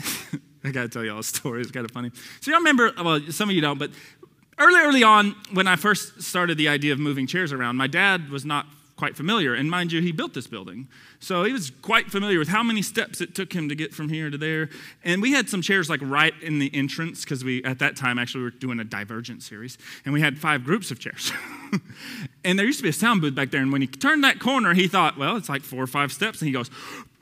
I 0.64 0.70
gotta 0.70 0.88
tell 0.88 1.04
y'all 1.04 1.20
a 1.20 1.24
story. 1.24 1.62
It's 1.62 1.70
kind 1.70 1.84
of 1.84 1.90
funny. 1.90 2.10
So 2.40 2.50
y'all 2.50 2.60
remember? 2.60 2.92
Well, 3.02 3.20
some 3.30 3.48
of 3.48 3.54
you 3.54 3.60
don't, 3.60 3.78
but 3.78 3.90
early, 4.58 4.80
early 4.80 5.02
on, 5.02 5.34
when 5.52 5.66
I 5.66 5.76
first 5.76 6.22
started 6.22 6.58
the 6.58 6.68
idea 6.68 6.92
of 6.92 6.98
moving 6.98 7.26
chairs 7.26 7.52
around, 7.52 7.76
my 7.76 7.86
dad 7.86 8.30
was 8.30 8.44
not 8.44 8.66
quite 8.96 9.14
familiar. 9.14 9.54
And 9.54 9.70
mind 9.70 9.92
you, 9.92 10.00
he 10.00 10.10
built 10.10 10.34
this 10.34 10.46
building. 10.46 10.88
So 11.20 11.44
he 11.44 11.52
was 11.52 11.70
quite 11.82 12.10
familiar 12.10 12.38
with 12.38 12.48
how 12.48 12.62
many 12.62 12.82
steps 12.82 13.20
it 13.20 13.34
took 13.34 13.52
him 13.52 13.68
to 13.68 13.74
get 13.74 13.92
from 13.92 14.08
here 14.08 14.30
to 14.30 14.38
there. 14.38 14.70
And 15.04 15.20
we 15.20 15.32
had 15.32 15.48
some 15.48 15.60
chairs 15.62 15.90
like 15.90 16.00
right 16.02 16.32
in 16.42 16.58
the 16.58 16.74
entrance 16.74 17.22
because 17.24 17.44
we, 17.44 17.62
at 17.64 17.78
that 17.80 17.96
time, 17.96 18.18
actually 18.18 18.44
were 18.44 18.50
doing 18.50 18.80
a 18.80 18.84
divergent 18.84 19.42
series. 19.42 19.76
And 20.04 20.14
we 20.14 20.20
had 20.20 20.38
five 20.38 20.64
groups 20.64 20.90
of 20.90 20.98
chairs. 20.98 21.30
and 22.44 22.58
there 22.58 22.66
used 22.66 22.78
to 22.78 22.82
be 22.82 22.88
a 22.88 22.94
sound 22.94 23.20
booth 23.20 23.34
back 23.34 23.50
there. 23.50 23.60
And 23.60 23.70
when 23.70 23.82
he 23.82 23.86
turned 23.86 24.24
that 24.24 24.40
corner, 24.40 24.72
he 24.72 24.88
thought, 24.88 25.18
well, 25.18 25.36
it's 25.36 25.48
like 25.48 25.62
four 25.62 25.82
or 25.82 25.86
five 25.86 26.10
steps. 26.10 26.40
And 26.40 26.46
he 26.46 26.52
goes, 26.52 26.70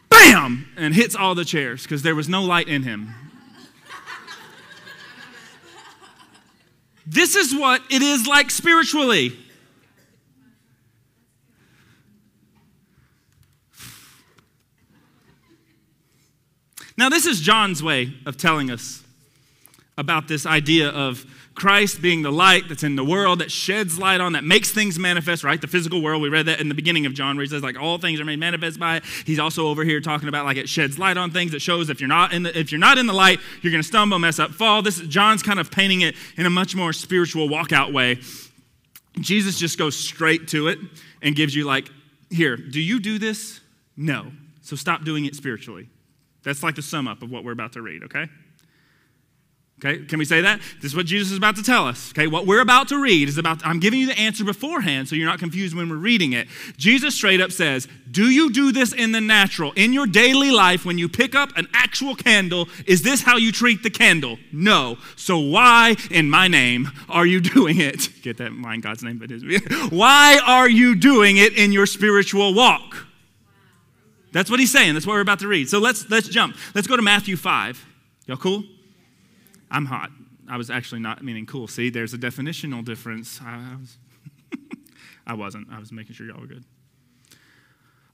bam, 0.08 0.68
and 0.76 0.94
hits 0.94 1.16
all 1.16 1.34
the 1.34 1.44
chairs 1.44 1.82
because 1.82 2.02
there 2.02 2.14
was 2.14 2.28
no 2.28 2.42
light 2.42 2.68
in 2.68 2.84
him. 2.84 3.14
This 7.06 7.36
is 7.36 7.54
what 7.54 7.82
it 7.90 8.02
is 8.02 8.26
like 8.26 8.50
spiritually. 8.50 9.38
Now, 16.96 17.08
this 17.08 17.26
is 17.26 17.40
John's 17.40 17.82
way 17.82 18.14
of 18.24 18.36
telling 18.36 18.70
us 18.70 19.03
about 19.96 20.26
this 20.26 20.44
idea 20.44 20.88
of 20.88 21.24
Christ 21.54 22.02
being 22.02 22.22
the 22.22 22.32
light 22.32 22.64
that's 22.68 22.82
in 22.82 22.96
the 22.96 23.04
world, 23.04 23.38
that 23.38 23.50
sheds 23.52 23.96
light 23.96 24.20
on, 24.20 24.32
that 24.32 24.42
makes 24.42 24.72
things 24.72 24.98
manifest, 24.98 25.44
right? 25.44 25.60
The 25.60 25.68
physical 25.68 26.02
world. 26.02 26.20
We 26.20 26.28
read 26.28 26.46
that 26.46 26.60
in 26.60 26.68
the 26.68 26.74
beginning 26.74 27.06
of 27.06 27.14
John, 27.14 27.36
where 27.36 27.44
he 27.44 27.48
says, 27.48 27.62
like, 27.62 27.80
all 27.80 27.98
things 27.98 28.18
are 28.18 28.24
made 28.24 28.40
manifest 28.40 28.80
by 28.80 28.96
it. 28.96 29.04
He's 29.24 29.38
also 29.38 29.68
over 29.68 29.84
here 29.84 30.00
talking 30.00 30.28
about 30.28 30.44
like 30.44 30.56
it 30.56 30.68
sheds 30.68 30.98
light 30.98 31.16
on 31.16 31.30
things. 31.30 31.54
It 31.54 31.62
shows 31.62 31.90
if 31.90 32.00
you're 32.00 32.08
not 32.08 32.32
in 32.32 32.42
the 32.42 32.58
if 32.58 32.72
you're 32.72 32.80
not 32.80 32.98
in 32.98 33.06
the 33.06 33.12
light, 33.12 33.38
you're 33.62 33.70
gonna 33.70 33.84
stumble, 33.84 34.18
mess 34.18 34.40
up, 34.40 34.50
fall. 34.50 34.82
This 34.82 34.98
is, 34.98 35.08
John's 35.08 35.42
kind 35.42 35.60
of 35.60 35.70
painting 35.70 36.00
it 36.00 36.16
in 36.36 36.44
a 36.44 36.50
much 36.50 36.74
more 36.74 36.92
spiritual 36.92 37.48
walkout 37.48 37.92
way. 37.92 38.18
Jesus 39.20 39.58
just 39.58 39.78
goes 39.78 39.96
straight 39.96 40.48
to 40.48 40.66
it 40.66 40.78
and 41.22 41.36
gives 41.36 41.54
you 41.54 41.64
like, 41.64 41.88
here, 42.30 42.56
do 42.56 42.80
you 42.80 42.98
do 42.98 43.18
this? 43.18 43.60
No. 43.96 44.32
So 44.60 44.74
stop 44.74 45.04
doing 45.04 45.24
it 45.24 45.36
spiritually. 45.36 45.88
That's 46.42 46.64
like 46.64 46.74
the 46.74 46.82
sum 46.82 47.06
up 47.06 47.22
of 47.22 47.30
what 47.30 47.44
we're 47.44 47.52
about 47.52 47.74
to 47.74 47.82
read, 47.82 48.02
okay? 48.04 48.28
Okay, 49.80 50.04
can 50.04 50.20
we 50.20 50.24
say 50.24 50.40
that? 50.40 50.60
This 50.80 50.92
is 50.92 50.96
what 50.96 51.04
Jesus 51.04 51.32
is 51.32 51.38
about 51.38 51.56
to 51.56 51.62
tell 51.62 51.86
us. 51.86 52.12
Okay, 52.12 52.28
what 52.28 52.46
we're 52.46 52.60
about 52.60 52.88
to 52.88 52.98
read 52.98 53.28
is 53.28 53.38
about, 53.38 53.60
I'm 53.66 53.80
giving 53.80 53.98
you 54.00 54.06
the 54.06 54.18
answer 54.18 54.44
beforehand 54.44 55.08
so 55.08 55.16
you're 55.16 55.28
not 55.28 55.40
confused 55.40 55.74
when 55.74 55.90
we're 55.90 55.96
reading 55.96 56.32
it. 56.32 56.46
Jesus 56.76 57.16
straight 57.16 57.40
up 57.40 57.50
says, 57.50 57.88
Do 58.08 58.30
you 58.30 58.52
do 58.52 58.70
this 58.70 58.92
in 58.92 59.10
the 59.10 59.20
natural? 59.20 59.72
In 59.72 59.92
your 59.92 60.06
daily 60.06 60.52
life, 60.52 60.84
when 60.84 60.96
you 60.96 61.08
pick 61.08 61.34
up 61.34 61.50
an 61.56 61.66
actual 61.74 62.14
candle, 62.14 62.68
is 62.86 63.02
this 63.02 63.22
how 63.22 63.36
you 63.36 63.50
treat 63.50 63.82
the 63.82 63.90
candle? 63.90 64.38
No. 64.52 64.96
So 65.16 65.38
why, 65.38 65.96
in 66.10 66.30
my 66.30 66.46
name, 66.46 66.90
are 67.08 67.26
you 67.26 67.40
doing 67.54 67.80
it? 67.80 68.08
Get 68.22 68.38
that 68.38 68.52
in 68.52 68.80
God's 68.80 69.02
name, 69.02 69.18
but. 69.18 69.30
Why 69.90 70.40
are 70.46 70.68
you 70.68 70.94
doing 70.94 71.36
it 71.36 71.58
in 71.58 71.72
your 71.72 71.86
spiritual 71.86 72.54
walk? 72.54 73.06
That's 74.32 74.50
what 74.50 74.60
he's 74.60 74.72
saying. 74.72 74.94
That's 74.94 75.06
what 75.06 75.14
we're 75.14 75.20
about 75.20 75.40
to 75.40 75.48
read. 75.48 75.68
So 75.68 75.78
let's 75.78 76.08
let's 76.10 76.28
jump. 76.28 76.56
Let's 76.74 76.86
go 76.86 76.96
to 76.96 77.02
Matthew 77.02 77.36
5. 77.36 77.84
Y'all 78.26 78.36
cool? 78.36 78.64
I'm 79.74 79.86
hot. 79.86 80.10
I 80.48 80.56
was 80.56 80.70
actually 80.70 81.00
not 81.00 81.24
meaning 81.24 81.46
cool. 81.46 81.66
See, 81.66 81.90
there's 81.90 82.14
a 82.14 82.18
definitional 82.18 82.84
difference. 82.84 83.40
I, 83.44 83.76
was 83.80 83.98
I 85.26 85.34
wasn't. 85.34 85.66
I 85.72 85.80
was 85.80 85.90
making 85.90 86.14
sure 86.14 86.26
y'all 86.28 86.40
were 86.40 86.46
good. 86.46 86.64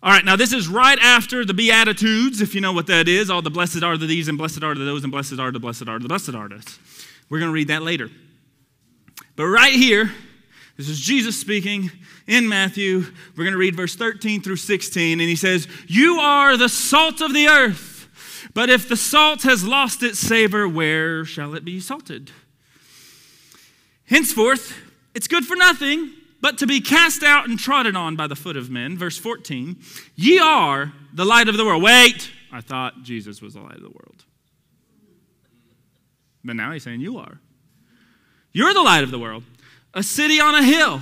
All 0.02 0.10
right, 0.10 0.24
now 0.24 0.36
this 0.36 0.54
is 0.54 0.66
right 0.68 0.98
after 0.98 1.44
the 1.44 1.52
Beatitudes, 1.52 2.40
if 2.40 2.54
you 2.54 2.62
know 2.62 2.72
what 2.72 2.86
that 2.86 3.08
is. 3.08 3.28
All 3.28 3.42
the 3.42 3.50
blessed 3.50 3.82
are 3.82 3.98
the 3.98 4.06
these, 4.06 4.28
and 4.28 4.38
blessed 4.38 4.62
are 4.62 4.74
the 4.74 4.84
those, 4.84 5.04
and 5.04 5.12
blessed 5.12 5.38
are 5.38 5.52
the 5.52 5.60
blessed 5.60 5.86
are 5.86 5.98
the 5.98 6.08
blessed 6.08 6.34
are 6.34 6.48
the. 6.48 6.78
We're 7.28 7.40
going 7.40 7.50
to 7.50 7.54
read 7.54 7.68
that 7.68 7.82
later. 7.82 8.08
But 9.36 9.44
right 9.44 9.74
here, 9.74 10.10
this 10.78 10.88
is 10.88 10.98
Jesus 10.98 11.38
speaking 11.38 11.90
in 12.26 12.48
Matthew. 12.48 13.04
We're 13.36 13.44
going 13.44 13.52
to 13.52 13.58
read 13.58 13.76
verse 13.76 13.94
13 13.94 14.40
through 14.40 14.56
16, 14.56 15.20
and 15.20 15.28
he 15.28 15.36
says, 15.36 15.68
You 15.86 16.20
are 16.20 16.56
the 16.56 16.70
salt 16.70 17.20
of 17.20 17.34
the 17.34 17.48
earth. 17.48 17.89
But 18.52 18.68
if 18.68 18.88
the 18.88 18.96
salt 18.96 19.42
has 19.42 19.64
lost 19.64 20.02
its 20.02 20.18
savor, 20.18 20.68
where 20.68 21.24
shall 21.24 21.54
it 21.54 21.64
be 21.64 21.78
salted? 21.80 22.30
Henceforth, 24.06 24.76
it's 25.14 25.28
good 25.28 25.44
for 25.44 25.56
nothing 25.56 26.10
but 26.40 26.58
to 26.58 26.66
be 26.66 26.80
cast 26.80 27.22
out 27.22 27.48
and 27.48 27.58
trodden 27.58 27.94
on 27.94 28.16
by 28.16 28.26
the 28.26 28.34
foot 28.34 28.56
of 28.56 28.70
men. 28.70 28.96
Verse 28.98 29.18
14, 29.18 29.76
ye 30.16 30.38
are 30.38 30.92
the 31.12 31.24
light 31.24 31.48
of 31.48 31.56
the 31.56 31.64
world. 31.64 31.82
Wait, 31.82 32.30
I 32.50 32.60
thought 32.60 33.02
Jesus 33.02 33.40
was 33.40 33.54
the 33.54 33.60
light 33.60 33.76
of 33.76 33.82
the 33.82 33.90
world. 33.90 34.24
But 36.42 36.56
now 36.56 36.72
he's 36.72 36.82
saying 36.82 37.00
you 37.00 37.18
are. 37.18 37.38
You're 38.52 38.74
the 38.74 38.82
light 38.82 39.04
of 39.04 39.10
the 39.10 39.18
world. 39.18 39.44
A 39.94 40.02
city 40.02 40.40
on 40.40 40.54
a 40.54 40.62
hill 40.62 41.00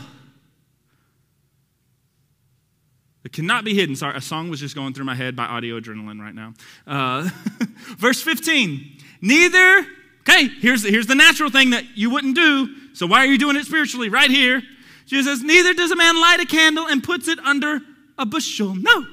It 3.24 3.32
cannot 3.32 3.64
be 3.64 3.74
hidden. 3.74 3.96
Sorry, 3.96 4.16
a 4.16 4.20
song 4.20 4.48
was 4.48 4.60
just 4.60 4.74
going 4.74 4.94
through 4.94 5.04
my 5.04 5.14
head 5.14 5.34
by 5.34 5.44
audio 5.44 5.80
adrenaline 5.80 6.20
right 6.20 6.34
now. 6.34 6.54
Uh, 6.86 7.28
verse 7.98 8.22
15. 8.22 8.98
Neither, 9.20 9.86
okay, 10.20 10.48
here's, 10.60 10.84
here's 10.84 11.06
the 11.06 11.14
natural 11.14 11.50
thing 11.50 11.70
that 11.70 11.84
you 11.96 12.10
wouldn't 12.10 12.36
do. 12.36 12.68
So 12.94 13.06
why 13.06 13.18
are 13.18 13.26
you 13.26 13.38
doing 13.38 13.56
it 13.56 13.64
spiritually? 13.64 14.08
Right 14.08 14.30
here. 14.30 14.62
Jesus 15.06 15.26
says, 15.26 15.42
Neither 15.42 15.74
does 15.74 15.90
a 15.90 15.96
man 15.96 16.20
light 16.20 16.40
a 16.40 16.46
candle 16.46 16.86
and 16.86 17.02
puts 17.02 17.28
it 17.28 17.38
under 17.40 17.80
a 18.16 18.24
bushel. 18.24 18.74
No. 18.74 19.06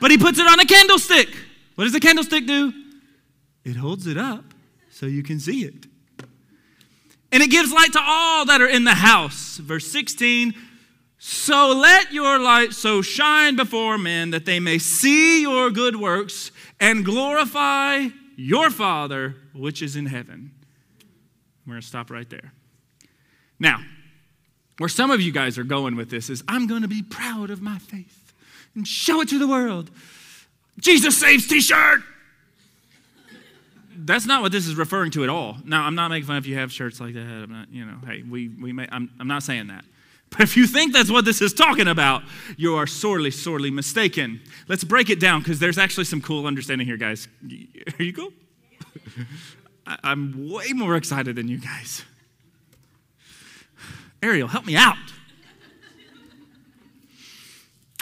But 0.00 0.10
he 0.10 0.18
puts 0.18 0.38
it 0.38 0.46
on 0.46 0.58
a 0.60 0.64
candlestick. 0.64 1.28
What 1.74 1.84
does 1.84 1.94
a 1.94 2.00
candlestick 2.00 2.46
do? 2.46 2.72
It 3.64 3.76
holds 3.76 4.06
it 4.06 4.16
up 4.16 4.44
so 4.90 5.06
you 5.06 5.22
can 5.22 5.38
see 5.38 5.64
it. 5.64 5.86
And 7.30 7.42
it 7.42 7.50
gives 7.50 7.70
light 7.70 7.92
to 7.92 8.00
all 8.00 8.46
that 8.46 8.62
are 8.62 8.68
in 8.68 8.84
the 8.84 8.94
house. 8.94 9.58
Verse 9.58 9.86
16 9.86 10.54
so 11.18 11.72
let 11.76 12.12
your 12.12 12.38
light 12.38 12.72
so 12.72 13.02
shine 13.02 13.56
before 13.56 13.98
men 13.98 14.30
that 14.30 14.44
they 14.46 14.60
may 14.60 14.78
see 14.78 15.42
your 15.42 15.70
good 15.70 15.96
works 15.96 16.52
and 16.78 17.04
glorify 17.04 18.06
your 18.36 18.70
Father 18.70 19.34
which 19.52 19.82
is 19.82 19.96
in 19.96 20.06
heaven. 20.06 20.52
We're 21.66 21.74
going 21.74 21.82
to 21.82 21.86
stop 21.86 22.10
right 22.10 22.28
there. 22.30 22.52
Now, 23.58 23.80
where 24.78 24.88
some 24.88 25.10
of 25.10 25.20
you 25.20 25.32
guys 25.32 25.58
are 25.58 25.64
going 25.64 25.96
with 25.96 26.08
this 26.08 26.30
is 26.30 26.44
I'm 26.46 26.66
going 26.68 26.82
to 26.82 26.88
be 26.88 27.02
proud 27.02 27.50
of 27.50 27.60
my 27.60 27.78
faith 27.78 28.32
and 28.76 28.86
show 28.86 29.20
it 29.20 29.28
to 29.30 29.38
the 29.38 29.48
world. 29.48 29.90
Jesus 30.78 31.18
saves 31.18 31.48
t 31.48 31.60
shirt. 31.60 32.00
That's 33.96 34.26
not 34.26 34.42
what 34.42 34.52
this 34.52 34.68
is 34.68 34.76
referring 34.76 35.10
to 35.12 35.24
at 35.24 35.28
all. 35.28 35.56
Now, 35.64 35.82
I'm 35.82 35.96
not 35.96 36.08
making 36.08 36.28
fun 36.28 36.36
if 36.36 36.46
you 36.46 36.54
have 36.56 36.70
shirts 36.70 37.00
like 37.00 37.14
that. 37.14 37.20
I'm 37.20 37.50
not, 37.50 37.72
you 37.72 37.84
know, 37.84 37.98
hey, 38.06 38.22
we, 38.22 38.48
we 38.48 38.72
may, 38.72 38.86
I'm, 38.92 39.10
I'm 39.18 39.26
not 39.26 39.42
saying 39.42 39.66
that. 39.66 39.84
But 40.30 40.40
if 40.40 40.56
you 40.56 40.66
think 40.66 40.92
that's 40.92 41.10
what 41.10 41.24
this 41.24 41.40
is 41.40 41.52
talking 41.52 41.88
about, 41.88 42.22
you 42.56 42.76
are 42.76 42.86
sorely, 42.86 43.30
sorely 43.30 43.70
mistaken. 43.70 44.40
Let's 44.68 44.84
break 44.84 45.10
it 45.10 45.20
down 45.20 45.40
because 45.40 45.58
there's 45.58 45.78
actually 45.78 46.04
some 46.04 46.20
cool 46.20 46.46
understanding 46.46 46.86
here, 46.86 46.96
guys. 46.96 47.28
Are 47.98 48.02
you 48.02 48.12
cool? 48.12 48.32
I'm 49.86 50.50
way 50.50 50.72
more 50.74 50.96
excited 50.96 51.36
than 51.36 51.48
you 51.48 51.58
guys. 51.58 52.04
Ariel, 54.22 54.48
help 54.48 54.66
me 54.66 54.76
out. 54.76 54.96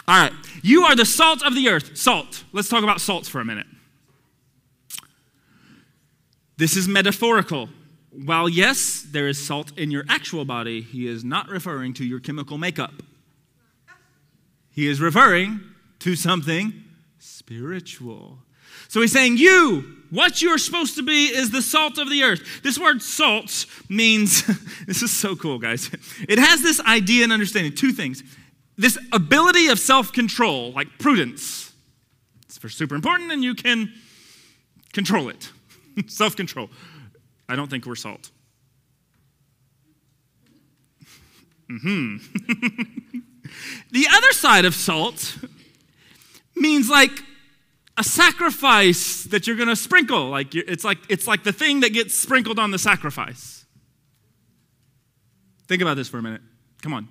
All 0.07 0.17
right, 0.17 0.33
you 0.61 0.83
are 0.83 0.95
the 0.95 1.05
salt 1.05 1.45
of 1.45 1.53
the 1.53 1.67
earth. 1.69 1.97
Salt. 1.97 2.45
Let's 2.53 2.69
talk 2.69 2.83
about 2.83 3.01
salts 3.01 3.27
for 3.27 3.41
a 3.41 3.45
minute. 3.45 3.67
This 6.57 6.75
is 6.75 6.87
metaphorical. 6.87 7.69
While, 8.25 8.49
yes, 8.49 9.05
there 9.11 9.27
is 9.27 9.45
salt 9.45 9.77
in 9.77 9.91
your 9.91 10.03
actual 10.09 10.43
body, 10.43 10.81
he 10.81 11.07
is 11.07 11.23
not 11.23 11.49
referring 11.49 11.93
to 11.95 12.05
your 12.05 12.19
chemical 12.19 12.57
makeup. 12.57 12.93
He 14.71 14.87
is 14.87 14.99
referring 14.99 15.59
to 15.99 16.15
something 16.15 16.73
spiritual. 17.19 18.39
So 18.87 19.01
he's 19.01 19.11
saying, 19.11 19.37
You, 19.37 19.97
what 20.09 20.41
you're 20.41 20.57
supposed 20.57 20.95
to 20.95 21.03
be 21.03 21.25
is 21.25 21.51
the 21.51 21.61
salt 21.61 21.97
of 21.97 22.09
the 22.09 22.23
earth. 22.23 22.61
This 22.63 22.79
word 22.79 23.01
salt 23.01 23.65
means, 23.89 24.43
this 24.87 25.03
is 25.03 25.15
so 25.15 25.35
cool, 25.35 25.59
guys. 25.59 25.91
It 26.27 26.39
has 26.39 26.61
this 26.61 26.79
idea 26.81 27.23
and 27.23 27.31
understanding 27.31 27.75
two 27.75 27.91
things 27.91 28.23
this 28.79 28.97
ability 29.11 29.67
of 29.67 29.79
self 29.79 30.11
control, 30.11 30.71
like 30.71 30.87
prudence. 30.99 31.73
It's 32.45 32.59
super 32.73 32.95
important, 32.95 33.31
and 33.31 33.43
you 33.43 33.55
can 33.55 33.93
control 34.93 35.29
it. 35.29 35.51
self 36.07 36.35
control. 36.35 36.69
I 37.49 37.55
don't 37.55 37.69
think 37.69 37.85
we're 37.85 37.95
salt. 37.95 38.31
hmm 41.69 42.17
the 43.91 44.07
other 44.09 44.31
side 44.31 44.65
of 44.65 44.73
salt 44.73 45.37
means 46.55 46.89
like 46.89 47.23
a 47.97 48.03
sacrifice 48.03 49.23
that 49.25 49.47
you're 49.47 49.55
going 49.55 49.67
to 49.69 49.75
sprinkle. 49.75 50.29
Like 50.29 50.55
it's 50.55 50.83
like 50.83 50.99
it's 51.09 51.27
like 51.27 51.43
the 51.43 51.51
thing 51.51 51.81
that 51.81 51.93
gets 51.93 52.15
sprinkled 52.15 52.59
on 52.59 52.71
the 52.71 52.79
sacrifice. 52.79 53.65
Think 55.67 55.81
about 55.81 55.95
this 55.95 56.07
for 56.07 56.19
a 56.19 56.21
minute. 56.21 56.41
Come 56.81 56.93
on. 56.93 57.09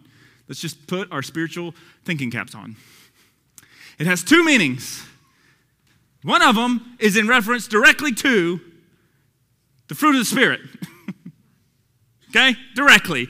Let's 0.49 0.61
just 0.61 0.87
put 0.87 1.11
our 1.13 1.23
spiritual 1.23 1.75
thinking 2.05 2.31
caps 2.31 2.55
on. 2.55 2.77
It 3.99 4.07
has 4.07 4.23
two 4.23 4.45
meanings. 4.45 5.05
One 6.23 6.43
of 6.43 6.55
them 6.55 6.97
is 6.99 7.17
in 7.17 7.27
reference 7.29 7.67
directly 7.69 8.13
to 8.15 8.61
the 9.89 9.95
fruit 9.95 10.11
of 10.11 10.19
the 10.19 10.25
Spirit. 10.25 10.61
okay? 12.31 12.57
Directly. 12.75 13.29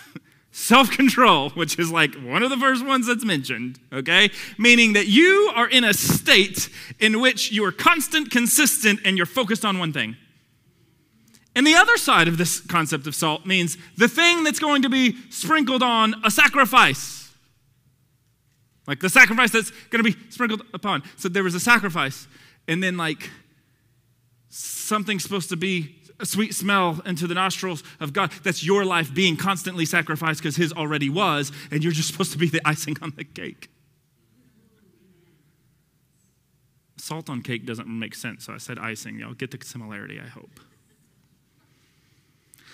Self 0.52 0.90
control, 0.90 1.50
which 1.50 1.78
is 1.78 1.90
like 1.90 2.14
one 2.14 2.42
of 2.42 2.50
the 2.50 2.56
first 2.56 2.84
ones 2.84 3.06
that's 3.06 3.24
mentioned, 3.24 3.78
okay? 3.92 4.30
Meaning 4.58 4.94
that 4.94 5.06
you 5.06 5.52
are 5.54 5.68
in 5.68 5.84
a 5.84 5.92
state 5.92 6.68
in 6.98 7.20
which 7.20 7.52
you 7.52 7.64
are 7.64 7.72
constant, 7.72 8.30
consistent, 8.30 9.00
and 9.04 9.16
you're 9.16 9.26
focused 9.26 9.64
on 9.64 9.78
one 9.78 9.92
thing. 9.92 10.16
And 11.54 11.66
the 11.66 11.74
other 11.74 11.96
side 11.96 12.28
of 12.28 12.36
this 12.36 12.60
concept 12.60 13.06
of 13.06 13.14
salt 13.14 13.46
means 13.46 13.78
the 13.96 14.08
thing 14.08 14.44
that's 14.44 14.58
going 14.58 14.82
to 14.82 14.90
be 14.90 15.16
sprinkled 15.30 15.82
on 15.82 16.14
a 16.22 16.30
sacrifice. 16.30 17.32
Like 18.86 19.00
the 19.00 19.08
sacrifice 19.08 19.50
that's 19.50 19.70
going 19.90 20.04
to 20.04 20.10
be 20.12 20.16
sprinkled 20.30 20.62
upon. 20.74 21.02
So 21.16 21.28
there 21.28 21.42
was 21.42 21.54
a 21.54 21.60
sacrifice, 21.60 22.28
and 22.68 22.82
then, 22.82 22.96
like, 22.96 23.30
something's 24.56 25.22
supposed 25.22 25.48
to 25.50 25.56
be 25.56 25.96
a 26.18 26.26
sweet 26.26 26.54
smell 26.54 27.00
into 27.04 27.26
the 27.26 27.34
nostrils 27.34 27.82
of 28.00 28.12
God. 28.12 28.30
That's 28.42 28.64
your 28.64 28.84
life 28.84 29.12
being 29.14 29.36
constantly 29.36 29.84
sacrificed 29.84 30.40
because 30.40 30.56
His 30.56 30.72
already 30.72 31.10
was, 31.10 31.52
and 31.70 31.82
you're 31.82 31.92
just 31.92 32.10
supposed 32.10 32.32
to 32.32 32.38
be 32.38 32.48
the 32.48 32.60
icing 32.64 32.96
on 33.02 33.12
the 33.16 33.24
cake. 33.24 33.68
Salt 36.96 37.28
on 37.28 37.42
cake 37.42 37.66
doesn't 37.66 37.86
make 37.86 38.14
sense, 38.14 38.46
so 38.46 38.54
I 38.54 38.58
said 38.58 38.78
icing. 38.78 39.18
Y'all 39.18 39.34
get 39.34 39.50
the 39.50 39.64
similarity, 39.64 40.18
I 40.18 40.28
hope. 40.28 40.60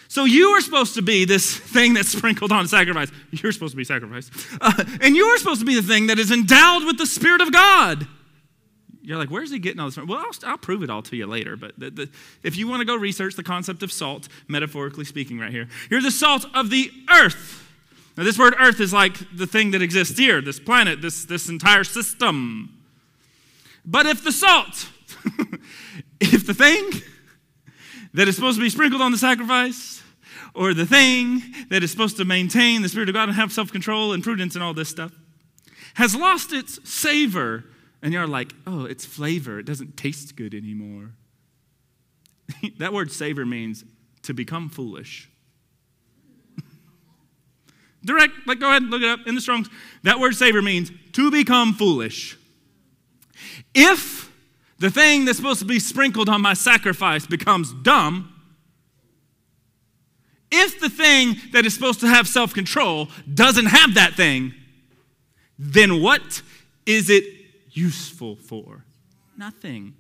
So 0.09 0.25
you 0.25 0.51
are 0.51 0.61
supposed 0.61 0.95
to 0.95 1.03
be 1.03 1.25
this 1.25 1.57
thing 1.57 1.95
that's 1.95 2.11
sprinkled 2.11 2.53
on 2.53 2.69
sacrifice. 2.69 3.11
You're 3.31 3.51
supposed 3.51 3.73
to 3.73 3.79
be 3.79 3.85
sacrificed. 3.85 4.31
Uh, 4.61 4.85
and 5.01 5.17
you're 5.17 5.39
supposed 5.39 5.61
to 5.61 5.67
be 5.67 5.75
the 5.75 5.83
thing 5.83 6.09
that 6.09 6.19
is 6.19 6.31
endowed 6.31 6.85
with 6.85 6.99
the 6.99 7.07
Spirit 7.07 7.41
of 7.41 7.51
God. 7.51 8.07
You're 9.03 9.19
like, 9.19 9.31
where's 9.31 9.51
he 9.51 9.59
getting 9.59 9.81
all 9.81 9.87
this 9.87 9.97
from? 9.97 10.07
Well, 10.07 10.19
I'll, 10.19 10.51
I'll 10.51 10.59
prove 10.59 10.83
it 10.83 10.91
all 10.91 11.03
to 11.03 11.17
you 11.17 11.27
later. 11.27 11.57
But 11.57 11.79
the, 11.79 11.91
the, 11.91 12.11
if 12.43 12.57
you 12.57 12.69
want 12.69 12.81
to 12.81 12.85
go 12.85 12.95
research 12.95 13.35
the 13.35 13.43
concept 13.43 13.83
of 13.83 13.91
salt, 13.91 14.29
metaphorically 14.47 15.05
speaking, 15.05 15.39
right 15.39 15.51
here, 15.51 15.69
you're 15.91 16.01
the 16.01 16.11
salt 16.11 16.47
of 16.55 16.71
the 16.71 16.91
earth. 17.13 17.69
Now, 18.17 18.25
this 18.25 18.39
word 18.39 18.55
earth 18.61 18.81
is 18.81 18.93
like 18.93 19.17
the 19.37 19.47
thing 19.47 19.73
that 19.73 19.83
exists 19.83 20.19
here, 20.19 20.41
this 20.41 20.61
planet, 20.61 21.03
this, 21.03 21.25
this 21.25 21.49
entire 21.49 21.85
system. 21.85 22.79
But 23.85 24.07
if 24.07 24.23
the 24.23 24.33
salt, 24.33 24.89
if 26.21 26.47
the 26.47 26.55
thing 26.55 27.03
that 28.15 28.29
is 28.29 28.37
supposed 28.37 28.59
to 28.59 28.63
be 28.63 28.71
sprinkled 28.71 29.03
on 29.03 29.11
the 29.11 29.19
sacrifice, 29.19 30.03
or 30.55 30.75
the 30.75 30.87
thing 30.87 31.43
that 31.71 31.83
is 31.83 31.91
supposed 31.91 32.17
to 32.19 32.25
maintain 32.25 32.83
the 32.83 32.89
Spirit 32.89 33.09
of 33.09 33.15
God 33.15 33.29
and 33.29 33.37
have 33.37 33.53
self 33.53 33.73
control 33.73 34.13
and 34.13 34.23
prudence 34.23 34.55
and 34.55 34.63
all 34.63 34.75
this 34.75 34.89
stuff, 34.89 35.13
has 35.95 36.15
lost 36.15 36.53
its 36.53 36.79
savor. 36.89 37.65
And 38.03 38.13
you're 38.13 38.27
like, 38.27 38.53
oh, 38.67 38.85
it's 38.85 39.05
flavor. 39.05 39.59
It 39.61 39.67
doesn't 39.67 39.97
taste 39.97 40.35
good 40.35 40.55
anymore. 40.55 41.13
that 42.79 42.93
word 42.93 43.13
savor 43.13 43.47
means 43.47 43.85
to 44.23 44.35
become 44.35 44.69
foolish. 44.69 45.31
Direct, 48.05 48.33
like, 48.47 48.59
go 48.59 48.69
ahead, 48.69 48.83
look 48.85 49.03
it 49.03 49.09
up 49.09 49.21
in 49.27 49.37
the 49.37 49.41
Strongs. 49.41 49.69
That 50.03 50.19
word 50.19 50.35
savor 50.35 50.61
means 50.61 50.91
to 51.13 51.31
become 51.31 51.75
foolish. 51.75 52.37
If 53.75 54.33
the 54.79 54.91
thing 54.91 55.25
that's 55.25 55.39
supposed 55.39 55.61
to 55.61 55.65
be 55.65 55.79
sprinkled 55.79 56.29
on 56.29 56.43
my 56.43 56.55
sacrifice 56.55 57.25
becomes 57.25 57.73
dumb, 57.73 58.29
if 60.51 60.81
the 60.81 60.91
thing 60.91 61.37
that 61.53 61.65
is 61.65 61.73
supposed 61.73 62.01
to 62.01 62.09
have 62.09 62.29
self 62.29 62.53
control 62.53 63.09
doesn't 63.33 63.67
have 63.67 63.95
that 63.95 64.15
thing, 64.15 64.53
then 65.59 66.03
what 66.03 66.43
is 66.85 67.09
it 67.09 67.25
useful 67.73 68.37
for? 68.37 68.85
Nothing. 69.37 69.95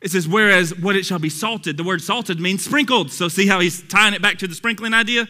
It 0.00 0.12
says, 0.12 0.28
whereas 0.28 0.76
what 0.78 0.94
it 0.94 1.04
shall 1.04 1.18
be 1.18 1.28
salted, 1.28 1.76
the 1.76 1.82
word 1.82 2.00
salted 2.00 2.38
means 2.38 2.64
sprinkled. 2.64 3.10
So 3.10 3.28
see 3.28 3.46
how 3.46 3.58
he's 3.60 3.82
tying 3.88 4.14
it 4.14 4.22
back 4.22 4.38
to 4.38 4.46
the 4.46 4.54
sprinkling 4.54 4.94
idea? 4.94 5.26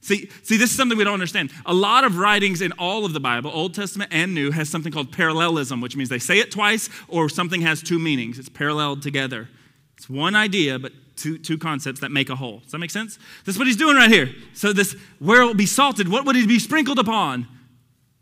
See, 0.00 0.30
see, 0.42 0.56
this 0.56 0.70
is 0.70 0.76
something 0.76 0.96
we 0.96 1.04
don't 1.04 1.14
understand. 1.14 1.50
A 1.66 1.74
lot 1.74 2.04
of 2.04 2.18
writings 2.18 2.62
in 2.62 2.72
all 2.78 3.04
of 3.04 3.12
the 3.12 3.20
Bible, 3.20 3.50
Old 3.52 3.74
Testament 3.74 4.12
and 4.14 4.32
New, 4.32 4.50
has 4.52 4.70
something 4.70 4.92
called 4.92 5.12
parallelism, 5.12 5.80
which 5.80 5.96
means 5.96 6.08
they 6.08 6.20
say 6.20 6.38
it 6.38 6.50
twice 6.50 6.88
or 7.08 7.28
something 7.28 7.60
has 7.62 7.82
two 7.82 7.98
meanings. 7.98 8.38
It's 8.38 8.48
paralleled 8.48 9.02
together. 9.02 9.48
It's 9.96 10.08
one 10.08 10.36
idea, 10.36 10.78
but 10.78 10.92
two, 11.16 11.36
two 11.36 11.58
concepts 11.58 12.00
that 12.00 12.12
make 12.12 12.30
a 12.30 12.36
whole. 12.36 12.60
Does 12.60 12.72
that 12.72 12.78
make 12.78 12.92
sense? 12.92 13.18
This 13.44 13.56
is 13.56 13.58
what 13.58 13.66
he's 13.66 13.76
doing 13.76 13.96
right 13.96 14.10
here. 14.10 14.30
So 14.54 14.72
this, 14.72 14.96
where 15.18 15.42
it 15.42 15.46
will 15.46 15.54
be 15.54 15.66
salted, 15.66 16.08
what 16.08 16.24
would 16.24 16.36
it 16.36 16.48
be 16.48 16.60
sprinkled 16.60 17.00
upon? 17.00 17.48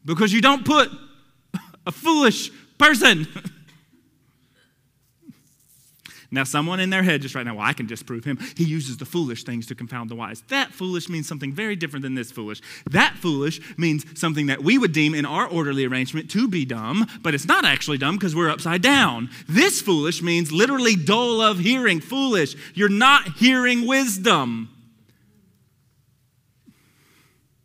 Because 0.04 0.32
you 0.32 0.40
don't 0.40 0.64
put 0.64 0.90
a 1.87 1.93
foolish 1.93 2.51
person 2.78 3.26
Now, 6.30 6.45
someone 6.45 6.80
in 6.80 6.91
their 6.91 7.03
head 7.03 7.22
just 7.22 7.34
right 7.34 7.47
now, 7.47 7.55
well, 7.55 7.66
I 7.66 7.72
can 7.72 7.87
disprove 7.87 8.24
him. 8.24 8.39
He 8.57 8.64
uses 8.64 8.97
the 8.97 9.05
foolish 9.05 9.45
things 9.45 9.66
to 9.66 9.74
confound 9.74 10.11
the 10.11 10.14
wise. 10.14 10.43
That 10.49 10.72
foolish 10.72 11.09
means 11.09 11.28
something 11.28 11.53
very 11.53 11.76
different 11.76 12.03
than 12.03 12.14
this 12.14 12.32
foolish. 12.32 12.61
That 12.91 13.16
foolish 13.16 13.61
means 13.78 14.05
something 14.18 14.47
that 14.47 14.62
we 14.62 14.76
would 14.76 14.93
deem 14.93 15.14
in 15.14 15.24
our 15.24 15.47
orderly 15.47 15.84
arrangement 15.84 16.30
to 16.32 16.49
be 16.49 16.64
dumb, 16.64 17.07
but 17.22 17.34
it's 17.34 17.47
not 17.47 17.64
actually 17.64 17.99
dumb 17.99 18.16
because 18.16 18.34
we're 18.34 18.51
upside 18.51 18.82
down. 18.82 19.30
This 19.49 19.80
foolish 19.80 20.20
means 20.22 20.51
literally 20.53 20.97
dull 20.97 21.41
of 21.41 21.61
hearing, 21.61 22.01
foolish. 22.01 22.57
You're 22.74 22.89
not 22.89 23.37
hearing 23.39 23.87
wisdom. 23.87 24.70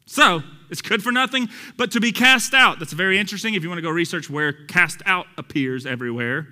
So, 0.06 0.44
it's 0.72 0.82
good 0.82 1.04
for 1.04 1.12
nothing 1.12 1.50
but 1.76 1.92
to 1.92 2.00
be 2.00 2.14
cast 2.14 2.54
out. 2.54 2.80
That's 2.80 2.94
very 2.94 3.20
interesting 3.20 3.54
if 3.54 3.62
you 3.62 3.70
want 3.70 3.80
to 3.80 3.84
go 3.84 3.90
research 3.90 4.30
where 4.30 4.54
cast 4.54 5.02
out 5.06 5.28
appears 5.38 5.86
everywhere. 5.86 6.48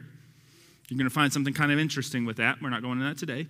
You're 0.89 0.97
going 0.97 1.09
to 1.09 1.13
find 1.13 1.31
something 1.31 1.53
kind 1.53 1.71
of 1.71 1.79
interesting 1.79 2.25
with 2.25 2.37
that. 2.37 2.61
We're 2.61 2.69
not 2.69 2.81
going 2.81 2.99
into 2.99 3.05
that 3.05 3.17
today. 3.17 3.47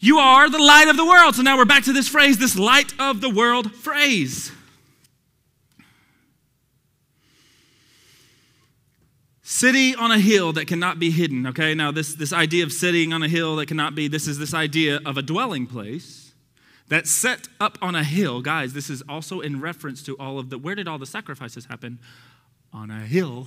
You 0.00 0.18
are 0.18 0.48
the 0.48 0.58
light 0.58 0.88
of 0.88 0.96
the 0.96 1.04
world. 1.04 1.34
So 1.34 1.42
now 1.42 1.58
we're 1.58 1.66
back 1.66 1.84
to 1.84 1.92
this 1.92 2.08
phrase, 2.08 2.38
this 2.38 2.56
light 2.56 2.94
of 2.98 3.20
the 3.20 3.28
world 3.28 3.74
phrase. 3.74 4.50
City 9.42 9.94
on 9.94 10.10
a 10.10 10.18
hill 10.18 10.54
that 10.54 10.66
cannot 10.66 10.98
be 10.98 11.10
hidden. 11.10 11.46
Okay, 11.48 11.74
now 11.74 11.92
this, 11.92 12.14
this 12.14 12.32
idea 12.32 12.64
of 12.64 12.72
sitting 12.72 13.12
on 13.12 13.22
a 13.22 13.28
hill 13.28 13.56
that 13.56 13.66
cannot 13.66 13.94
be, 13.94 14.08
this 14.08 14.26
is 14.26 14.38
this 14.38 14.54
idea 14.54 14.98
of 15.04 15.18
a 15.18 15.22
dwelling 15.22 15.66
place 15.66 16.21
that's 16.88 17.10
set 17.10 17.48
up 17.60 17.78
on 17.80 17.94
a 17.94 18.04
hill. 18.04 18.42
Guys, 18.42 18.72
this 18.72 18.90
is 18.90 19.02
also 19.08 19.40
in 19.40 19.60
reference 19.60 20.02
to 20.04 20.16
all 20.18 20.38
of 20.38 20.50
the, 20.50 20.58
where 20.58 20.74
did 20.74 20.88
all 20.88 20.98
the 20.98 21.06
sacrifices 21.06 21.66
happen? 21.66 21.98
On 22.72 22.90
a 22.90 23.00
hill. 23.00 23.46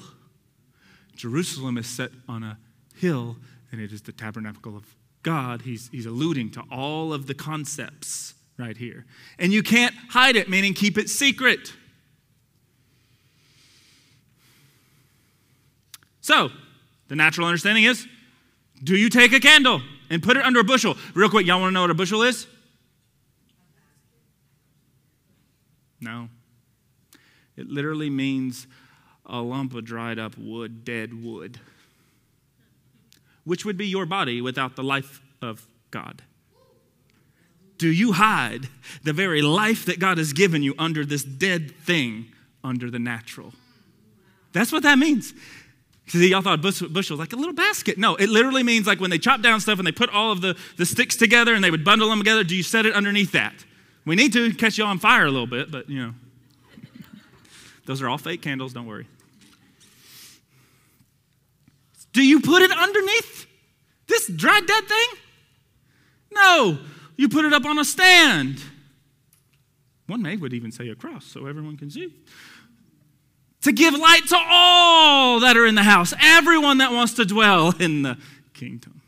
Jerusalem 1.16 1.78
is 1.78 1.88
set 1.88 2.12
on 2.28 2.44
a 2.44 2.58
hill, 2.96 3.38
and 3.72 3.80
it 3.80 3.92
is 3.92 4.02
the 4.02 4.12
tabernacle 4.12 4.76
of 4.76 4.96
God. 5.24 5.64
He's, 5.64 5.90
he's 5.90 6.06
alluding 6.06 6.52
to 6.52 6.64
all 6.72 7.14
of 7.14 7.28
the 7.28 7.34
concepts 7.34 8.34
right 8.58 8.78
here. 8.78 9.06
And 9.40 9.52
you 9.52 9.64
can't 9.64 9.94
hide 10.10 10.36
it, 10.36 10.50
meaning 10.50 10.74
keep 10.74 10.98
it 10.98 11.10
secret. 11.10 11.74
So, 16.22 16.50
the 17.08 17.16
natural 17.16 17.48
understanding 17.48 17.84
is 17.84 18.08
do 18.84 18.96
you 18.96 19.10
take 19.10 19.32
a 19.34 19.40
candle 19.40 19.82
and 20.10 20.22
put 20.22 20.38
it 20.38 20.44
under 20.44 20.60
a 20.60 20.64
bushel? 20.64 20.98
Real 21.14 21.30
quick, 21.30 21.46
y'all 21.48 21.60
want 21.60 21.70
to 21.70 21.74
know 21.74 21.82
what 21.82 21.92
a 21.92 21.96
bushel 21.96 22.24
is? 22.24 22.48
No. 26.02 26.30
It 27.56 27.70
literally 27.70 28.10
means 28.10 28.68
a 29.26 29.40
lump 29.42 29.74
of 29.74 29.86
dried 29.86 30.20
up 30.20 30.38
wood, 30.38 30.84
dead 30.84 31.24
wood 31.24 31.60
which 33.46 33.64
would 33.64 33.78
be 33.78 33.88
your 33.88 34.06
body 34.06 34.42
without 34.42 34.76
the 34.76 34.84
life 34.84 35.22
of 35.42 35.66
God? 35.92 36.24
Do 37.78 37.90
you 37.90 38.14
hide 38.14 38.68
the 39.04 39.14
very 39.14 39.42
life 39.42 39.86
that 39.86 40.00
God 40.00 40.18
has 40.18 40.34
given 40.34 40.64
you 40.64 40.74
under 40.78 41.06
this 41.06 41.24
dead 41.24 41.76
thing, 41.78 42.26
under 42.64 42.90
the 42.90 43.00
natural? 43.00 43.54
That's 44.52 44.72
what 44.72 44.84
that 44.84 44.98
means. 44.98 45.34
See, 46.08 46.30
y'all 46.30 46.42
thought 46.42 46.62
bushel, 46.62 46.90
bushel 46.90 47.18
like 47.18 47.34
a 47.34 47.36
little 47.36 47.54
basket. 47.54 47.98
No, 47.98 48.16
it 48.16 48.30
literally 48.30 48.64
means 48.64 48.88
like 48.88 49.00
when 49.00 49.10
they 49.10 49.18
chop 49.18 49.42
down 49.42 49.60
stuff 49.60 49.78
and 49.80 49.88
they 49.88 49.92
put 49.92 50.10
all 50.10 50.32
of 50.32 50.42
the, 50.42 50.58
the 50.78 50.86
sticks 50.86 51.16
together 51.16 51.54
and 51.54 51.64
they 51.64 51.72
would 51.72 51.84
bundle 51.84 52.10
them 52.10 52.20
together, 52.20 52.44
do 52.44 52.56
you 52.56 52.64
set 52.64 52.86
it 52.86 52.94
underneath 52.94 53.32
that? 53.34 53.54
We 54.06 54.16
need 54.16 54.34
to 54.34 54.54
catch 54.54 54.78
you 54.78 54.84
on 54.84 55.00
fire 55.00 55.26
a 55.26 55.32
little 55.32 55.48
bit, 55.48 55.72
but 55.72 55.90
you 55.90 56.00
know. 56.00 56.14
Those 57.86 58.02
are 58.02 58.10
all 58.10 58.18
fake 58.18 58.42
candles, 58.42 58.74
don't 58.74 58.88
worry. 58.88 59.08
Do 62.14 62.24
you 62.26 62.40
put 62.40 62.62
it 62.62 62.72
underneath 62.72 63.46
this 64.08 64.28
dry 64.28 64.60
dead 64.66 64.84
thing? 64.88 65.08
No, 66.34 66.80
you 67.16 67.30
put 67.30 67.46
it 67.46 67.54
up 67.54 67.66
on 67.66 67.78
a 67.78 67.86
stand. 67.86 68.62
One 70.08 70.22
may 70.22 70.36
would 70.36 70.54
even 70.54 70.72
say 70.72 70.90
a 70.90 70.96
cross 70.96 71.26
so 71.26 71.46
everyone 71.46 71.78
can 71.78 71.90
see. 71.90 72.14
To 73.62 73.72
give 73.72 73.94
light 73.96 74.28
to 74.30 74.38
all 74.38 75.40
that 75.40 75.58
are 75.58 75.66
in 75.66 75.76
the 75.76 75.84
house, 75.84 76.14
everyone 76.22 76.78
that 76.78 76.92
wants 76.92 77.14
to 77.14 77.26
dwell 77.26 77.74
in 77.80 78.04
the 78.04 78.18
kingdom. 78.54 79.02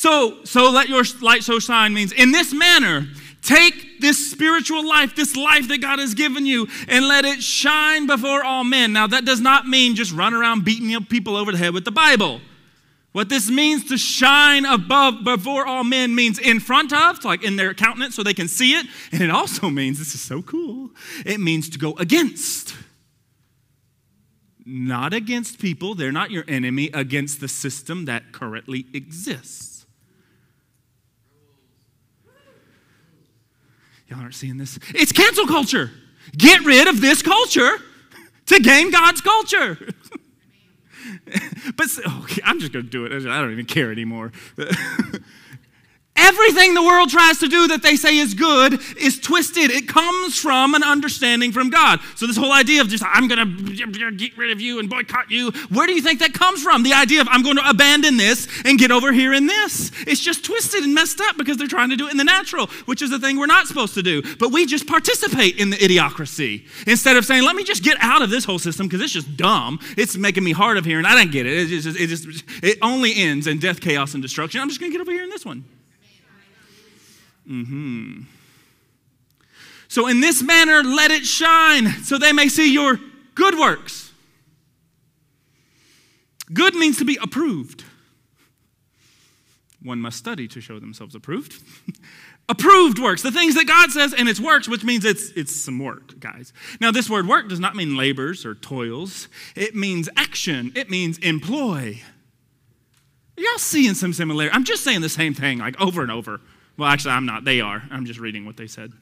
So, 0.00 0.42
so 0.44 0.70
let 0.70 0.88
your 0.88 1.04
light 1.20 1.42
so 1.42 1.58
shine 1.58 1.92
means 1.92 2.12
in 2.12 2.32
this 2.32 2.54
manner, 2.54 3.06
Take 3.42 4.00
this 4.00 4.30
spiritual 4.30 4.86
life, 4.86 5.14
this 5.16 5.34
life 5.34 5.68
that 5.68 5.80
God 5.80 5.98
has 5.98 6.14
given 6.14 6.44
you, 6.44 6.68
and 6.88 7.06
let 7.06 7.24
it 7.24 7.42
shine 7.42 8.06
before 8.06 8.44
all 8.44 8.64
men. 8.64 8.92
Now, 8.92 9.06
that 9.06 9.24
does 9.24 9.40
not 9.40 9.66
mean 9.66 9.96
just 9.96 10.12
run 10.12 10.34
around 10.34 10.64
beating 10.64 11.04
people 11.06 11.36
over 11.36 11.52
the 11.52 11.58
head 11.58 11.72
with 11.72 11.86
the 11.86 11.90
Bible. 11.90 12.40
What 13.12 13.28
this 13.30 13.50
means 13.50 13.88
to 13.88 13.96
shine 13.98 14.66
above 14.66 15.24
before 15.24 15.66
all 15.66 15.84
men 15.84 16.14
means 16.14 16.38
in 16.38 16.60
front 16.60 16.92
of, 16.92 17.24
like 17.24 17.42
in 17.42 17.56
their 17.56 17.72
countenance 17.72 18.14
so 18.14 18.22
they 18.22 18.34
can 18.34 18.48
see 18.48 18.72
it. 18.72 18.86
And 19.10 19.22
it 19.22 19.30
also 19.30 19.70
means, 19.80 19.98
this 19.98 20.14
is 20.14 20.20
so 20.20 20.42
cool, 20.42 20.90
it 21.24 21.40
means 21.40 21.70
to 21.70 21.78
go 21.78 21.94
against. 21.94 22.74
Not 24.66 25.14
against 25.14 25.58
people, 25.58 25.94
they're 25.94 26.12
not 26.12 26.30
your 26.30 26.44
enemy, 26.46 26.90
against 26.92 27.40
the 27.40 27.48
system 27.48 28.04
that 28.04 28.32
currently 28.32 28.86
exists. 28.92 29.69
Y'all 34.10 34.20
aren't 34.20 34.34
seeing 34.34 34.56
this? 34.56 34.78
It's 34.88 35.12
cancel 35.12 35.46
culture. 35.46 35.92
Get 36.36 36.64
rid 36.64 36.88
of 36.88 37.00
this 37.00 37.22
culture 37.22 37.78
to 38.46 38.60
gain 38.60 38.90
God's 38.90 39.20
culture. 39.20 39.78
but 41.76 41.86
okay, 42.22 42.42
I'm 42.44 42.58
just 42.58 42.72
going 42.72 42.84
to 42.84 42.90
do 42.90 43.06
it. 43.06 43.12
I 43.12 43.40
don't 43.40 43.52
even 43.52 43.66
care 43.66 43.92
anymore. 43.92 44.32
Everything 46.16 46.74
the 46.74 46.82
world 46.82 47.08
tries 47.08 47.38
to 47.38 47.48
do 47.48 47.68
that 47.68 47.82
they 47.82 47.96
say 47.96 48.18
is 48.18 48.34
good 48.34 48.80
is 48.96 49.18
twisted. 49.18 49.70
It 49.70 49.88
comes 49.88 50.38
from 50.38 50.74
an 50.74 50.82
understanding 50.82 51.50
from 51.50 51.70
God. 51.70 52.00
So, 52.14 52.26
this 52.26 52.36
whole 52.36 52.52
idea 52.52 52.82
of 52.82 52.88
just, 52.88 53.02
I'm 53.06 53.26
going 53.26 53.38
to 53.38 54.12
get 54.12 54.36
rid 54.36 54.50
of 54.50 54.60
you 54.60 54.78
and 54.78 54.90
boycott 54.90 55.30
you, 55.30 55.50
where 55.70 55.86
do 55.86 55.94
you 55.94 56.02
think 56.02 56.20
that 56.20 56.34
comes 56.34 56.62
from? 56.62 56.82
The 56.82 56.92
idea 56.92 57.20
of, 57.20 57.28
I'm 57.30 57.42
going 57.42 57.56
to 57.56 57.68
abandon 57.68 58.16
this 58.16 58.48
and 58.64 58.78
get 58.78 58.90
over 58.90 59.12
here 59.12 59.32
in 59.32 59.46
this. 59.46 59.92
It's 60.06 60.20
just 60.20 60.44
twisted 60.44 60.84
and 60.84 60.94
messed 60.94 61.20
up 61.20 61.38
because 61.38 61.56
they're 61.56 61.66
trying 61.66 61.90
to 61.90 61.96
do 61.96 62.06
it 62.06 62.10
in 62.10 62.16
the 62.16 62.24
natural, 62.24 62.66
which 62.84 63.02
is 63.02 63.10
the 63.10 63.18
thing 63.18 63.38
we're 63.38 63.46
not 63.46 63.66
supposed 63.66 63.94
to 63.94 64.02
do. 64.02 64.22
But 64.36 64.52
we 64.52 64.66
just 64.66 64.86
participate 64.86 65.58
in 65.58 65.70
the 65.70 65.76
idiocracy 65.76 66.66
instead 66.86 67.16
of 67.16 67.24
saying, 67.24 67.44
let 67.44 67.56
me 67.56 67.64
just 67.64 67.82
get 67.82 67.96
out 68.00 68.20
of 68.22 68.30
this 68.30 68.44
whole 68.44 68.58
system 68.58 68.88
because 68.88 69.00
it's 69.00 69.12
just 69.12 69.36
dumb. 69.36 69.80
It's 69.96 70.16
making 70.16 70.44
me 70.44 70.52
hard 70.52 70.76
of 70.76 70.86
and 70.86 71.06
I 71.06 71.14
don't 71.14 71.30
get 71.30 71.46
it. 71.46 71.72
It 71.72 71.80
just, 71.80 71.98
it 71.98 72.06
just 72.08 72.44
it 72.62 72.78
only 72.82 73.14
ends 73.14 73.46
in 73.46 73.58
death, 73.58 73.80
chaos, 73.80 74.14
and 74.14 74.22
destruction. 74.22 74.60
I'm 74.60 74.68
just 74.68 74.80
going 74.80 74.90
to 74.90 74.98
get 74.98 75.00
over 75.00 75.12
here 75.12 75.22
in 75.22 75.30
this 75.30 75.44
one. 75.44 75.64
Mm-hmm. 77.50 78.22
So, 79.88 80.06
in 80.06 80.20
this 80.20 80.40
manner, 80.40 80.84
let 80.84 81.10
it 81.10 81.24
shine, 81.26 81.88
so 82.04 82.16
they 82.16 82.32
may 82.32 82.48
see 82.48 82.72
your 82.72 83.00
good 83.34 83.58
works. 83.58 84.12
Good 86.52 86.74
means 86.74 86.98
to 86.98 87.04
be 87.04 87.18
approved. 87.20 87.84
one 89.82 90.00
must 90.00 90.16
study 90.16 90.46
to 90.48 90.60
show 90.60 90.78
themselves 90.78 91.14
approved. 91.16 91.60
approved 92.48 92.98
works, 93.00 93.22
the 93.22 93.32
things 93.32 93.54
that 93.54 93.66
God 93.66 93.90
says, 93.90 94.14
and 94.14 94.28
it's 94.28 94.40
works, 94.40 94.68
which 94.68 94.84
means 94.84 95.04
it's, 95.04 95.30
it's 95.30 95.54
some 95.54 95.78
work, 95.78 96.20
guys. 96.20 96.52
Now, 96.80 96.92
this 96.92 97.10
word 97.10 97.26
work 97.26 97.48
does 97.48 97.60
not 97.60 97.74
mean 97.74 97.96
labors 97.96 98.46
or 98.46 98.54
toils, 98.54 99.28
it 99.56 99.74
means 99.74 100.08
action, 100.16 100.70
it 100.76 100.88
means 100.88 101.18
employ. 101.18 102.00
Y'all 103.36 103.58
seeing 103.58 103.94
some 103.94 104.12
similarity? 104.12 104.54
I'm 104.54 104.64
just 104.64 104.84
saying 104.84 105.00
the 105.00 105.08
same 105.08 105.34
thing, 105.34 105.58
like 105.58 105.80
over 105.80 106.02
and 106.02 106.12
over. 106.12 106.40
Well, 106.80 106.88
actually, 106.88 107.10
I'm 107.10 107.26
not. 107.26 107.44
They 107.44 107.60
are. 107.60 107.82
I'm 107.90 108.06
just 108.06 108.18
reading 108.18 108.46
what 108.46 108.56
they 108.56 108.66
said. 108.66 108.94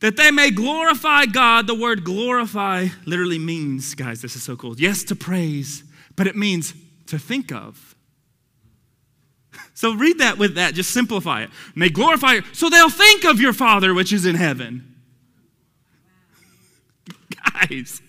That 0.00 0.18
they 0.18 0.30
may 0.30 0.50
glorify 0.50 1.24
God. 1.24 1.66
The 1.66 1.74
word 1.74 2.04
glorify 2.04 2.88
literally 3.06 3.38
means, 3.38 3.94
guys, 3.94 4.20
this 4.20 4.36
is 4.36 4.42
so 4.42 4.56
cool. 4.56 4.78
Yes, 4.78 5.02
to 5.04 5.16
praise, 5.16 5.82
but 6.16 6.26
it 6.26 6.36
means 6.36 6.74
to 7.06 7.18
think 7.18 7.50
of. 7.50 7.96
So 9.72 9.94
read 9.94 10.18
that 10.18 10.36
with 10.36 10.56
that, 10.56 10.74
just 10.74 10.90
simplify 10.90 11.44
it. 11.44 11.50
May 11.74 11.88
glorify 11.88 12.40
so 12.52 12.68
they'll 12.68 12.90
think 12.90 13.24
of 13.24 13.40
your 13.40 13.54
Father 13.54 13.94
which 13.94 14.12
is 14.12 14.26
in 14.26 14.36
heaven. 14.36 14.96
Guys, 17.54 18.02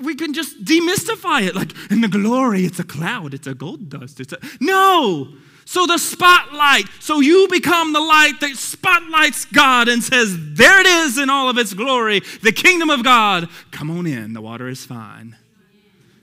we 0.00 0.14
can 0.14 0.34
just 0.34 0.64
demystify 0.64 1.46
it. 1.46 1.54
Like, 1.54 1.72
in 1.90 2.00
the 2.00 2.08
glory, 2.08 2.64
it's 2.64 2.78
a 2.78 2.84
cloud, 2.84 3.34
it's 3.34 3.46
a 3.46 3.54
gold 3.54 3.88
dust. 3.88 4.20
It's 4.20 4.32
a 4.32 4.38
no. 4.60 5.28
So 5.64 5.86
the 5.86 5.98
spotlight, 5.98 6.86
so 6.98 7.20
you 7.20 7.46
become 7.50 7.92
the 7.92 8.00
light 8.00 8.40
that 8.40 8.56
spotlights 8.56 9.44
God 9.44 9.88
and 9.88 10.02
says, 10.02 10.34
There 10.54 10.80
it 10.80 10.86
is 10.86 11.18
in 11.18 11.28
all 11.28 11.50
of 11.50 11.58
its 11.58 11.74
glory, 11.74 12.20
the 12.42 12.52
kingdom 12.52 12.88
of 12.88 13.04
God. 13.04 13.48
Come 13.70 13.90
on 13.90 14.06
in, 14.06 14.32
the 14.32 14.40
water 14.40 14.66
is 14.68 14.86
fine. 14.86 15.36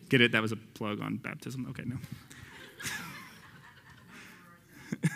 Get 0.10 0.22
it? 0.22 0.32
That 0.32 0.42
was 0.42 0.52
a 0.52 0.56
plug 0.56 1.00
on 1.00 1.18
baptism. 1.18 1.68
Okay, 1.70 1.84
no. 1.86 1.98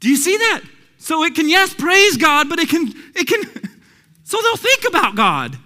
Do 0.00 0.08
you 0.08 0.16
see 0.16 0.36
that? 0.38 0.62
So 0.96 1.22
it 1.22 1.34
can, 1.34 1.48
yes, 1.48 1.74
praise 1.74 2.16
God, 2.16 2.48
but 2.48 2.58
it 2.58 2.70
can, 2.70 2.92
it 3.14 3.28
can, 3.28 3.42
so 4.24 4.38
they'll 4.40 4.56
think 4.56 4.84
about 4.88 5.14
God. 5.14 5.58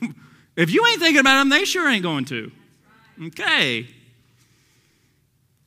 if 0.56 0.70
you 0.70 0.86
ain't 0.86 1.00
thinking 1.00 1.20
about 1.20 1.38
them, 1.38 1.48
they 1.48 1.64
sure 1.64 1.88
ain't 1.88 2.02
going 2.02 2.24
to. 2.26 2.50
Okay. 3.26 3.88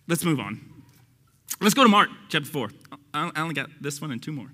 Let's 0.07 0.23
move 0.23 0.39
on. 0.39 0.61
Let's 1.59 1.73
go 1.73 1.83
to 1.83 1.89
Mark 1.89 2.09
chapter 2.29 2.49
4. 2.49 2.69
I 3.13 3.31
only 3.35 3.53
got 3.53 3.69
this 3.81 3.99
one 3.99 4.11
and 4.11 4.21
two 4.21 4.31
more. 4.31 4.51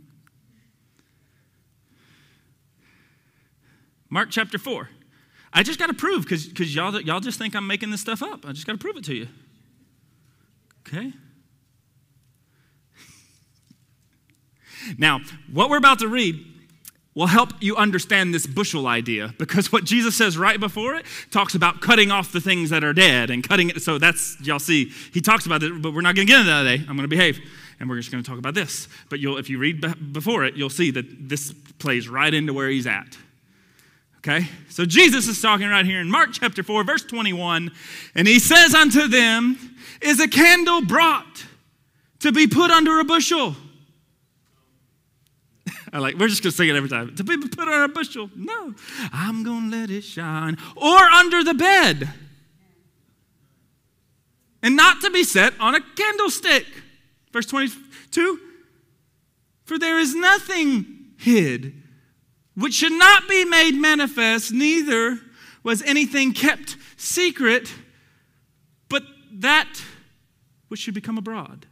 Mark 4.10 4.30
chapter 4.32 4.58
4. 4.58 4.90
I 5.52 5.64
just 5.64 5.78
got 5.78 5.88
to 5.88 5.94
prove 5.94 6.24
because 6.24 6.76
y'all, 6.76 7.00
y'all 7.02 7.20
just 7.20 7.38
think 7.38 7.56
I'm 7.56 7.68
making 7.68 7.92
this 7.92 8.02
stuff 8.02 8.24
up. 8.24 8.46
I 8.46 8.54
just 8.54 8.66
got 8.66 8.74
to 8.74 8.78
prove 8.78 8.98
it 8.98 9.04
to 9.06 9.14
you. 9.14 9.28
Okay? 10.88 11.14
Now, 14.98 15.22
what 15.50 15.70
we're 15.70 15.78
about 15.78 16.00
to 16.00 16.10
read 16.10 16.53
will 17.16 17.28
help 17.28 17.52
you 17.60 17.76
understand 17.76 18.34
this 18.34 18.48
bushel 18.48 18.88
idea 18.88 19.34
because 19.38 19.72
what 19.72 19.84
Jesus 19.84 20.16
says 20.16 20.38
right 20.38 20.60
before 20.60 20.96
it 20.96 21.06
talks 21.30 21.54
about 21.54 21.82
cutting 21.82 22.10
off 22.10 22.32
the 22.32 22.42
things 22.42 22.72
that 22.72 22.84
are 22.84 22.94
dead 22.94 23.30
and 23.30 23.48
cutting 23.48 23.70
it. 23.70 23.82
So 23.82 23.98
that's, 23.98 24.40
y'all 24.42 24.60
see, 24.60 24.92
he 25.14 25.22
talks 25.22 25.46
about 25.46 25.62
it, 25.62 25.82
but 25.82 25.94
we're 25.94 26.02
not 26.02 26.16
going 26.16 26.28
to 26.28 26.32
get 26.32 26.40
into 26.40 26.52
that 26.52 26.64
today. 26.64 26.84
I'm 26.88 26.96
going 26.96 27.04
to 27.04 27.08
behave 27.08 27.40
and 27.80 27.90
we're 27.90 27.98
just 27.98 28.12
going 28.12 28.24
to 28.24 28.30
talk 28.30 28.40
about 28.40 28.54
this. 28.54 28.88
But 29.10 29.20
you'll, 29.20 29.38
if 29.38 29.50
you 29.50 29.60
read 29.60 30.14
before 30.14 30.44
it, 30.44 30.56
you'll 30.56 30.70
see 30.70 30.92
that 30.92 31.30
this 31.30 31.54
plays 31.80 32.08
right 32.08 32.34
into 32.34 32.54
where 32.54 32.70
he's 32.70 32.88
at. 32.88 33.18
Okay? 34.20 34.48
So 34.70 34.86
Jesus 34.86 35.28
is 35.28 35.42
talking 35.42 35.68
right 35.68 35.86
here 35.86 36.00
in 36.00 36.10
Mark 36.10 36.30
chapter 36.32 36.64
4, 36.64 36.84
verse 36.84 37.04
21, 37.04 37.72
and 38.16 38.28
he 38.28 38.40
says 38.40 38.74
unto 38.74 39.08
them, 39.08 39.76
Is 40.02 40.20
a 40.20 40.30
candle 40.30 40.82
brought 40.82 41.46
to 42.20 42.32
be 42.32 42.48
put 42.48 42.72
under 42.72 43.00
a 43.00 43.04
bushel? 43.04 43.56
I 45.94 46.00
like, 46.00 46.16
we're 46.18 46.28
just 46.28 46.42
going 46.42 46.52
to 46.52 46.58
sing 46.58 46.70
it 46.70 46.76
every 46.76 46.90
time. 46.90 47.16
To 47.16 47.24
be 47.24 47.38
put 47.38 47.68
on 47.68 47.84
a 47.84 47.88
bushel. 47.88 48.32
No. 48.36 48.74
I'm 49.14 49.44
going 49.44 49.70
to 49.70 49.78
let 49.78 49.92
it 49.92 50.04
shine. 50.04 50.58
Or 50.76 50.98
under 50.98 51.44
the 51.44 51.54
bed. 51.54 52.10
And 54.64 54.76
not 54.76 55.02
to 55.02 55.12
be 55.12 55.24
set 55.24 55.54
on 55.60 55.76
a 55.76 55.82
candlestick. 55.82 56.66
Verse 57.32 57.46
22 57.46 58.40
For 59.66 59.78
there 59.78 60.00
is 60.00 60.16
nothing 60.16 61.14
hid 61.18 61.84
which 62.56 62.74
should 62.74 62.94
not 62.94 63.28
be 63.28 63.46
made 63.46 63.72
manifest, 63.72 64.52
neither 64.52 65.20
was 65.64 65.82
anything 65.84 66.34
kept 66.34 66.76
secret, 66.98 67.72
but 68.90 69.04
that 69.32 69.82
which 70.68 70.82
should 70.82 70.94
become 70.94 71.18
abroad. 71.18 71.66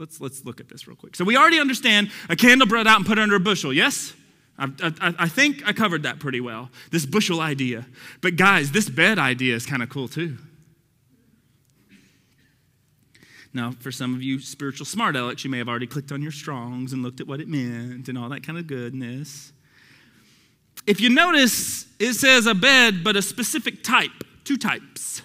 Let's, 0.00 0.18
let's 0.18 0.46
look 0.46 0.60
at 0.60 0.68
this 0.70 0.88
real 0.88 0.96
quick. 0.96 1.14
So 1.14 1.24
we 1.24 1.36
already 1.36 1.60
understand 1.60 2.10
a 2.30 2.34
candle 2.34 2.66
brought 2.66 2.86
out 2.86 2.96
and 2.96 3.06
put 3.06 3.18
under 3.18 3.36
a 3.36 3.40
bushel, 3.40 3.70
yes? 3.70 4.14
I, 4.58 4.70
I, 4.82 5.14
I 5.18 5.28
think 5.28 5.62
I 5.66 5.74
covered 5.74 6.04
that 6.04 6.18
pretty 6.18 6.40
well, 6.40 6.70
this 6.90 7.04
bushel 7.04 7.40
idea. 7.40 7.86
But 8.22 8.36
guys, 8.36 8.72
this 8.72 8.88
bed 8.88 9.18
idea 9.18 9.54
is 9.54 9.66
kind 9.66 9.82
of 9.82 9.90
cool 9.90 10.08
too. 10.08 10.38
Now, 13.52 13.72
for 13.72 13.92
some 13.92 14.14
of 14.14 14.22
you 14.22 14.38
spiritual 14.38 14.86
smart 14.86 15.16
alecks, 15.16 15.44
you 15.44 15.50
may 15.50 15.58
have 15.58 15.68
already 15.68 15.86
clicked 15.86 16.12
on 16.12 16.22
your 16.22 16.32
Strongs 16.32 16.94
and 16.94 17.02
looked 17.02 17.20
at 17.20 17.26
what 17.26 17.40
it 17.40 17.48
meant 17.48 18.08
and 18.08 18.16
all 18.16 18.30
that 18.30 18.42
kind 18.42 18.58
of 18.58 18.66
goodness. 18.66 19.52
If 20.86 21.00
you 21.00 21.10
notice, 21.10 21.86
it 21.98 22.14
says 22.14 22.46
a 22.46 22.54
bed, 22.54 23.04
but 23.04 23.16
a 23.16 23.22
specific 23.22 23.82
type, 23.82 24.24
two 24.44 24.56
types. 24.56 25.20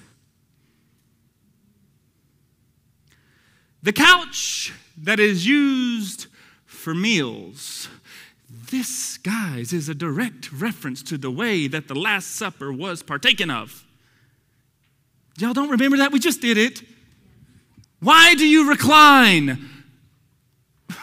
The 3.85 3.93
couch 3.93 4.73
that 4.97 5.19
is 5.19 5.45
used 5.45 6.25
for 6.65 6.95
meals. 6.95 7.87
This, 8.49 9.19
guys, 9.19 9.71
is 9.73 9.87
a 9.87 9.93
direct 9.93 10.51
reference 10.51 11.03
to 11.03 11.19
the 11.19 11.29
way 11.29 11.67
that 11.67 11.87
the 11.87 11.93
Last 11.93 12.31
Supper 12.31 12.73
was 12.73 13.03
partaken 13.03 13.51
of. 13.51 13.85
Y'all 15.37 15.53
don't 15.53 15.69
remember 15.69 15.97
that? 15.97 16.11
We 16.11 16.17
just 16.17 16.41
did 16.41 16.57
it. 16.57 16.81
Why 17.99 18.33
do 18.33 18.47
you 18.47 18.67
recline? 18.67 19.69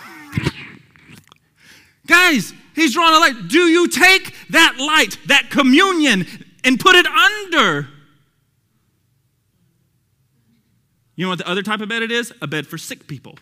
Guys, 2.09 2.53
he's 2.75 2.95
drawing 2.95 3.15
a 3.15 3.19
light. 3.21 3.47
Do 3.49 3.61
you 3.69 3.87
take 3.87 4.35
that 4.51 4.79
light, 4.81 5.19
that 5.29 5.51
communion, 5.51 6.27
and 6.65 6.81
put 6.81 6.97
it 6.97 7.07
under 7.07 7.89
You 11.23 11.27
know 11.27 11.31
what 11.31 11.39
the 11.39 11.49
other 11.49 11.63
type 11.63 11.81
of 11.81 11.89
bed 11.89 12.03
it 12.03 12.11
is? 12.11 12.33
A 12.43 12.49
bed 12.49 12.67
for 12.67 12.77
sick 12.77 13.07
people. 13.07 13.39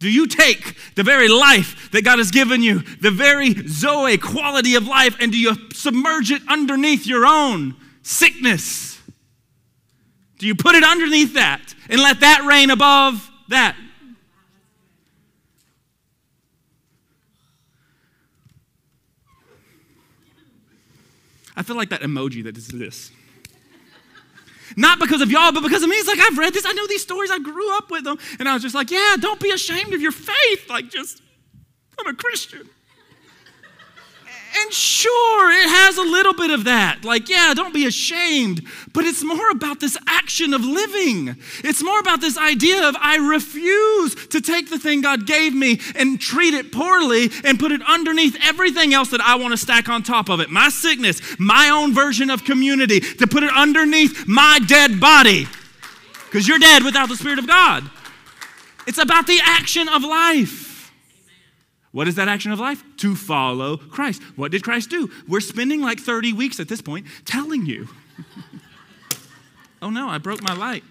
Do 0.00 0.10
you 0.10 0.26
take 0.26 0.76
the 0.96 1.02
very 1.02 1.28
life 1.28 1.90
that 1.92 2.04
God 2.04 2.18
has 2.18 2.30
given 2.30 2.62
you, 2.62 2.80
the 3.00 3.10
very 3.10 3.54
Zoe 3.66 4.18
quality 4.18 4.74
of 4.74 4.86
life, 4.86 5.16
and 5.18 5.32
do 5.32 5.38
you 5.38 5.56
submerge 5.72 6.30
it 6.30 6.42
underneath 6.46 7.06
your 7.06 7.24
own 7.24 7.74
sickness? 8.02 9.00
Do 10.38 10.46
you 10.46 10.54
put 10.54 10.74
it 10.74 10.84
underneath 10.84 11.32
that 11.32 11.74
and 11.88 11.98
let 12.02 12.20
that 12.20 12.44
reign 12.44 12.68
above 12.68 13.30
that? 13.48 13.74
I 21.56 21.62
feel 21.62 21.76
like 21.76 21.88
that 21.88 22.02
emoji 22.02 22.44
that 22.44 22.58
is 22.58 22.68
this. 22.68 23.10
Not 24.76 24.98
because 24.98 25.20
of 25.20 25.30
y'all, 25.30 25.52
but 25.52 25.62
because 25.62 25.82
of 25.82 25.88
me. 25.88 25.96
It's 25.96 26.08
like, 26.08 26.18
I've 26.20 26.38
read 26.38 26.54
this. 26.54 26.64
I 26.66 26.72
know 26.72 26.86
these 26.86 27.02
stories. 27.02 27.30
I 27.30 27.38
grew 27.38 27.76
up 27.76 27.90
with 27.90 28.04
them. 28.04 28.18
And 28.38 28.48
I 28.48 28.54
was 28.54 28.62
just 28.62 28.74
like, 28.74 28.90
yeah, 28.90 29.16
don't 29.20 29.40
be 29.40 29.50
ashamed 29.50 29.94
of 29.94 30.00
your 30.00 30.12
faith. 30.12 30.68
Like, 30.68 30.90
just, 30.90 31.22
I'm 31.98 32.06
a 32.06 32.14
Christian. 32.14 32.68
And 34.56 34.72
sure, 34.72 35.50
it 35.50 35.68
has 35.68 35.98
a 35.98 36.02
little 36.02 36.32
bit 36.32 36.50
of 36.50 36.64
that. 36.64 37.04
Like, 37.04 37.28
yeah, 37.28 37.54
don't 37.54 37.74
be 37.74 37.86
ashamed. 37.86 38.62
But 38.92 39.04
it's 39.04 39.24
more 39.24 39.50
about 39.50 39.80
this 39.80 39.98
action 40.06 40.54
of 40.54 40.64
living. 40.64 41.36
It's 41.64 41.82
more 41.82 41.98
about 41.98 42.20
this 42.20 42.38
idea 42.38 42.88
of 42.88 42.94
I 43.00 43.16
refuse 43.16 44.14
to 44.28 44.40
take 44.40 44.70
the 44.70 44.78
thing 44.78 45.00
God 45.00 45.26
gave 45.26 45.54
me 45.54 45.80
and 45.96 46.20
treat 46.20 46.54
it 46.54 46.70
poorly 46.70 47.30
and 47.42 47.58
put 47.58 47.72
it 47.72 47.80
underneath 47.88 48.36
everything 48.44 48.94
else 48.94 49.10
that 49.10 49.20
I 49.20 49.34
want 49.34 49.50
to 49.52 49.56
stack 49.56 49.88
on 49.88 50.04
top 50.04 50.28
of 50.28 50.38
it. 50.38 50.50
My 50.50 50.68
sickness, 50.68 51.20
my 51.38 51.70
own 51.70 51.92
version 51.92 52.30
of 52.30 52.44
community, 52.44 53.00
to 53.00 53.26
put 53.26 53.42
it 53.42 53.50
underneath 53.52 54.28
my 54.28 54.60
dead 54.68 55.00
body. 55.00 55.48
Because 56.26 56.46
you're 56.46 56.60
dead 56.60 56.84
without 56.84 57.08
the 57.08 57.16
Spirit 57.16 57.40
of 57.40 57.48
God. 57.48 57.90
It's 58.86 58.98
about 58.98 59.26
the 59.26 59.40
action 59.42 59.88
of 59.88 60.04
life. 60.04 60.73
What 61.94 62.08
is 62.08 62.16
that 62.16 62.26
action 62.26 62.50
of 62.50 62.58
life? 62.58 62.82
To 62.98 63.14
follow 63.14 63.76
Christ. 63.76 64.20
What 64.34 64.50
did 64.50 64.64
Christ 64.64 64.90
do? 64.90 65.08
We're 65.28 65.38
spending 65.38 65.80
like 65.80 66.00
30 66.00 66.32
weeks 66.32 66.58
at 66.58 66.66
this 66.66 66.80
point 66.80 67.06
telling 67.24 67.66
you. 67.66 67.88
oh 69.82 69.90
no, 69.90 70.08
I 70.08 70.18
broke 70.18 70.42
my 70.42 70.54
light. 70.54 70.82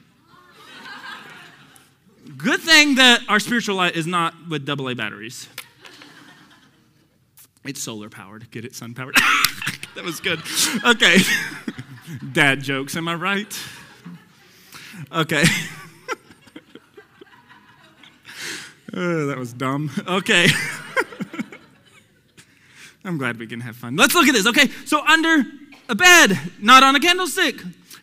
Good 2.38 2.62
thing 2.62 2.96
that 2.96 3.20
our 3.28 3.42
spiritual 3.42 3.76
light 3.76 3.98
is 3.98 4.08
not 4.08 4.34
with 4.48 4.68
AA 4.70 4.94
batteries. 4.94 5.50
It's 7.66 7.82
solar 7.82 8.10
powered. 8.10 8.50
Get 8.50 8.64
it, 8.64 8.74
sun 8.74 8.94
powered. 8.94 9.16
that 9.96 10.06
was 10.06 10.22
good. 10.22 10.40
Okay. 10.86 11.18
Dad 12.32 12.64
jokes, 12.64 12.96
am 12.96 13.10
I 13.10 13.16
right? 13.16 13.60
Okay. 15.12 15.44
Oh, 18.96 19.26
that 19.28 19.38
was 19.38 19.54
dumb. 19.54 19.92
Okay. 20.08 20.48
I'm 23.06 23.18
glad 23.18 23.38
we 23.38 23.48
can 23.48 23.60
have 23.60 23.76
fun. 23.76 23.98
Let's 23.98 24.16
look 24.16 24.30
at 24.30 24.34
this. 24.34 24.48
Okay, 24.48 24.70
so 24.86 25.06
under 25.06 25.44
a 25.90 25.96
bed, 25.96 26.40
not 26.60 26.84
on 26.84 26.96
a 26.96 27.02
candlestick. 27.02 27.56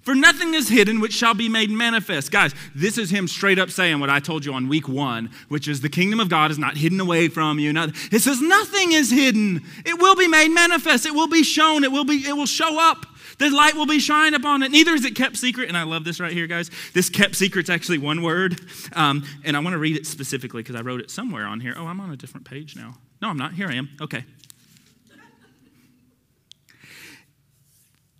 For 0.02 0.14
nothing 0.14 0.54
is 0.54 0.68
hidden 0.68 1.00
which 1.00 1.12
shall 1.12 1.34
be 1.34 1.48
made 1.48 1.70
manifest. 1.70 2.32
Guys, 2.32 2.54
this 2.74 2.96
is 2.96 3.10
him 3.10 3.28
straight 3.28 3.58
up 3.58 3.70
saying 3.70 4.00
what 4.00 4.08
I 4.08 4.18
told 4.18 4.44
you 4.44 4.54
on 4.54 4.68
week 4.68 4.88
one, 4.88 5.30
which 5.48 5.68
is 5.68 5.82
the 5.82 5.88
kingdom 5.88 6.20
of 6.20 6.28
God 6.28 6.50
is 6.50 6.58
not 6.58 6.76
hidden 6.76 7.00
away 7.00 7.28
from 7.28 7.58
you. 7.58 7.72
It 8.10 8.22
says 8.22 8.40
nothing 8.40 8.92
is 8.92 9.10
hidden. 9.10 9.62
It 9.84 10.00
will 10.00 10.16
be 10.16 10.26
made 10.26 10.48
manifest. 10.48 11.04
It 11.04 11.14
will 11.14 11.28
be 11.28 11.42
shown. 11.42 11.84
It 11.84 11.92
will 11.92 12.04
be, 12.04 12.26
it 12.26 12.34
will 12.34 12.46
show 12.46 12.80
up. 12.80 13.06
The 13.38 13.50
light 13.50 13.74
will 13.74 13.86
be 13.86 14.00
shined 14.00 14.34
upon 14.34 14.62
it. 14.62 14.70
Neither 14.70 14.92
is 14.94 15.04
it 15.04 15.14
kept 15.14 15.36
secret. 15.36 15.68
And 15.68 15.76
I 15.76 15.82
love 15.82 16.04
this 16.04 16.18
right 16.18 16.32
here, 16.32 16.46
guys. 16.46 16.70
This 16.92 17.08
kept 17.08 17.36
secret's 17.36 17.70
actually 17.70 17.98
one 17.98 18.22
word. 18.22 18.60
Um, 18.94 19.24
and 19.44 19.56
I 19.56 19.60
want 19.60 19.74
to 19.74 19.78
read 19.78 19.96
it 19.96 20.06
specifically 20.06 20.62
because 20.62 20.76
I 20.76 20.82
wrote 20.82 21.00
it 21.00 21.10
somewhere 21.10 21.46
on 21.46 21.60
here. 21.60 21.74
Oh, 21.76 21.86
I'm 21.86 22.00
on 22.00 22.10
a 22.10 22.16
different 22.16 22.46
page 22.46 22.76
now. 22.76 22.96
No, 23.22 23.28
I'm 23.28 23.38
not. 23.38 23.54
Here 23.54 23.68
I 23.68 23.74
am. 23.74 23.90
Okay. 24.00 24.24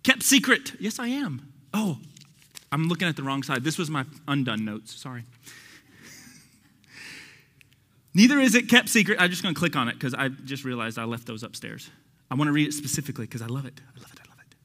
Kept 0.03 0.23
secret. 0.23 0.73
Yes, 0.79 0.97
I 0.99 1.07
am. 1.07 1.50
Oh, 1.73 1.97
I'm 2.71 2.87
looking 2.87 3.07
at 3.07 3.15
the 3.15 3.23
wrong 3.23 3.43
side. 3.43 3.63
This 3.63 3.77
was 3.77 3.89
my 3.89 4.05
undone 4.27 4.65
notes. 4.65 4.95
Sorry. 4.99 5.23
Neither 8.13 8.39
is 8.39 8.55
it 8.55 8.69
kept 8.69 8.89
secret. 8.89 9.17
I'm 9.19 9.29
just 9.29 9.43
going 9.43 9.53
to 9.53 9.59
click 9.59 9.75
on 9.75 9.87
it 9.87 9.93
because 9.93 10.13
I 10.13 10.29
just 10.29 10.63
realized 10.63 10.97
I 10.97 11.05
left 11.05 11.27
those 11.27 11.43
upstairs. 11.43 11.89
I 12.29 12.35
want 12.35 12.47
to 12.47 12.53
read 12.53 12.67
it 12.67 12.73
specifically 12.73 13.25
because 13.25 13.41
I 13.41 13.47
love 13.47 13.65
it. 13.65 13.79
I 13.95 13.99
love 13.99 14.11
it. 14.13 14.19
I 14.23 14.29
love 14.29 14.39
it. 14.39 14.55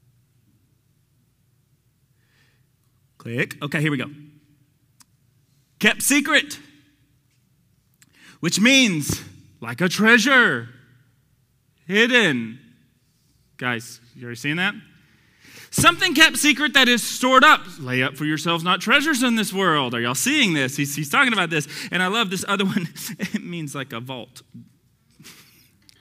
Click. 3.19 3.63
Okay, 3.63 3.81
here 3.81 3.91
we 3.91 3.97
go. 3.97 4.11
Kept 5.79 6.03
secret, 6.03 6.59
which 8.41 8.61
means 8.61 9.23
like 9.61 9.81
a 9.81 9.89
treasure, 9.89 10.69
hidden. 11.87 12.59
Guys, 13.57 14.01
you 14.15 14.25
already 14.25 14.37
seen 14.37 14.57
that? 14.57 14.75
Something 15.79 16.15
kept 16.15 16.39
secret 16.39 16.73
that 16.73 16.89
is 16.89 17.03
stored 17.03 17.45
up. 17.45 17.61
Lay 17.79 18.03
up 18.03 18.17
for 18.17 18.25
yourselves 18.25 18.65
not 18.65 18.81
treasures 18.81 19.23
in 19.23 19.37
this 19.37 19.53
world. 19.53 19.95
Are 19.95 20.01
y'all 20.01 20.15
seeing 20.15 20.55
this? 20.55 20.75
He's, 20.75 20.97
he's 20.97 21.11
talking 21.11 21.35
about 21.35 21.51
this. 21.51 21.69
And 21.93 22.03
I 22.03 22.07
love 22.07 22.31
this 22.31 22.47
other 22.49 22.65
one. 22.65 22.89
It 23.19 23.45
means 23.45 23.75
like 23.75 23.93
a 23.93 24.01
vault. 24.01 24.41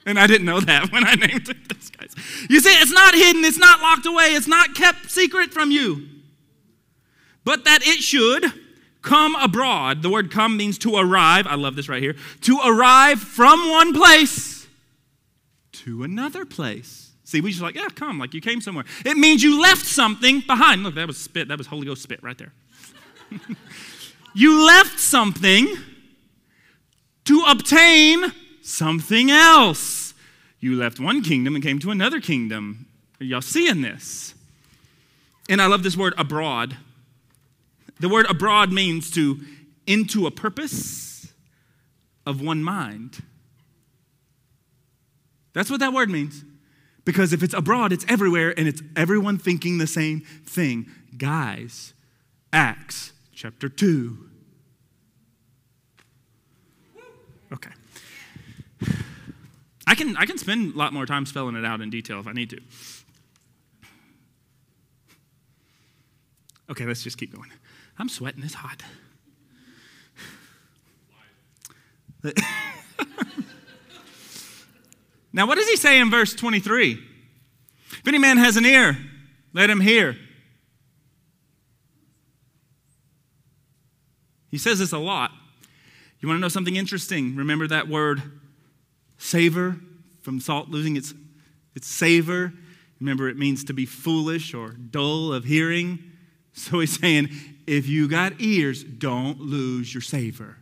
And 0.08 0.20
I 0.20 0.28
didn't 0.28 0.46
know 0.46 0.60
that 0.60 0.92
when 0.92 1.04
I 1.04 1.16
named 1.16 1.50
it 1.50 1.68
this, 1.68 1.90
guys. 1.90 2.14
You 2.48 2.60
see, 2.60 2.70
it's 2.70 2.92
not 2.92 3.16
hidden, 3.16 3.44
it's 3.44 3.58
not 3.58 3.82
locked 3.82 4.06
away, 4.06 4.36
it's 4.36 4.48
not 4.48 4.76
kept 4.76 5.10
secret 5.10 5.52
from 5.52 5.72
you. 5.72 6.08
But 7.44 7.66
that 7.66 7.80
it 7.82 8.04
should 8.04 8.46
come 9.02 9.36
abroad. 9.36 10.04
The 10.04 10.10
word 10.12 10.32
come 10.32 10.58
means 10.58 10.78
to 10.80 10.96
arrive. 10.96 11.48
I 11.48 11.56
love 11.56 11.76
this 11.76 11.90
right 11.90 12.04
here. 12.04 12.16
To 12.42 12.60
arrive 12.64 13.20
from 13.20 13.72
one 13.72 13.94
place 13.94 14.68
to 15.72 16.04
another 16.04 16.46
place. 16.46 17.05
See, 17.26 17.42
we 17.42 17.50
just 17.50 17.62
like, 17.62 17.74
yeah, 17.74 17.88
come, 17.94 18.20
like 18.20 18.36
you 18.36 18.40
came 18.40 18.62
somewhere. 18.62 18.86
It 19.04 19.18
means 19.18 19.42
you 19.42 19.60
left 19.60 19.86
something 19.86 20.42
behind. 20.42 20.84
Look, 20.84 20.94
that 20.94 21.08
was 21.08 21.18
spit. 21.18 21.48
That 21.48 21.58
was 21.58 21.68
Holy 21.68 21.88
Ghost 21.88 22.04
spit 22.04 22.22
right 22.24 22.38
there. 22.38 22.54
you 24.36 24.66
left 24.66 25.00
something 25.00 25.76
to 27.26 27.44
obtain 27.48 28.32
something 28.62 29.32
else. 29.32 30.14
You 30.60 30.76
left 30.76 31.00
one 31.00 31.24
kingdom 31.24 31.56
and 31.56 31.64
came 31.64 31.80
to 31.80 31.90
another 31.90 32.22
kingdom. 32.22 32.86
Are 33.20 33.26
y'all 33.26 33.42
seeing 33.42 33.82
this? 33.82 34.36
And 35.50 35.60
I 35.60 35.66
love 35.66 35.82
this 35.82 35.98
word 35.98 36.14
abroad. 36.20 36.78
The 38.00 38.10
word 38.10 38.30
abroad 38.30 38.72
means 38.72 39.10
to 39.12 39.40
into 39.88 40.28
a 40.28 40.32
purpose 40.32 41.34
of 42.26 42.40
one 42.40 42.64
mind. 42.64 43.24
That's 45.54 45.72
what 45.72 45.80
that 45.80 45.92
word 45.92 46.10
means. 46.10 46.44
Because 47.06 47.32
if 47.32 47.44
it's 47.44 47.54
abroad, 47.54 47.94
it's 47.94 48.06
everywhere 48.10 48.54
and 48.58 48.68
it's 48.68 48.82
everyone 48.96 49.38
thinking 49.38 49.78
the 49.78 49.88
same 49.88 50.22
thing. 50.22 50.90
Guys, 51.18 51.94
Acts 52.52 53.14
chapter 53.32 53.70
2. 53.70 54.30
Okay. 57.54 57.70
I 59.88 59.94
can, 59.94 60.18
I 60.18 60.26
can 60.26 60.40
spend 60.40 60.74
a 60.74 60.78
lot 60.78 60.94
more 60.94 61.06
time 61.06 61.28
spelling 61.28 61.56
it 61.56 61.64
out 61.64 61.80
in 61.80 61.92
detail 61.92 62.20
if 62.20 62.28
I 62.28 62.34
need 62.34 62.50
to. 62.50 62.60
Okay, 66.72 66.86
let's 66.86 67.04
just 67.04 67.20
keep 67.20 67.34
going. 67.34 67.52
I'm 68.00 68.10
sweating, 68.10 68.44
it's 68.44 68.56
hot. 68.56 68.82
Now, 75.36 75.46
what 75.46 75.58
does 75.58 75.68
he 75.68 75.76
say 75.76 76.00
in 76.00 76.10
verse 76.10 76.34
23? 76.34 76.94
If 76.94 78.08
any 78.08 78.18
man 78.18 78.38
has 78.38 78.56
an 78.56 78.66
ear, 78.66 78.98
let 79.54 79.70
him 79.70 79.82
hear. 79.82 80.16
He 84.50 84.58
says 84.58 84.80
this 84.80 84.94
a 84.94 84.98
lot. 84.98 85.32
You 86.22 86.30
want 86.30 86.38
to 86.38 86.42
know 86.42 86.48
something 86.48 86.78
interesting? 86.78 87.36
Remember 87.36 87.68
that 87.68 87.90
word 87.90 88.22
savor 89.18 89.76
from 90.22 90.40
salt 90.40 90.70
losing 90.70 90.96
its, 90.96 91.14
its 91.76 91.88
savor? 91.88 92.54
Remember, 93.02 93.28
it 93.28 93.38
means 93.38 93.66
to 93.66 93.74
be 93.74 93.86
foolish 93.86 94.54
or 94.54 94.70
dull 94.70 95.34
of 95.34 95.44
hearing. 95.44 96.00
So 96.54 96.80
he's 96.80 96.98
saying, 96.98 97.28
if 97.68 97.90
you 97.90 98.08
got 98.08 98.40
ears, 98.40 98.86
don't 98.86 99.42
lose 99.42 99.94
your 99.94 100.00
savor. 100.00 100.60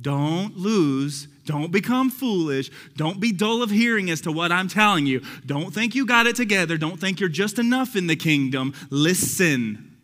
Don't 0.00 0.56
lose, 0.56 1.26
don't 1.46 1.72
become 1.72 2.10
foolish, 2.10 2.70
don't 2.96 3.18
be 3.18 3.32
dull 3.32 3.62
of 3.62 3.70
hearing 3.70 4.10
as 4.10 4.20
to 4.22 4.32
what 4.32 4.52
I'm 4.52 4.68
telling 4.68 5.06
you. 5.06 5.22
Don't 5.46 5.72
think 5.72 5.94
you 5.94 6.04
got 6.04 6.26
it 6.26 6.36
together, 6.36 6.76
don't 6.76 7.00
think 7.00 7.18
you're 7.18 7.28
just 7.28 7.58
enough 7.58 7.96
in 7.96 8.06
the 8.06 8.16
kingdom. 8.16 8.74
Listen. 8.90 9.96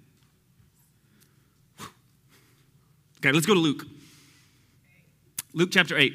Okay, 3.19 3.33
let's 3.33 3.47
go 3.47 3.55
to 3.55 3.61
Luke. 3.61 3.85
Luke 5.53 5.69
chapter 5.71 5.99
8. 5.99 6.13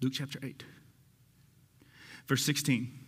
Luke 0.00 0.12
chapter 0.14 0.38
8, 0.42 0.64
verse 2.26 2.44
16. 2.44 3.01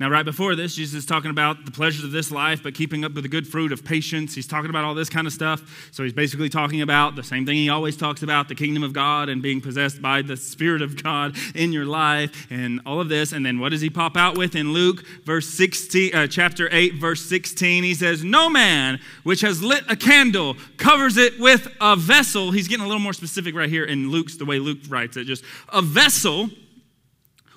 Now, 0.00 0.10
right 0.10 0.24
before 0.24 0.56
this, 0.56 0.74
Jesus 0.74 0.94
is 0.94 1.06
talking 1.06 1.30
about 1.30 1.64
the 1.64 1.70
pleasures 1.70 2.02
of 2.02 2.10
this 2.10 2.32
life, 2.32 2.64
but 2.64 2.74
keeping 2.74 3.04
up 3.04 3.12
with 3.12 3.22
the 3.22 3.28
good 3.28 3.46
fruit 3.46 3.70
of 3.70 3.84
patience. 3.84 4.34
He's 4.34 4.46
talking 4.46 4.68
about 4.68 4.84
all 4.84 4.92
this 4.92 5.08
kind 5.08 5.24
of 5.24 5.32
stuff. 5.32 5.88
So 5.92 6.02
he's 6.02 6.12
basically 6.12 6.48
talking 6.48 6.82
about 6.82 7.14
the 7.14 7.22
same 7.22 7.46
thing 7.46 7.54
he 7.54 7.68
always 7.68 7.96
talks 7.96 8.24
about 8.24 8.48
the 8.48 8.56
kingdom 8.56 8.82
of 8.82 8.92
God 8.92 9.28
and 9.28 9.40
being 9.40 9.60
possessed 9.60 10.02
by 10.02 10.20
the 10.20 10.36
Spirit 10.36 10.82
of 10.82 11.00
God 11.00 11.36
in 11.54 11.72
your 11.72 11.84
life 11.84 12.48
and 12.50 12.80
all 12.84 13.00
of 13.00 13.08
this. 13.08 13.30
And 13.30 13.46
then 13.46 13.60
what 13.60 13.68
does 13.68 13.82
he 13.82 13.88
pop 13.88 14.16
out 14.16 14.36
with 14.36 14.56
in 14.56 14.72
Luke, 14.72 15.06
verse 15.24 15.48
16, 15.50 16.12
uh, 16.12 16.26
chapter 16.26 16.68
8, 16.72 16.94
verse 16.94 17.24
16? 17.24 17.84
He 17.84 17.94
says, 17.94 18.24
No 18.24 18.50
man 18.50 18.98
which 19.22 19.42
has 19.42 19.62
lit 19.62 19.84
a 19.88 19.94
candle 19.94 20.56
covers 20.76 21.16
it 21.16 21.38
with 21.38 21.68
a 21.80 21.94
vessel. 21.94 22.50
He's 22.50 22.66
getting 22.66 22.84
a 22.84 22.88
little 22.88 23.00
more 23.00 23.12
specific 23.12 23.54
right 23.54 23.68
here 23.68 23.84
in 23.84 24.10
Luke's, 24.10 24.36
the 24.38 24.44
way 24.44 24.58
Luke 24.58 24.78
writes 24.88 25.16
it, 25.16 25.26
just 25.26 25.44
a 25.68 25.80
vessel 25.80 26.50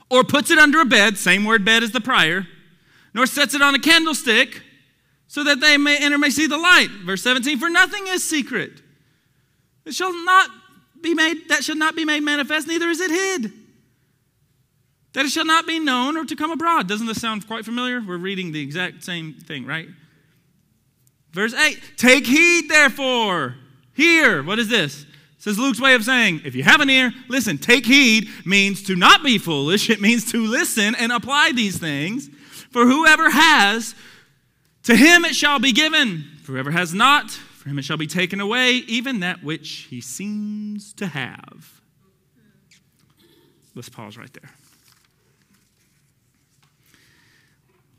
or 0.10 0.24
puts 0.24 0.52
it 0.52 0.58
under 0.58 0.82
a 0.82 0.86
bed, 0.86 1.18
same 1.18 1.44
word 1.44 1.66
bed 1.66 1.84
as 1.84 1.92
the 1.92 2.02
prior, 2.02 2.48
nor 3.14 3.26
sets 3.26 3.54
it 3.54 3.62
on 3.62 3.76
a 3.76 3.80
candlestick, 3.80 4.62
so 5.28 5.44
that 5.44 5.60
they 5.60 5.78
may 5.78 5.98
enter 5.98 6.18
may 6.18 6.30
see 6.30 6.48
the 6.48 6.58
light. 6.58 6.90
Verse 7.06 7.22
17, 7.22 7.60
for 7.60 7.70
nothing 7.70 8.08
is 8.08 8.24
secret. 8.24 8.82
It 9.86 9.94
shall 9.94 10.14
not 10.24 10.50
be 11.02 11.14
made, 11.14 11.50
that 11.50 11.64
shall 11.64 11.76
not 11.76 11.96
be 11.96 12.06
made 12.06 12.22
manifest, 12.22 12.68
neither 12.68 12.90
is 12.90 13.00
it 13.00 13.12
hid. 13.12 13.52
That 15.14 15.26
it 15.26 15.30
shall 15.30 15.46
not 15.46 15.66
be 15.66 15.80
known 15.80 16.16
or 16.16 16.26
to 16.26 16.36
come 16.36 16.52
abroad. 16.52 16.88
Doesn't 16.88 17.08
this 17.08 17.22
sound 17.22 17.48
quite 17.48 17.66
familiar? 17.66 18.02
We're 18.02 18.18
reading 18.18 18.52
the 18.52 18.62
exact 18.62 19.04
same 19.04 19.34
thing, 19.34 19.66
right? 19.66 19.88
Verse 21.32 21.54
8, 21.54 21.80
take 21.98 22.26
heed 22.26 22.70
therefore. 22.70 23.56
Hear, 23.94 24.44
what 24.44 24.60
is 24.60 24.70
this? 24.70 25.06
Says 25.48 25.58
Luke's 25.58 25.80
way 25.80 25.94
of 25.94 26.04
saying, 26.04 26.42
if 26.44 26.56
you 26.56 26.64
have 26.64 26.82
an 26.82 26.90
ear, 26.90 27.14
listen. 27.30 27.58
Take 27.58 27.86
heed 27.86 28.28
means 28.46 28.84
to 28.84 28.98
not 28.98 29.24
be 29.24 29.38
foolish. 29.38 29.90
It 29.90 30.02
means 30.02 30.30
to 30.34 30.46
listen 30.46 30.94
and 30.94 31.10
apply 31.10 31.54
these 31.54 31.78
things. 31.78 32.28
For 32.70 32.86
whoever 32.86 33.30
has, 33.30 33.96
to 34.84 34.94
him 34.94 35.24
it 35.24 35.36
shall 35.36 35.58
be 35.58 35.72
given. 35.72 36.26
For 36.44 36.52
whoever 36.52 36.72
has 36.72 36.94
not, 36.94 37.32
for 37.32 37.70
him 37.70 37.80
it 37.80 37.86
shall 37.86 37.96
be 37.96 38.08
taken 38.08 38.42
away, 38.42 38.72
even 38.90 39.22
that 39.22 39.42
which 39.42 39.88
he 39.90 40.02
seems 40.02 40.92
to 40.96 41.08
have. 41.08 41.80
Let's 43.74 43.88
pause 43.88 44.18
right 44.18 44.34
there. 44.34 44.52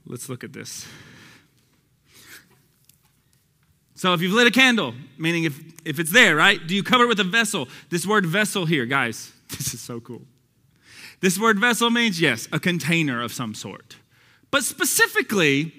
Let's 0.05 0.29
look 0.29 0.45
at 0.45 0.53
this. 0.53 0.87
So 3.99 4.15
if 4.15 4.23
you've 4.23 4.33
lit 4.33 4.47
a 4.47 4.53
candle, 4.53 4.95
meaning 5.19 5.43
if, 5.43 5.61
if 5.85 5.99
it's 5.99 6.13
there, 6.13 6.37
right? 6.37 6.65
Do 6.65 6.73
you 6.73 6.85
cover 6.85 7.03
it 7.03 7.09
with 7.09 7.19
a 7.19 7.25
vessel? 7.25 7.67
This 7.91 8.07
word 8.07 8.25
vessel 8.25 8.65
here, 8.65 8.87
guys, 8.87 9.33
this 9.49 9.75
is 9.75 9.81
so 9.81 9.99
cool. 9.99 10.23
This 11.21 11.37
word 11.37 11.59
vessel 11.59 11.91
means, 11.91 12.21
yes, 12.21 12.47
a 12.53 12.61
container 12.61 13.21
of 13.21 13.33
some 13.33 13.57
sort. 13.57 13.97
But 14.53 14.63
specifically, 14.63 15.73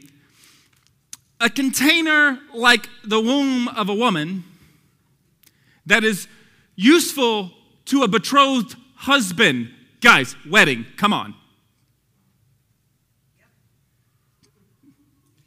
a 1.39 1.49
container 1.49 2.39
like 2.53 2.89
the 3.05 3.21
womb 3.21 3.69
of 3.69 3.87
a 3.87 3.95
woman 3.95 4.43
that 5.85 6.03
is 6.03 6.27
useful 6.75 7.51
to 7.85 8.03
a 8.03 8.09
betrothed 8.09 8.75
husband. 8.95 9.71
Guys, 10.01 10.35
wedding, 10.45 10.85
come 10.97 11.13
on. 11.13 11.35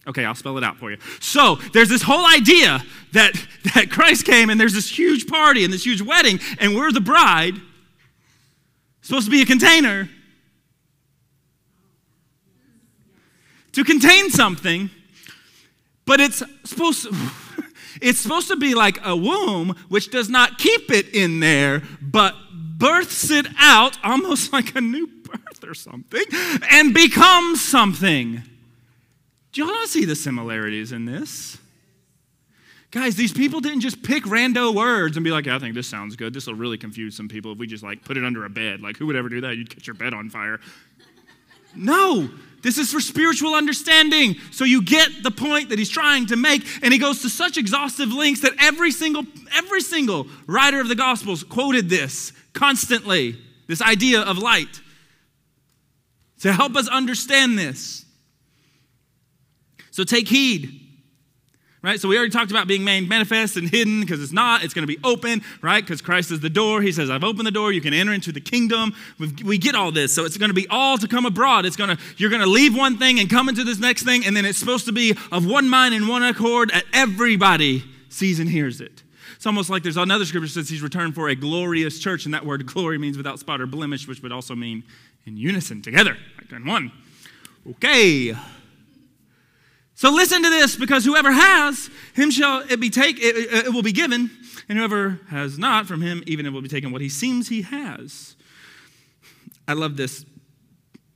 Okay, 0.06 0.24
I'll 0.24 0.34
spell 0.34 0.58
it 0.58 0.64
out 0.64 0.78
for 0.78 0.90
you. 0.90 0.98
So 1.20 1.56
there's 1.72 1.88
this 1.88 2.02
whole 2.02 2.26
idea 2.26 2.82
that, 3.12 3.32
that 3.74 3.90
Christ 3.90 4.24
came 4.24 4.50
and 4.50 4.60
there's 4.60 4.74
this 4.74 4.88
huge 4.88 5.26
party 5.26 5.64
and 5.64 5.72
this 5.72 5.86
huge 5.86 6.02
wedding, 6.02 6.40
and 6.58 6.74
we're 6.74 6.92
the 6.92 7.00
bride. 7.00 7.54
supposed 9.00 9.26
to 9.26 9.30
be 9.30 9.42
a 9.42 9.46
container 9.46 10.08
to 13.72 13.84
contain 13.84 14.30
something, 14.30 14.90
but 16.04 16.20
it's 16.20 16.42
supposed 16.64 17.04
to, 17.04 17.16
it's 18.02 18.20
supposed 18.20 18.48
to 18.48 18.56
be 18.56 18.74
like 18.74 18.98
a 19.04 19.16
womb 19.16 19.76
which 19.88 20.10
does 20.10 20.28
not 20.28 20.58
keep 20.58 20.90
it 20.90 21.14
in 21.14 21.40
there, 21.40 21.82
but 22.00 22.34
births 22.52 23.30
it 23.30 23.46
out 23.58 23.96
almost 24.02 24.52
like 24.52 24.74
a 24.74 24.80
new 24.80 25.06
birth 25.06 25.64
or 25.64 25.74
something 25.74 26.24
and 26.70 26.92
becomes 26.92 27.60
something. 27.60 28.42
Do 29.52 29.60
y'all 29.60 29.70
not 29.70 29.88
see 29.88 30.04
the 30.04 30.16
similarities 30.16 30.92
in 30.92 31.04
this? 31.04 31.58
Guys, 32.90 33.16
these 33.16 33.32
people 33.32 33.60
didn't 33.60 33.80
just 33.80 34.02
pick 34.02 34.24
rando 34.24 34.74
words 34.74 35.16
and 35.16 35.24
be 35.24 35.30
like, 35.30 35.46
yeah, 35.46 35.56
I 35.56 35.58
think 35.58 35.74
this 35.74 35.86
sounds 35.86 36.14
good. 36.14 36.34
This 36.34 36.46
will 36.46 36.54
really 36.54 36.76
confuse 36.76 37.16
some 37.16 37.28
people 37.28 37.52
if 37.52 37.58
we 37.58 37.66
just 37.66 37.82
like 37.82 38.04
put 38.04 38.16
it 38.16 38.24
under 38.24 38.44
a 38.44 38.50
bed. 38.50 38.82
Like, 38.82 38.98
who 38.98 39.06
would 39.06 39.16
ever 39.16 39.30
do 39.30 39.40
that? 39.42 39.56
You'd 39.56 39.70
catch 39.70 39.86
your 39.86 39.94
bed 39.94 40.12
on 40.12 40.28
fire. 40.28 40.60
No, 41.74 42.28
this 42.62 42.76
is 42.76 42.92
for 42.92 43.00
spiritual 43.00 43.54
understanding. 43.54 44.36
So 44.50 44.64
you 44.64 44.82
get 44.82 45.22
the 45.22 45.30
point 45.30 45.70
that 45.70 45.78
he's 45.78 45.88
trying 45.88 46.26
to 46.26 46.36
make, 46.36 46.66
and 46.82 46.92
he 46.92 46.98
goes 46.98 47.22
to 47.22 47.30
such 47.30 47.56
exhaustive 47.56 48.12
lengths 48.12 48.42
that 48.42 48.52
every 48.60 48.90
single, 48.90 49.24
every 49.54 49.80
single 49.80 50.26
writer 50.46 50.80
of 50.80 50.88
the 50.88 50.94
Gospels 50.94 51.44
quoted 51.44 51.88
this 51.88 52.32
constantly, 52.52 53.38
this 53.68 53.80
idea 53.80 54.20
of 54.20 54.36
light. 54.36 54.80
To 56.40 56.52
help 56.52 56.76
us 56.76 56.88
understand 56.88 57.56
this. 57.56 58.04
So 59.92 60.02
take 60.02 60.26
heed. 60.26 60.80
Right? 61.82 62.00
So 62.00 62.08
we 62.08 62.16
already 62.16 62.30
talked 62.30 62.52
about 62.52 62.68
being 62.68 62.84
made 62.84 63.08
manifest 63.08 63.56
and 63.56 63.68
hidden 63.68 64.02
because 64.02 64.22
it's 64.22 64.32
not. 64.32 64.62
It's 64.62 64.72
going 64.72 64.86
to 64.86 64.86
be 64.86 65.00
open, 65.02 65.42
right? 65.62 65.82
Because 65.82 66.00
Christ 66.00 66.30
is 66.30 66.38
the 66.38 66.48
door. 66.48 66.80
He 66.80 66.92
says, 66.92 67.10
I've 67.10 67.24
opened 67.24 67.44
the 67.44 67.50
door. 67.52 67.72
You 67.72 67.80
can 67.80 67.92
enter 67.92 68.12
into 68.12 68.30
the 68.30 68.40
kingdom. 68.40 68.94
we 69.18 69.32
we 69.44 69.58
get 69.58 69.74
all 69.74 69.90
this. 69.90 70.14
So 70.14 70.24
it's 70.24 70.36
going 70.36 70.50
to 70.50 70.54
be 70.54 70.68
all 70.68 70.96
to 70.96 71.08
come 71.08 71.26
abroad. 71.26 71.66
It's 71.66 71.74
going 71.74 71.90
to, 71.90 71.98
you're 72.18 72.30
going 72.30 72.42
to 72.42 72.48
leave 72.48 72.76
one 72.76 72.98
thing 72.98 73.18
and 73.18 73.28
come 73.28 73.48
into 73.48 73.64
this 73.64 73.80
next 73.80 74.04
thing. 74.04 74.24
And 74.24 74.36
then 74.36 74.44
it's 74.44 74.58
supposed 74.58 74.86
to 74.86 74.92
be 74.92 75.16
of 75.32 75.44
one 75.44 75.68
mind 75.68 75.92
and 75.92 76.08
one 76.08 76.22
accord. 76.22 76.70
Everybody 76.92 77.82
sees 78.08 78.38
and 78.38 78.48
hears 78.48 78.80
it. 78.80 79.02
It's 79.34 79.46
almost 79.46 79.68
like 79.68 79.82
there's 79.82 79.96
another 79.96 80.24
scripture 80.24 80.46
that 80.46 80.52
says 80.52 80.68
he's 80.68 80.82
returned 80.82 81.16
for 81.16 81.30
a 81.30 81.34
glorious 81.34 81.98
church. 81.98 82.26
And 82.26 82.32
that 82.32 82.46
word 82.46 82.64
glory 82.64 82.96
means 82.96 83.16
without 83.16 83.40
spot 83.40 83.60
or 83.60 83.66
blemish, 83.66 84.06
which 84.06 84.22
would 84.22 84.30
also 84.30 84.54
mean 84.54 84.84
in 85.26 85.36
unison, 85.36 85.82
together, 85.82 86.16
like 86.38 86.52
in 86.52 86.64
one. 86.64 86.92
Okay. 87.68 88.36
So 90.02 90.10
listen 90.10 90.42
to 90.42 90.50
this, 90.50 90.74
because 90.74 91.04
whoever 91.04 91.30
has, 91.30 91.88
him 92.14 92.32
shall 92.32 92.64
it 92.68 92.80
be 92.80 92.90
take, 92.90 93.20
it, 93.20 93.36
it 93.66 93.72
will 93.72 93.84
be 93.84 93.92
given, 93.92 94.32
and 94.68 94.76
whoever 94.76 95.20
has 95.28 95.60
not, 95.60 95.86
from 95.86 96.00
him 96.00 96.24
even 96.26 96.44
it 96.44 96.48
will 96.48 96.60
be 96.60 96.66
taken 96.66 96.90
what 96.90 97.00
he 97.00 97.08
seems 97.08 97.50
he 97.50 97.62
has. 97.62 98.34
I 99.68 99.74
love 99.74 99.96
this 99.96 100.26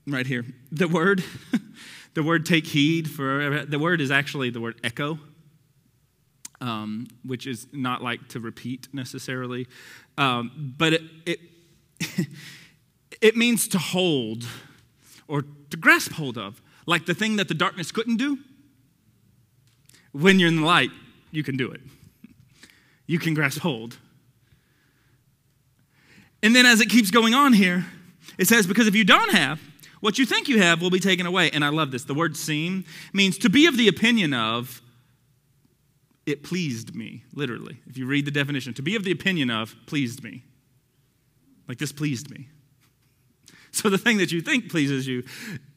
right 0.07 0.25
here. 0.25 0.45
The 0.71 0.87
word, 0.87 1.25
the 2.15 2.23
word 2.23 2.47
take 2.47 2.65
heed 2.65 3.11
for 3.11 3.65
the 3.65 3.81
word 3.81 4.01
is 4.01 4.13
actually 4.13 4.51
the 4.51 4.61
word 4.61 4.79
echo. 4.85 5.19
Um, 6.61 7.09
which 7.25 7.49
is 7.49 7.67
not 7.73 8.05
like 8.05 8.29
to 8.29 8.41
repeat 8.41 8.87
necessarily, 8.93 9.67
um, 10.17 10.75
but 10.79 10.93
it, 10.93 11.03
it, 11.27 11.41
it 13.21 13.37
means 13.37 13.67
to 13.67 13.79
hold 13.79 14.47
or 15.27 15.43
to 15.71 15.77
grasp 15.77 16.13
hold 16.13 16.39
of, 16.39 16.63
like 16.87 17.07
the 17.07 17.15
thing 17.15 17.35
that 17.35 17.49
the 17.49 17.55
darkness 17.55 17.91
couldn't 17.91 18.19
do 18.19 18.39
when 20.21 20.39
you're 20.39 20.49
in 20.49 20.57
the 20.57 20.67
light, 20.67 20.91
you 21.31 21.43
can 21.43 21.57
do 21.57 21.71
it. 21.71 21.81
You 23.07 23.19
can 23.19 23.35
grasp 23.35 23.61
hold. 23.61 23.99
And 26.43 26.55
then 26.55 26.67
as 26.67 26.81
it 26.81 26.89
keeps 26.89 27.11
going 27.11 27.35
on 27.35 27.53
here, 27.53 27.85
it 28.39 28.49
says, 28.49 28.67
Because 28.67 28.87
if 28.87 28.95
you 28.95 29.05
don't 29.05 29.33
have, 29.33 29.61
what 30.01 30.19
you 30.19 30.27
think 30.27 30.49
you 30.49 30.61
have 30.61 30.81
will 30.81 30.91
be 30.91 31.01
taken 31.01 31.27
away. 31.27 31.51
And 31.51 31.65
I 31.65 31.69
love 31.69 31.91
this. 31.91 32.05
The 32.05 32.15
word 32.15 32.37
seem 32.37 32.85
means 33.13 33.39
to 33.39 33.51
be 33.51 33.67
of 33.67 33.77
the 33.77 33.89
opinion 33.89 34.35
of, 34.35 34.83
it 36.25 36.43
pleased 36.43 36.95
me, 36.95 37.25
literally. 37.35 37.79
If 37.87 37.97
you 37.97 38.07
read 38.07 38.25
the 38.25 38.31
definition, 38.31 38.75
to 38.75 38.83
be 38.83 38.97
of 38.97 39.05
the 39.05 39.13
opinion 39.13 39.51
of 39.51 39.75
pleased 39.87 40.25
me. 40.25 40.43
Like 41.69 41.79
this 41.79 41.93
pleased 41.93 42.31
me. 42.31 42.49
So 43.73 43.91
the 43.91 43.99
thing 43.99 44.17
that 44.19 44.33
you 44.33 44.41
think 44.41 44.71
pleases 44.71 45.07
you, 45.07 45.23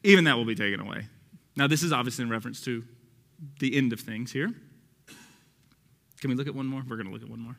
even 0.02 0.24
that 0.24 0.38
will 0.38 0.46
be 0.46 0.54
taken 0.54 0.80
away. 0.80 1.06
Now, 1.54 1.66
this 1.66 1.82
is 1.82 1.92
obviously 1.92 2.22
in 2.22 2.30
reference 2.30 2.62
to 2.62 2.82
the 3.58 3.76
end 3.76 3.92
of 3.92 4.00
things 4.00 4.32
here. 4.32 4.52
Can 6.20 6.30
we 6.30 6.36
look 6.36 6.46
at 6.46 6.54
one 6.54 6.66
more? 6.66 6.82
We're 6.86 6.96
going 6.96 7.06
to 7.06 7.12
look 7.12 7.22
at 7.22 7.30
one 7.30 7.40
more. 7.40 7.56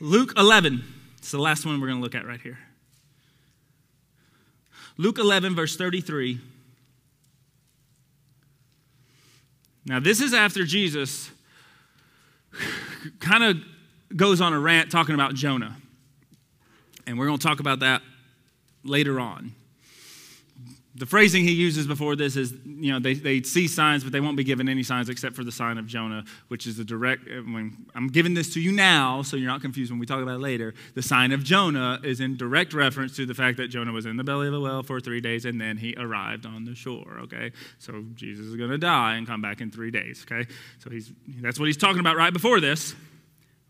Luke 0.00 0.32
11. 0.36 0.82
It's 1.18 1.30
the 1.30 1.38
last 1.38 1.64
one 1.64 1.80
we're 1.80 1.86
going 1.86 1.98
to 1.98 2.02
look 2.02 2.14
at 2.14 2.26
right 2.26 2.40
here. 2.40 2.58
Luke 4.98 5.18
11, 5.18 5.54
verse 5.54 5.76
33. 5.76 6.40
Now, 9.86 10.00
this 10.00 10.20
is 10.20 10.34
after 10.34 10.64
Jesus 10.64 11.30
kind 13.20 13.42
of 13.42 13.56
goes 14.14 14.40
on 14.40 14.52
a 14.52 14.58
rant 14.58 14.90
talking 14.90 15.14
about 15.14 15.34
Jonah. 15.34 15.76
And 17.06 17.18
we're 17.18 17.26
going 17.26 17.38
to 17.38 17.46
talk 17.46 17.60
about 17.60 17.80
that 17.80 18.02
later 18.84 19.18
on 19.18 19.54
the 20.94 21.06
phrasing 21.06 21.44
he 21.44 21.52
uses 21.52 21.86
before 21.86 22.16
this 22.16 22.36
is, 22.36 22.52
you 22.66 22.92
know, 22.92 22.98
they, 22.98 23.14
they 23.14 23.40
see 23.42 23.66
signs, 23.66 24.04
but 24.04 24.12
they 24.12 24.20
won't 24.20 24.36
be 24.36 24.44
given 24.44 24.68
any 24.68 24.82
signs 24.82 25.08
except 25.08 25.34
for 25.34 25.42
the 25.42 25.52
sign 25.52 25.78
of 25.78 25.86
Jonah, 25.86 26.22
which 26.48 26.66
is 26.66 26.76
the 26.76 26.84
direct, 26.84 27.26
when 27.26 27.86
I'm 27.94 28.08
giving 28.08 28.34
this 28.34 28.52
to 28.54 28.60
you 28.60 28.72
now, 28.72 29.22
so 29.22 29.38
you're 29.38 29.48
not 29.48 29.62
confused 29.62 29.90
when 29.90 29.98
we 29.98 30.04
talk 30.04 30.20
about 30.20 30.34
it 30.34 30.42
later. 30.42 30.74
The 30.94 31.00
sign 31.00 31.32
of 31.32 31.44
Jonah 31.44 31.98
is 32.04 32.20
in 32.20 32.36
direct 32.36 32.74
reference 32.74 33.16
to 33.16 33.24
the 33.24 33.32
fact 33.32 33.56
that 33.56 33.68
Jonah 33.68 33.92
was 33.92 34.04
in 34.04 34.18
the 34.18 34.24
belly 34.24 34.48
of 34.48 34.54
a 34.54 34.60
well 34.60 34.82
for 34.82 35.00
three 35.00 35.22
days 35.22 35.46
and 35.46 35.58
then 35.58 35.78
he 35.78 35.94
arrived 35.96 36.44
on 36.44 36.66
the 36.66 36.74
shore, 36.74 37.20
okay? 37.22 37.52
So 37.78 38.04
Jesus 38.14 38.44
is 38.46 38.56
going 38.56 38.70
to 38.70 38.78
die 38.78 39.14
and 39.14 39.26
come 39.26 39.40
back 39.40 39.62
in 39.62 39.70
three 39.70 39.90
days, 39.90 40.26
okay? 40.30 40.46
So 40.80 40.90
he's, 40.90 41.10
that's 41.40 41.58
what 41.58 41.66
he's 41.66 41.78
talking 41.78 42.00
about 42.00 42.16
right 42.16 42.34
before 42.34 42.60
this. 42.60 42.94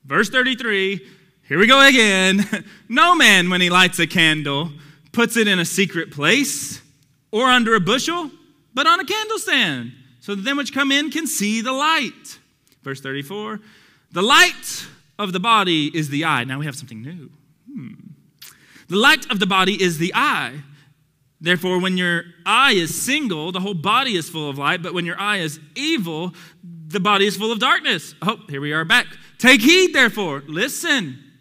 Verse 0.04 0.28
33, 0.28 1.08
here 1.46 1.58
we 1.58 1.68
go 1.68 1.86
again. 1.86 2.44
no 2.88 3.14
man, 3.14 3.48
when 3.48 3.60
he 3.60 3.70
lights 3.70 4.00
a 4.00 4.08
candle, 4.08 4.72
puts 5.12 5.36
it 5.36 5.46
in 5.46 5.60
a 5.60 5.64
secret 5.64 6.10
place 6.10 6.81
or 7.32 7.46
under 7.46 7.74
a 7.74 7.80
bushel, 7.80 8.30
but 8.74 8.86
on 8.86 9.00
a 9.00 9.04
candlestand, 9.04 9.92
so 10.20 10.34
that 10.34 10.42
them 10.42 10.56
which 10.56 10.72
come 10.72 10.92
in 10.92 11.10
can 11.10 11.26
see 11.26 11.60
the 11.60 11.72
light. 11.72 12.38
Verse 12.82 13.00
34 13.00 13.60
The 14.12 14.22
light 14.22 14.86
of 15.18 15.32
the 15.32 15.40
body 15.40 15.90
is 15.96 16.10
the 16.10 16.24
eye. 16.24 16.44
Now 16.44 16.58
we 16.58 16.66
have 16.66 16.76
something 16.76 17.02
new. 17.02 17.30
Hmm. 17.72 17.94
The 18.88 18.96
light 18.96 19.30
of 19.30 19.40
the 19.40 19.46
body 19.46 19.82
is 19.82 19.98
the 19.98 20.12
eye. 20.14 20.62
Therefore, 21.40 21.80
when 21.80 21.96
your 21.96 22.24
eye 22.46 22.72
is 22.72 23.02
single, 23.02 23.50
the 23.50 23.58
whole 23.58 23.74
body 23.74 24.14
is 24.14 24.28
full 24.28 24.48
of 24.48 24.58
light, 24.58 24.80
but 24.80 24.94
when 24.94 25.04
your 25.04 25.18
eye 25.18 25.38
is 25.38 25.58
evil, 25.74 26.34
the 26.62 27.00
body 27.00 27.26
is 27.26 27.36
full 27.36 27.50
of 27.50 27.58
darkness. 27.58 28.14
Oh, 28.22 28.38
here 28.48 28.60
we 28.60 28.72
are 28.72 28.84
back. 28.84 29.06
Take 29.38 29.60
heed, 29.60 29.92
therefore. 29.92 30.44
Listen. 30.46 31.31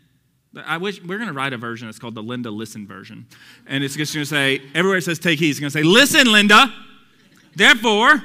I 0.56 0.78
wish 0.78 1.02
we're 1.02 1.18
going 1.18 1.30
to 1.30 1.34
write 1.34 1.54
a 1.54 1.58
version. 1.58 1.88
It's 1.88 2.00
called 2.00 2.16
the 2.16 2.24
Linda 2.24 2.52
Listen 2.52 2.86
version, 2.86 3.26
and 3.68 3.84
it's 3.84 3.96
just 3.96 4.14
going 4.14 4.24
to 4.24 4.30
say 4.30 4.62
everywhere 4.76 4.98
it 4.98 5.04
says 5.04 5.18
take 5.18 5.40
heed. 5.40 5.52
It's 5.52 5.60
going 5.60 5.72
to 5.72 5.78
say, 5.78 5.84
"Listen, 5.84 6.32
Linda. 6.32 6.74
Therefore, 7.56 8.22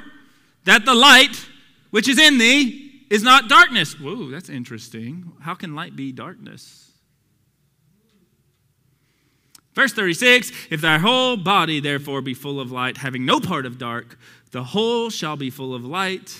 that 0.65 0.85
the 0.85 0.93
light 0.93 1.45
which 1.91 2.07
is 2.07 2.19
in 2.19 2.37
thee 2.37 3.05
is 3.09 3.23
not 3.23 3.47
darkness." 3.47 3.97
Whoa, 3.99 4.29
that's 4.29 4.49
interesting. 4.49 5.31
How 5.39 5.53
can 5.53 5.73
light 5.73 5.95
be 5.95 6.11
darkness? 6.11 6.87
Verse 9.77 9.93
36 9.93 10.51
If 10.71 10.81
thy 10.81 10.97
whole 10.97 11.37
body 11.37 11.79
therefore 11.79 12.21
be 12.21 12.33
full 12.33 12.59
of 12.59 12.71
light, 12.71 12.97
having 12.97 13.25
no 13.25 13.39
part 13.39 13.65
of 13.65 13.77
dark, 13.77 14.17
the 14.51 14.63
whole 14.63 15.09
shall 15.09 15.37
be 15.37 15.49
full 15.49 15.73
of 15.73 15.85
light, 15.85 16.35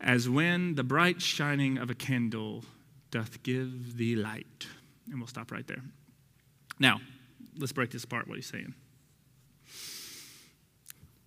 as 0.00 0.28
when 0.28 0.74
the 0.74 0.84
bright 0.84 1.22
shining 1.22 1.78
of 1.78 1.90
a 1.90 1.94
candle 1.94 2.64
doth 3.12 3.42
give 3.44 3.96
thee 3.96 4.16
light. 4.16 4.66
And 5.10 5.18
we'll 5.18 5.26
stop 5.26 5.50
right 5.50 5.66
there. 5.66 5.82
Now, 6.78 7.00
let's 7.58 7.72
break 7.72 7.90
this 7.90 8.04
apart, 8.04 8.26
what 8.26 8.36
he's 8.36 8.46
saying. 8.46 8.74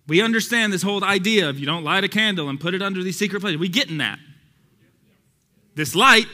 We 0.06 0.22
understand 0.22 0.72
this 0.72 0.82
whole 0.82 1.04
idea 1.04 1.48
of 1.48 1.58
you 1.58 1.66
don't 1.66 1.84
light 1.84 2.02
a 2.02 2.08
candle 2.08 2.48
and 2.48 2.58
put 2.58 2.74
it 2.74 2.82
under 2.82 3.02
these 3.02 3.18
secret 3.18 3.40
places. 3.40 3.58
We 3.58 3.68
get 3.68 3.90
in 3.90 3.98
that. 3.98 4.18
This 5.74 5.94
light 5.94 6.26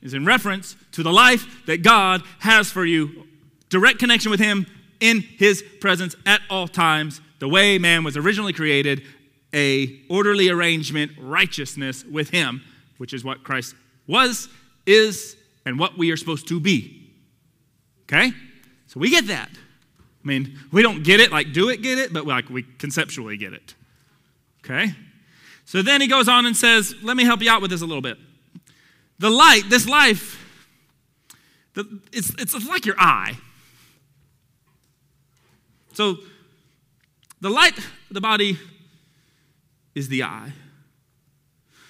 is 0.00 0.14
in 0.14 0.24
reference 0.24 0.76
to 0.92 1.02
the 1.02 1.12
life 1.12 1.66
that 1.66 1.82
God 1.82 2.22
has 2.38 2.70
for 2.70 2.84
you 2.84 3.26
direct 3.68 3.98
connection 3.98 4.30
with 4.30 4.40
Him 4.40 4.66
in 5.00 5.20
His 5.20 5.62
presence 5.80 6.14
at 6.24 6.40
all 6.48 6.68
times, 6.68 7.20
the 7.38 7.48
way 7.48 7.78
man 7.78 8.04
was 8.04 8.16
originally 8.16 8.52
created, 8.52 9.02
a 9.52 10.00
orderly 10.08 10.48
arrangement, 10.48 11.12
righteousness 11.20 12.04
with 12.04 12.30
Him, 12.30 12.62
which 12.98 13.12
is 13.12 13.24
what 13.24 13.44
Christ 13.44 13.74
was, 14.06 14.48
is, 14.86 15.35
and 15.66 15.78
what 15.78 15.98
we 15.98 16.10
are 16.12 16.16
supposed 16.16 16.48
to 16.48 16.58
be. 16.58 17.10
Okay? 18.04 18.32
So 18.86 19.00
we 19.00 19.10
get 19.10 19.26
that. 19.26 19.50
I 19.50 20.26
mean, 20.26 20.58
we 20.72 20.80
don't 20.80 21.02
get 21.02 21.20
it 21.20 21.30
like 21.30 21.52
do 21.52 21.68
it 21.68 21.82
get 21.82 21.98
it, 21.98 22.12
but 22.12 22.26
like 22.26 22.48
we 22.48 22.62
conceptually 22.62 23.36
get 23.36 23.52
it. 23.52 23.74
Okay? 24.64 24.94
So 25.66 25.82
then 25.82 26.00
he 26.00 26.06
goes 26.06 26.28
on 26.28 26.46
and 26.46 26.56
says, 26.56 26.94
let 27.02 27.16
me 27.16 27.24
help 27.24 27.42
you 27.42 27.50
out 27.50 27.60
with 27.60 27.70
this 27.70 27.82
a 27.82 27.86
little 27.86 28.00
bit. 28.00 28.16
The 29.18 29.30
light, 29.30 29.62
this 29.68 29.88
life, 29.88 30.42
the, 31.74 32.00
it's, 32.12 32.30
it's 32.38 32.66
like 32.66 32.86
your 32.86 32.94
eye. 32.98 33.36
So 35.92 36.18
the 37.40 37.50
light 37.50 37.74
the 38.10 38.20
body 38.20 38.58
is 39.94 40.08
the 40.08 40.22
eye. 40.22 40.52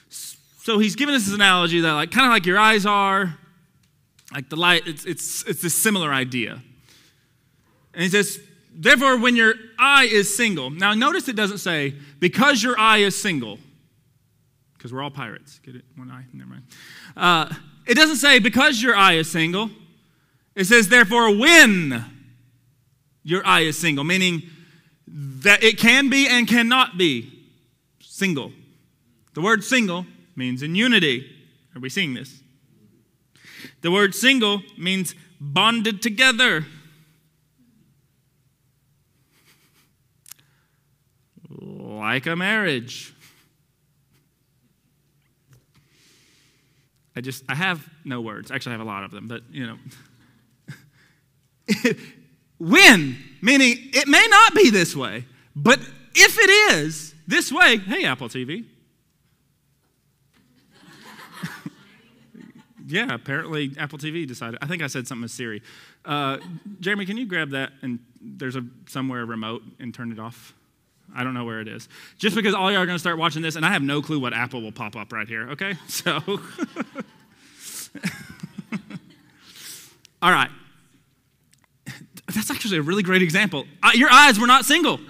So 0.09 0.79
he's 0.79 0.97
given 0.97 1.15
us 1.15 1.27
this 1.27 1.35
analogy 1.35 1.81
that 1.81 1.93
like 1.93 2.11
kind 2.11 2.27
of 2.27 2.33
like 2.33 2.47
your 2.47 2.59
eyes 2.59 2.87
are, 2.87 3.37
like 4.33 4.49
the 4.49 4.57
light, 4.57 4.87
it's 4.87 5.05
it's 5.05 5.43
it's 5.45 5.65
a 5.65 5.71
similar 5.71 6.13
idea. 6.13 6.63
And 7.95 8.03
he 8.03 8.09
says, 8.11 8.39
therefore, 8.75 9.19
when 9.19 9.37
your 9.37 9.55
eye 9.79 10.05
is 10.05 10.37
single, 10.37 10.69
now 10.69 10.93
notice 10.93 11.29
it 11.29 11.37
doesn't 11.37 11.59
say, 11.59 11.95
because 12.21 12.63
your 12.63 12.79
eye 12.79 12.99
is 12.99 13.21
single, 13.21 13.59
because 14.77 14.93
we're 14.93 15.03
all 15.03 15.11
pirates. 15.11 15.61
Get 15.61 15.77
it? 15.77 15.85
One 15.97 16.11
eye? 16.11 16.25
Never 16.35 16.51
mind. 16.51 16.65
Uh, 17.17 17.55
it 17.87 17.95
doesn't 17.95 18.17
say, 18.17 18.39
because 18.39 18.83
your 18.83 18.95
eye 18.95 19.15
is 19.15 19.31
single. 19.31 19.71
It 20.55 20.65
says, 20.65 20.89
therefore, 20.89 21.35
when 21.37 22.05
your 23.23 23.47
eye 23.47 23.61
is 23.61 23.79
single, 23.79 24.05
meaning 24.05 24.43
that 25.07 25.63
it 25.63 25.79
can 25.79 26.11
be 26.11 26.29
and 26.29 26.47
cannot 26.47 26.99
be 26.99 27.33
single. 28.01 28.53
The 29.35 29.41
word 29.41 29.65
single 29.65 30.05
means 30.35 30.63
in 30.63 30.75
unity. 30.75 31.31
Are 31.75 31.81
we 31.81 31.89
seeing 31.89 32.15
this? 32.15 32.43
The 33.83 33.91
word 33.91 34.15
single 34.15 34.63
means 34.77 35.15
bonded 35.41 36.03
together. 36.03 36.67
like 42.07 42.27
a 42.27 42.37
marriage. 42.37 43.13
I 47.17 47.21
just, 47.21 47.45
I 47.49 47.55
have 47.55 47.89
no 48.05 48.21
words. 48.21 48.51
Actually, 48.51 48.75
I 48.75 48.79
have 48.79 48.87
a 48.87 48.91
lot 48.91 49.05
of 49.05 49.11
them, 49.11 49.27
but 49.27 49.43
you 49.51 49.67
know. 49.67 49.79
when, 52.59 53.17
meaning 53.43 53.77
it 53.93 54.07
may 54.07 54.27
not 54.31 54.55
be 54.55 54.71
this 54.71 54.95
way, 54.95 55.25
but 55.55 55.81
if 56.15 56.39
it 56.39 56.51
is 56.75 57.15
this 57.27 57.51
way, 57.51 57.79
hey, 57.79 58.05
Apple 58.05 58.29
TV. 58.29 58.65
Yeah, 62.87 63.13
apparently 63.13 63.73
Apple 63.79 63.99
TV 63.99 64.27
decided. 64.27 64.59
I 64.63 64.67
think 64.67 64.83
I 64.83 64.87
said 64.87 65.09
something 65.09 65.23
with 65.23 65.33
Siri. 65.33 65.63
Uh, 66.05 66.39
Jeremy, 66.81 67.05
can 67.05 67.17
you 67.17 67.27
grab 67.27 67.51
that 67.51 67.73
and 67.83 67.99
there's 68.21 68.55
a 68.57 68.65
somewhere 68.87 69.27
remote 69.27 69.63
and 69.81 69.93
turn 69.93 70.13
it 70.13 70.21
off? 70.21 70.55
I 71.15 71.25
don't 71.25 71.35
know 71.35 71.45
where 71.45 71.61
it 71.61 71.69
is. 71.69 71.89
Just 72.19 72.35
because 72.37 72.55
all 72.55 72.71
y'all 72.71 72.83
are 72.83 72.87
going 72.87 72.97
to 72.97 73.01
start 73.01 73.19
watching 73.19 73.43
this, 73.43 73.57
and 73.57 73.67
I 73.67 73.73
have 73.73 73.83
no 73.83 74.03
clue 74.03 74.21
what 74.21 74.33
Apple 74.33 74.63
will 74.63 74.73
pop 74.73 74.97
up 74.97 75.13
right 75.13 75.29
here, 75.29 75.51
okay? 75.51 75.75
So, 75.89 76.21
all 80.23 80.31
right. 80.31 80.51
That's 82.35 82.51
actually 82.51 82.79
a 82.79 82.83
really 82.83 83.03
great 83.03 83.23
example. 83.23 83.65
Your 83.95 84.11
eyes 84.11 84.39
were 84.39 84.47
not 84.47 84.65
single. 84.65 85.01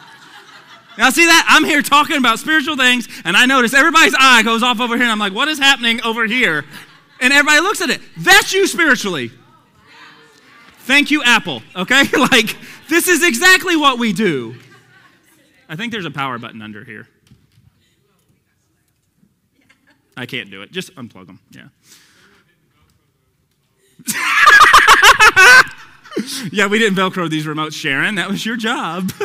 now, 0.98 1.10
see 1.10 1.26
that? 1.26 1.46
I'm 1.48 1.64
here 1.64 1.82
talking 1.82 2.16
about 2.16 2.38
spiritual 2.38 2.76
things, 2.76 3.06
and 3.24 3.36
I 3.36 3.46
notice 3.46 3.74
everybody's 3.74 4.14
eye 4.18 4.42
goes 4.42 4.62
off 4.62 4.80
over 4.80 4.96
here, 4.96 5.04
and 5.04 5.12
I'm 5.12 5.18
like, 5.18 5.34
what 5.34 5.48
is 5.48 5.58
happening 5.58 6.00
over 6.02 6.26
here? 6.26 6.64
And 7.20 7.32
everybody 7.32 7.60
looks 7.60 7.80
at 7.80 7.90
it. 7.90 8.00
That's 8.16 8.52
you 8.52 8.66
spiritually. 8.66 9.30
Thank 10.80 11.10
you, 11.10 11.22
Apple, 11.22 11.62
okay? 11.76 12.04
like, 12.18 12.56
this 12.88 13.08
is 13.08 13.22
exactly 13.22 13.76
what 13.76 13.98
we 13.98 14.12
do. 14.12 14.56
I 15.68 15.76
think 15.76 15.92
there's 15.92 16.06
a 16.06 16.10
power 16.10 16.38
button 16.38 16.62
under 16.62 16.84
here. 16.84 17.06
I 20.16 20.26
can't 20.26 20.50
do 20.50 20.62
it. 20.62 20.72
Just 20.72 20.94
unplug 20.96 21.28
them. 21.28 21.38
Yeah. 21.50 21.68
yeah, 26.52 26.66
we 26.66 26.78
didn't 26.78 26.96
Velcro 26.96 27.30
these 27.30 27.46
remotes, 27.46 27.74
Sharon. 27.74 28.16
That 28.16 28.28
was 28.28 28.44
your 28.44 28.56
job. 28.56 29.12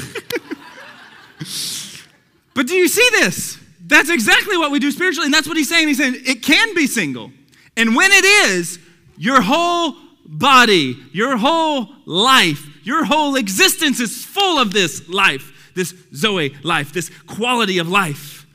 but 2.54 2.68
do 2.68 2.76
you 2.76 2.88
see 2.88 3.08
this? 3.12 3.58
That's 3.82 4.10
exactly 4.10 4.58
what 4.58 4.72
we 4.72 4.80
do 4.80 4.92
spiritually. 4.92 5.26
And 5.26 5.34
that's 5.34 5.48
what 5.48 5.58
he's 5.58 5.70
saying. 5.70 5.88
He's 5.88 5.98
saying 5.98 6.22
it 6.26 6.44
can 6.44 6.76
be 6.76 6.88
single. 6.88 7.32
And 7.78 7.96
when 7.96 8.12
it 8.12 8.26
is, 8.26 8.80
your 9.18 9.42
whole 9.42 9.96
body, 10.26 10.98
your 11.12 11.38
whole 11.38 11.90
life, 12.06 12.86
your 12.86 13.06
whole 13.06 13.36
existence 13.36 14.00
is 14.00 14.24
full 14.24 14.60
of 14.60 14.74
this 14.74 15.08
life 15.10 15.54
this 15.76 15.94
Zoe 16.16 16.56
life, 16.64 16.92
this 16.94 17.12
quality 17.28 17.78
of 17.78 17.88
life. 17.88 18.48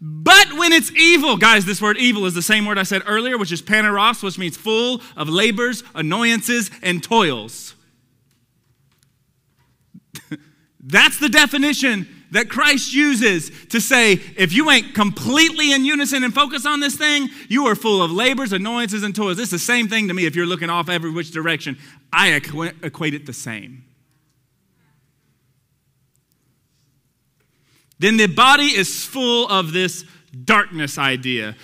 But 0.00 0.52
when 0.58 0.72
it's 0.72 0.92
evil, 0.92 1.36
guys, 1.36 1.64
this 1.64 1.80
word 1.80 1.96
evil 1.96 2.26
is 2.26 2.34
the 2.34 2.42
same 2.42 2.66
word 2.66 2.78
I 2.78 2.82
said 2.82 3.02
earlier, 3.06 3.38
which 3.38 3.50
is 3.50 3.62
poneros, 3.62 4.22
which 4.22 4.38
means 4.38 4.56
full 4.56 5.00
of 5.16 5.28
labors, 5.28 5.82
annoyances, 5.94 6.70
and 6.82 7.02
toils. 7.02 7.74
That's 10.80 11.18
the 11.18 11.28
definition 11.28 12.06
that 12.30 12.48
Christ 12.48 12.92
uses 12.92 13.50
to 13.68 13.80
say 13.80 14.12
if 14.36 14.52
you 14.52 14.70
ain't 14.70 14.94
completely 14.94 15.72
in 15.72 15.84
unison 15.84 16.24
and 16.24 16.34
focus 16.34 16.66
on 16.66 16.80
this 16.80 16.96
thing, 16.96 17.28
you 17.48 17.66
are 17.66 17.74
full 17.74 18.02
of 18.02 18.10
labors, 18.10 18.52
annoyances, 18.52 19.02
and 19.02 19.14
toils. 19.14 19.38
It's 19.38 19.50
the 19.50 19.58
same 19.58 19.88
thing 19.88 20.08
to 20.08 20.14
me 20.14 20.26
if 20.26 20.36
you're 20.36 20.46
looking 20.46 20.70
off 20.70 20.88
every 20.88 21.10
which 21.10 21.30
direction. 21.30 21.78
I 22.12 22.32
equate 22.32 23.14
it 23.14 23.26
the 23.26 23.32
same. 23.32 23.84
then 27.98 28.16
the 28.16 28.26
body 28.26 28.66
is 28.66 29.04
full 29.04 29.48
of 29.48 29.72
this 29.72 30.04
darkness 30.44 30.98
idea. 30.98 31.56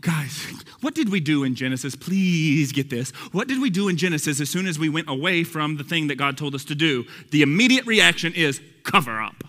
Guys, 0.00 0.46
what 0.80 0.94
did 0.94 1.08
we 1.08 1.18
do 1.18 1.44
in 1.44 1.54
Genesis? 1.54 1.96
Please 1.96 2.72
get 2.72 2.90
this. 2.90 3.10
What 3.32 3.48
did 3.48 3.60
we 3.60 3.70
do 3.70 3.88
in 3.88 3.96
Genesis 3.96 4.40
as 4.40 4.48
soon 4.48 4.66
as 4.66 4.78
we 4.78 4.88
went 4.88 5.08
away 5.08 5.44
from 5.44 5.76
the 5.76 5.84
thing 5.84 6.06
that 6.08 6.16
God 6.16 6.36
told 6.36 6.54
us 6.54 6.64
to 6.66 6.74
do? 6.74 7.04
The 7.30 7.42
immediate 7.42 7.86
reaction 7.86 8.32
is 8.34 8.60
cover 8.84 9.20
up. 9.20 9.44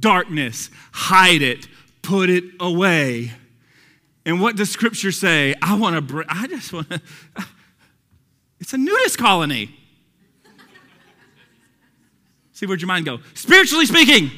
Darkness, 0.00 0.70
hide 0.92 1.42
it, 1.42 1.68
put 2.02 2.30
it 2.30 2.44
away. 2.58 3.32
And 4.26 4.40
what 4.40 4.56
does 4.56 4.70
scripture 4.70 5.12
say? 5.12 5.54
I 5.62 5.74
want 5.76 5.96
to, 5.96 6.02
br- 6.02 6.22
I 6.28 6.46
just 6.46 6.72
want 6.72 6.90
to, 6.90 7.00
it's 8.60 8.72
a 8.72 8.78
nudist 8.78 9.18
colony. 9.18 9.76
See, 12.52 12.66
where'd 12.66 12.80
your 12.80 12.88
mind 12.88 13.06
go? 13.06 13.20
Spiritually 13.34 13.86
speaking, 13.86 14.30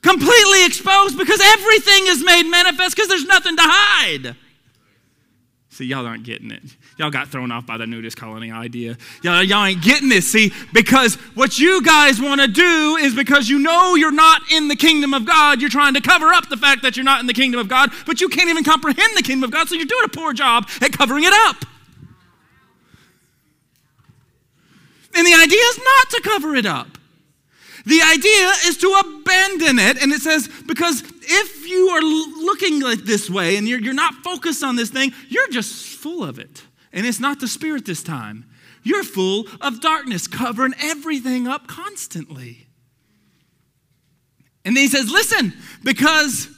completely 0.00 0.64
exposed 0.64 1.18
because 1.18 1.40
everything 1.40 2.06
is 2.06 2.24
made 2.24 2.44
manifest 2.44 2.96
because 2.96 3.08
there's 3.08 3.26
nothing 3.26 3.56
to 3.56 3.62
hide. 3.62 4.36
See, 5.74 5.86
y'all 5.86 6.06
aren't 6.06 6.22
getting 6.22 6.52
it. 6.52 6.62
Y'all 6.98 7.10
got 7.10 7.26
thrown 7.26 7.50
off 7.50 7.66
by 7.66 7.76
the 7.76 7.84
nudist 7.84 8.16
colony 8.16 8.52
idea. 8.52 8.96
Y'all, 9.24 9.42
y'all 9.42 9.64
ain't 9.64 9.82
getting 9.82 10.08
this, 10.08 10.30
see, 10.30 10.52
because 10.72 11.16
what 11.34 11.58
you 11.58 11.82
guys 11.82 12.20
want 12.20 12.40
to 12.40 12.46
do 12.46 12.96
is 13.00 13.12
because 13.12 13.48
you 13.48 13.58
know 13.58 13.96
you're 13.96 14.12
not 14.12 14.42
in 14.52 14.68
the 14.68 14.76
kingdom 14.76 15.12
of 15.12 15.26
God, 15.26 15.60
you're 15.60 15.68
trying 15.68 15.94
to 15.94 16.00
cover 16.00 16.28
up 16.28 16.48
the 16.48 16.56
fact 16.56 16.82
that 16.82 16.96
you're 16.96 17.02
not 17.02 17.18
in 17.18 17.26
the 17.26 17.34
kingdom 17.34 17.58
of 17.58 17.66
God, 17.66 17.90
but 18.06 18.20
you 18.20 18.28
can't 18.28 18.48
even 18.48 18.62
comprehend 18.62 19.16
the 19.16 19.22
kingdom 19.22 19.42
of 19.42 19.50
God, 19.50 19.66
so 19.66 19.74
you're 19.74 19.84
doing 19.84 20.04
a 20.04 20.08
poor 20.08 20.32
job 20.32 20.68
at 20.80 20.92
covering 20.92 21.24
it 21.24 21.32
up. 21.48 21.56
And 25.16 25.26
the 25.26 25.34
idea 25.34 25.58
is 25.58 25.78
not 25.78 26.10
to 26.10 26.20
cover 26.22 26.54
it 26.54 26.66
up. 26.66 26.86
The 27.86 28.00
idea 28.00 28.52
is 28.66 28.78
to 28.78 28.88
abandon 29.00 29.78
it. 29.78 30.02
And 30.02 30.12
it 30.12 30.22
says, 30.22 30.48
because 30.66 31.02
if 31.02 31.68
you 31.68 31.88
are 31.88 32.00
looking 32.00 32.80
like 32.80 33.00
this 33.00 33.28
way 33.28 33.56
and 33.56 33.68
you're, 33.68 33.80
you're 33.80 33.94
not 33.94 34.14
focused 34.24 34.62
on 34.62 34.76
this 34.76 34.90
thing, 34.90 35.12
you're 35.28 35.48
just 35.48 35.96
full 35.98 36.24
of 36.24 36.38
it. 36.38 36.62
And 36.92 37.06
it's 37.06 37.20
not 37.20 37.40
the 37.40 37.48
Spirit 37.48 37.84
this 37.84 38.02
time. 38.02 38.46
You're 38.82 39.04
full 39.04 39.46
of 39.60 39.80
darkness, 39.80 40.26
covering 40.26 40.74
everything 40.80 41.46
up 41.48 41.66
constantly. 41.66 42.66
And 44.64 44.76
then 44.76 44.82
he 44.82 44.88
says, 44.88 45.10
listen, 45.10 45.52
because 45.82 46.48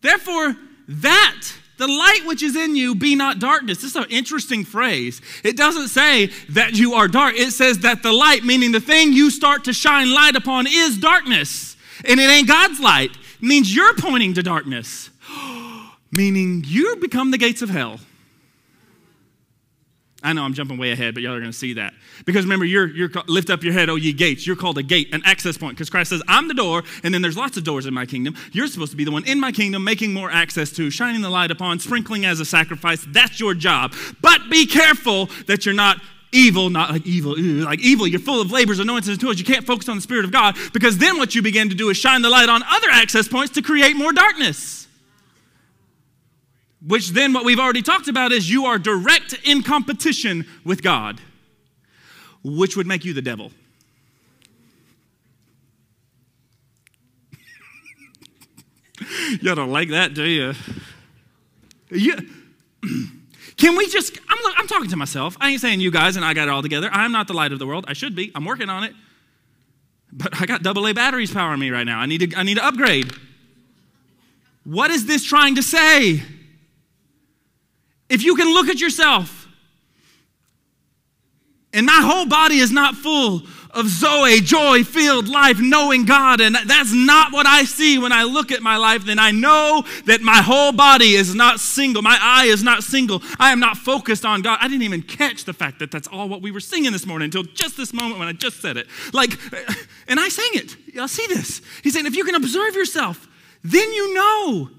therefore 0.00 0.56
that 0.88 1.42
the 1.76 1.88
light 1.88 2.20
which 2.24 2.42
is 2.42 2.56
in 2.56 2.76
you 2.76 2.94
be 2.94 3.14
not 3.14 3.38
darkness. 3.38 3.78
This 3.78 3.90
is 3.90 3.96
an 3.96 4.06
interesting 4.10 4.64
phrase. 4.64 5.20
It 5.42 5.56
doesn't 5.56 5.88
say 5.88 6.26
that 6.50 6.74
you 6.74 6.94
are 6.94 7.08
dark, 7.08 7.34
it 7.34 7.52
says 7.52 7.80
that 7.80 8.02
the 8.02 8.12
light, 8.12 8.44
meaning 8.44 8.72
the 8.72 8.80
thing 8.80 9.12
you 9.12 9.30
start 9.30 9.64
to 9.64 9.72
shine 9.72 10.12
light 10.12 10.36
upon, 10.36 10.66
is 10.68 10.98
darkness. 10.98 11.76
And 12.04 12.20
it 12.20 12.30
ain't 12.30 12.48
God's 12.48 12.80
light. 12.80 13.10
It 13.12 13.42
means 13.42 13.74
you're 13.74 13.94
pointing 13.94 14.34
to 14.34 14.42
darkness, 14.42 15.10
meaning 16.12 16.64
you 16.66 16.96
become 16.96 17.30
the 17.30 17.38
gates 17.38 17.62
of 17.62 17.70
hell. 17.70 18.00
I 20.24 20.32
know 20.32 20.42
I'm 20.42 20.54
jumping 20.54 20.78
way 20.78 20.90
ahead, 20.90 21.12
but 21.14 21.22
y'all 21.22 21.34
are 21.34 21.38
going 21.38 21.52
to 21.52 21.56
see 21.56 21.74
that. 21.74 21.92
Because 22.24 22.44
remember, 22.44 22.64
you're, 22.64 22.88
you're 22.88 23.10
lift 23.28 23.50
up 23.50 23.62
your 23.62 23.74
head, 23.74 23.90
oh 23.90 23.96
ye 23.96 24.12
gates. 24.12 24.46
You're 24.46 24.56
called 24.56 24.78
a 24.78 24.82
gate, 24.82 25.14
an 25.14 25.22
access 25.24 25.58
point, 25.58 25.76
because 25.76 25.90
Christ 25.90 26.10
says, 26.10 26.22
I'm 26.26 26.48
the 26.48 26.54
door, 26.54 26.82
and 27.02 27.12
then 27.12 27.20
there's 27.20 27.36
lots 27.36 27.56
of 27.58 27.64
doors 27.64 27.84
in 27.84 27.92
my 27.92 28.06
kingdom. 28.06 28.34
You're 28.50 28.66
supposed 28.66 28.90
to 28.92 28.96
be 28.96 29.04
the 29.04 29.12
one 29.12 29.26
in 29.26 29.38
my 29.38 29.52
kingdom, 29.52 29.84
making 29.84 30.14
more 30.14 30.30
access 30.30 30.70
to, 30.72 30.90
shining 30.90 31.20
the 31.20 31.30
light 31.30 31.50
upon, 31.50 31.78
sprinkling 31.78 32.24
as 32.24 32.40
a 32.40 32.44
sacrifice. 32.44 33.04
That's 33.08 33.38
your 33.38 33.52
job. 33.52 33.94
But 34.22 34.48
be 34.50 34.66
careful 34.66 35.26
that 35.46 35.66
you're 35.66 35.74
not 35.74 36.00
evil, 36.32 36.70
not 36.70 36.90
like 36.90 37.06
evil, 37.06 37.38
like 37.38 37.80
evil. 37.80 38.06
You're 38.06 38.18
full 38.18 38.40
of 38.40 38.50
labors, 38.50 38.78
anointings, 38.78 39.08
and 39.10 39.20
tools. 39.20 39.38
You 39.38 39.44
can't 39.44 39.66
focus 39.66 39.88
on 39.88 39.96
the 39.96 40.02
Spirit 40.02 40.24
of 40.24 40.32
God, 40.32 40.56
because 40.72 40.98
then 40.98 41.18
what 41.18 41.34
you 41.34 41.42
begin 41.42 41.68
to 41.68 41.74
do 41.74 41.90
is 41.90 41.96
shine 41.96 42.22
the 42.22 42.30
light 42.30 42.48
on 42.48 42.62
other 42.62 42.88
access 42.90 43.28
points 43.28 43.52
to 43.54 43.62
create 43.62 43.94
more 43.94 44.12
darkness. 44.12 44.83
Which 46.86 47.10
then, 47.10 47.32
what 47.32 47.44
we've 47.44 47.58
already 47.58 47.82
talked 47.82 48.08
about 48.08 48.30
is 48.32 48.50
you 48.50 48.66
are 48.66 48.78
direct 48.78 49.34
in 49.44 49.62
competition 49.62 50.46
with 50.64 50.82
God, 50.82 51.20
which 52.42 52.76
would 52.76 52.86
make 52.86 53.04
you 53.06 53.14
the 53.14 53.22
devil. 53.22 53.52
you 59.40 59.54
don't 59.54 59.70
like 59.70 59.88
that, 59.90 60.12
do 60.12 60.24
you? 60.24 60.52
Yeah. 61.90 62.20
Can 63.56 63.76
we 63.76 63.88
just, 63.88 64.18
I'm, 64.28 64.38
I'm 64.58 64.66
talking 64.66 64.90
to 64.90 64.96
myself. 64.96 65.38
I 65.40 65.50
ain't 65.50 65.60
saying 65.60 65.80
you 65.80 65.90
guys 65.90 66.16
and 66.16 66.24
I 66.24 66.34
got 66.34 66.48
it 66.48 66.50
all 66.50 66.60
together. 66.60 66.90
I'm 66.92 67.12
not 67.12 67.28
the 67.28 67.34
light 67.34 67.52
of 67.52 67.58
the 67.58 67.66
world. 67.66 67.84
I 67.88 67.94
should 67.94 68.14
be. 68.14 68.30
I'm 68.34 68.44
working 68.44 68.68
on 68.68 68.84
it. 68.84 68.92
But 70.12 70.40
I 70.40 70.44
got 70.46 70.62
double 70.62 70.86
A 70.86 70.92
batteries 70.92 71.32
powering 71.32 71.60
me 71.60 71.70
right 71.70 71.86
now. 71.86 71.98
I 71.98 72.06
need 72.06 72.30
to, 72.30 72.38
I 72.38 72.42
need 72.42 72.56
to 72.56 72.64
upgrade. 72.64 73.10
What 74.64 74.90
is 74.90 75.06
this 75.06 75.24
trying 75.24 75.54
to 75.54 75.62
say? 75.62 76.22
If 78.08 78.22
you 78.22 78.36
can 78.36 78.52
look 78.52 78.68
at 78.68 78.80
yourself, 78.80 79.48
and 81.72 81.86
my 81.86 82.00
whole 82.00 82.26
body 82.26 82.58
is 82.58 82.70
not 82.70 82.94
full 82.94 83.42
of 83.72 83.88
Zoe, 83.88 84.40
joy 84.40 84.84
filled 84.84 85.28
life, 85.28 85.58
knowing 85.60 86.04
God, 86.04 86.40
and 86.40 86.54
that's 86.54 86.92
not 86.92 87.32
what 87.32 87.46
I 87.46 87.64
see 87.64 87.98
when 87.98 88.12
I 88.12 88.22
look 88.22 88.52
at 88.52 88.62
my 88.62 88.76
life, 88.76 89.04
then 89.04 89.18
I 89.18 89.32
know 89.32 89.84
that 90.06 90.20
my 90.20 90.40
whole 90.40 90.70
body 90.70 91.14
is 91.14 91.34
not 91.34 91.58
single. 91.58 92.00
My 92.00 92.16
eye 92.20 92.46
is 92.46 92.62
not 92.62 92.84
single. 92.84 93.20
I 93.40 93.50
am 93.50 93.58
not 93.58 93.76
focused 93.76 94.24
on 94.24 94.42
God. 94.42 94.58
I 94.60 94.68
didn't 94.68 94.84
even 94.84 95.02
catch 95.02 95.44
the 95.44 95.52
fact 95.52 95.80
that 95.80 95.90
that's 95.90 96.06
all 96.06 96.28
what 96.28 96.40
we 96.40 96.52
were 96.52 96.60
singing 96.60 96.92
this 96.92 97.06
morning 97.06 97.26
until 97.26 97.42
just 97.42 97.76
this 97.76 97.92
moment 97.92 98.20
when 98.20 98.28
I 98.28 98.32
just 98.32 98.62
said 98.62 98.76
it. 98.76 98.86
Like, 99.12 99.32
and 100.08 100.20
I 100.20 100.28
sang 100.28 100.50
it. 100.52 100.76
Y'all 100.94 101.08
see 101.08 101.26
this? 101.26 101.60
He's 101.82 101.94
saying, 101.94 102.06
if 102.06 102.14
you 102.14 102.24
can 102.24 102.36
observe 102.36 102.76
yourself, 102.76 103.26
then 103.64 103.92
you 103.92 104.14
know. 104.14 104.70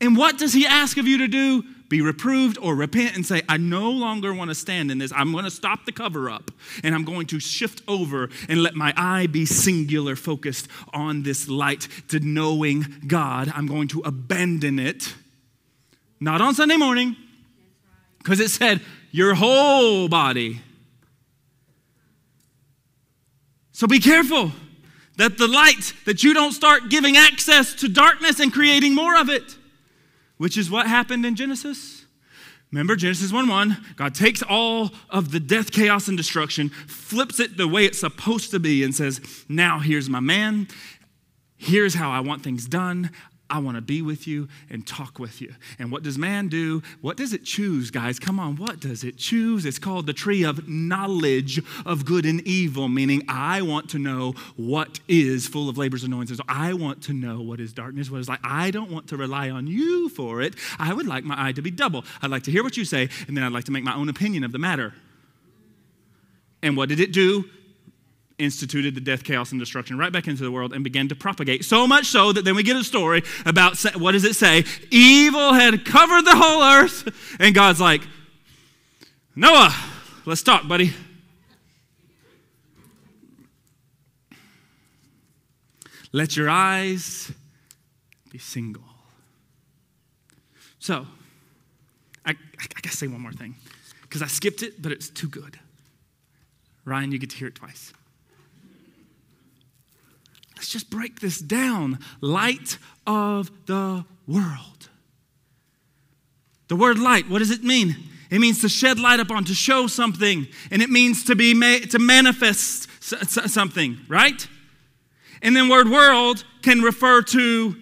And 0.00 0.16
what 0.16 0.38
does 0.38 0.54
he 0.54 0.66
ask 0.66 0.96
of 0.96 1.06
you 1.06 1.18
to 1.18 1.28
do? 1.28 1.62
Be 1.92 2.00
reproved 2.00 2.56
or 2.56 2.74
repent 2.74 3.14
and 3.14 3.26
say, 3.26 3.42
I 3.50 3.58
no 3.58 3.90
longer 3.90 4.32
want 4.32 4.48
to 4.48 4.54
stand 4.54 4.90
in 4.90 4.96
this. 4.96 5.12
I'm 5.14 5.30
going 5.30 5.44
to 5.44 5.50
stop 5.50 5.84
the 5.84 5.92
cover 5.92 6.30
up 6.30 6.50
and 6.82 6.94
I'm 6.94 7.04
going 7.04 7.26
to 7.26 7.38
shift 7.38 7.82
over 7.86 8.30
and 8.48 8.62
let 8.62 8.74
my 8.74 8.94
eye 8.96 9.26
be 9.26 9.44
singular 9.44 10.16
focused 10.16 10.68
on 10.94 11.22
this 11.22 11.50
light 11.50 11.88
to 12.08 12.18
knowing 12.18 12.86
God. 13.06 13.52
I'm 13.54 13.66
going 13.66 13.88
to 13.88 14.00
abandon 14.06 14.78
it. 14.78 15.14
Not 16.18 16.40
on 16.40 16.54
Sunday 16.54 16.78
morning, 16.78 17.14
because 18.18 18.40
it 18.40 18.50
said 18.50 18.80
your 19.10 19.34
whole 19.34 20.08
body. 20.08 20.62
So 23.72 23.86
be 23.86 24.00
careful 24.00 24.50
that 25.18 25.36
the 25.36 25.46
light, 25.46 25.92
that 26.06 26.24
you 26.24 26.32
don't 26.32 26.52
start 26.52 26.88
giving 26.88 27.18
access 27.18 27.74
to 27.74 27.88
darkness 27.88 28.40
and 28.40 28.50
creating 28.50 28.94
more 28.94 29.20
of 29.20 29.28
it 29.28 29.58
which 30.42 30.56
is 30.56 30.68
what 30.68 30.88
happened 30.88 31.24
in 31.24 31.36
Genesis. 31.36 32.04
Remember 32.72 32.96
Genesis 32.96 33.30
1 33.30 33.46
1, 33.46 33.76
God 33.94 34.12
takes 34.12 34.42
all 34.42 34.90
of 35.08 35.30
the 35.30 35.38
death, 35.38 35.70
chaos, 35.70 36.08
and 36.08 36.16
destruction, 36.16 36.68
flips 36.68 37.38
it 37.38 37.56
the 37.56 37.68
way 37.68 37.84
it's 37.84 38.00
supposed 38.00 38.50
to 38.50 38.58
be, 38.58 38.82
and 38.82 38.92
says, 38.92 39.20
Now 39.48 39.78
here's 39.78 40.10
my 40.10 40.18
man. 40.18 40.66
Here's 41.56 41.94
how 41.94 42.10
I 42.10 42.18
want 42.18 42.42
things 42.42 42.66
done. 42.66 43.10
I 43.52 43.58
want 43.58 43.76
to 43.76 43.82
be 43.82 44.00
with 44.00 44.26
you 44.26 44.48
and 44.70 44.86
talk 44.86 45.18
with 45.18 45.42
you. 45.42 45.54
And 45.78 45.92
what 45.92 46.02
does 46.02 46.16
man 46.16 46.48
do? 46.48 46.82
What 47.02 47.18
does 47.18 47.34
it 47.34 47.44
choose, 47.44 47.90
guys? 47.90 48.18
Come 48.18 48.40
on, 48.40 48.56
what 48.56 48.80
does 48.80 49.04
it 49.04 49.18
choose? 49.18 49.66
It's 49.66 49.78
called 49.78 50.06
the 50.06 50.14
tree 50.14 50.42
of 50.42 50.66
knowledge 50.66 51.62
of 51.84 52.06
good 52.06 52.24
and 52.24 52.40
evil, 52.46 52.88
meaning 52.88 53.22
I 53.28 53.60
want 53.60 53.90
to 53.90 53.98
know 53.98 54.32
what 54.56 55.00
is 55.06 55.46
full 55.46 55.68
of 55.68 55.76
labors 55.76 56.02
annoyances. 56.02 56.40
I 56.48 56.72
want 56.72 57.02
to 57.04 57.12
know 57.12 57.42
what 57.42 57.60
is 57.60 57.74
darkness, 57.74 58.10
what 58.10 58.20
is 58.20 58.28
light. 58.28 58.40
I 58.42 58.70
don't 58.70 58.90
want 58.90 59.08
to 59.08 59.18
rely 59.18 59.50
on 59.50 59.66
you 59.66 60.08
for 60.08 60.40
it. 60.40 60.54
I 60.78 60.94
would 60.94 61.06
like 61.06 61.24
my 61.24 61.34
eye 61.36 61.52
to 61.52 61.60
be 61.60 61.70
double. 61.70 62.06
I'd 62.22 62.30
like 62.30 62.44
to 62.44 62.50
hear 62.50 62.62
what 62.62 62.78
you 62.78 62.86
say, 62.86 63.10
and 63.28 63.36
then 63.36 63.44
I'd 63.44 63.52
like 63.52 63.64
to 63.64 63.72
make 63.72 63.84
my 63.84 63.94
own 63.94 64.08
opinion 64.08 64.44
of 64.44 64.52
the 64.52 64.58
matter. 64.58 64.94
And 66.62 66.74
what 66.74 66.88
did 66.88 67.00
it 67.00 67.12
do? 67.12 67.44
Instituted 68.38 68.94
the 68.94 69.00
death, 69.00 69.24
chaos, 69.24 69.52
and 69.52 69.60
destruction 69.60 69.98
right 69.98 70.12
back 70.12 70.26
into 70.26 70.42
the 70.42 70.50
world 70.50 70.72
and 70.72 70.82
began 70.82 71.08
to 71.08 71.14
propagate. 71.14 71.64
So 71.64 71.86
much 71.86 72.06
so 72.06 72.32
that 72.32 72.44
then 72.44 72.56
we 72.56 72.62
get 72.62 72.76
a 72.76 72.84
story 72.84 73.22
about 73.46 73.78
what 73.96 74.12
does 74.12 74.24
it 74.24 74.34
say? 74.34 74.64
Evil 74.90 75.52
had 75.52 75.84
covered 75.84 76.24
the 76.24 76.36
whole 76.36 76.62
earth, 76.62 77.36
and 77.38 77.54
God's 77.54 77.80
like, 77.80 78.02
Noah, 79.34 79.74
let's 80.26 80.42
talk, 80.42 80.68
buddy. 80.68 80.92
Let 86.12 86.36
your 86.36 86.50
eyes 86.50 87.32
be 88.30 88.38
single. 88.38 88.82
So, 90.78 91.06
I, 92.26 92.30
I, 92.30 92.34
gotta 92.82 92.96
say 92.96 93.06
one 93.06 93.20
more 93.20 93.32
thing 93.32 93.54
because 94.02 94.20
I 94.20 94.26
skipped 94.26 94.62
it, 94.62 94.82
but 94.82 94.92
it's 94.92 95.08
too 95.08 95.28
good. 95.28 95.58
Ryan, 96.84 97.12
you 97.12 97.18
get 97.18 97.30
to 97.30 97.36
hear 97.36 97.48
it 97.48 97.54
twice. 97.54 97.92
Let's 100.62 100.70
just 100.70 100.90
break 100.90 101.18
this 101.18 101.40
down. 101.40 101.98
Light 102.20 102.78
of 103.04 103.50
the 103.66 104.04
world. 104.28 104.88
The 106.68 106.76
word 106.76 107.00
light, 107.00 107.28
what 107.28 107.40
does 107.40 107.50
it 107.50 107.64
mean? 107.64 107.96
It 108.30 108.38
means 108.38 108.60
to 108.60 108.68
shed 108.68 109.00
light 109.00 109.18
upon, 109.18 109.44
to 109.46 109.54
show 109.54 109.88
something, 109.88 110.46
and 110.70 110.80
it 110.80 110.88
means 110.88 111.24
to 111.24 111.34
be 111.34 111.52
ma- 111.52 111.84
to 111.90 111.98
manifest 111.98 112.86
something, 113.00 113.98
right? 114.06 114.46
And 115.42 115.56
then 115.56 115.68
word 115.68 115.88
world 115.88 116.44
can 116.62 116.80
refer 116.80 117.22
to 117.22 117.76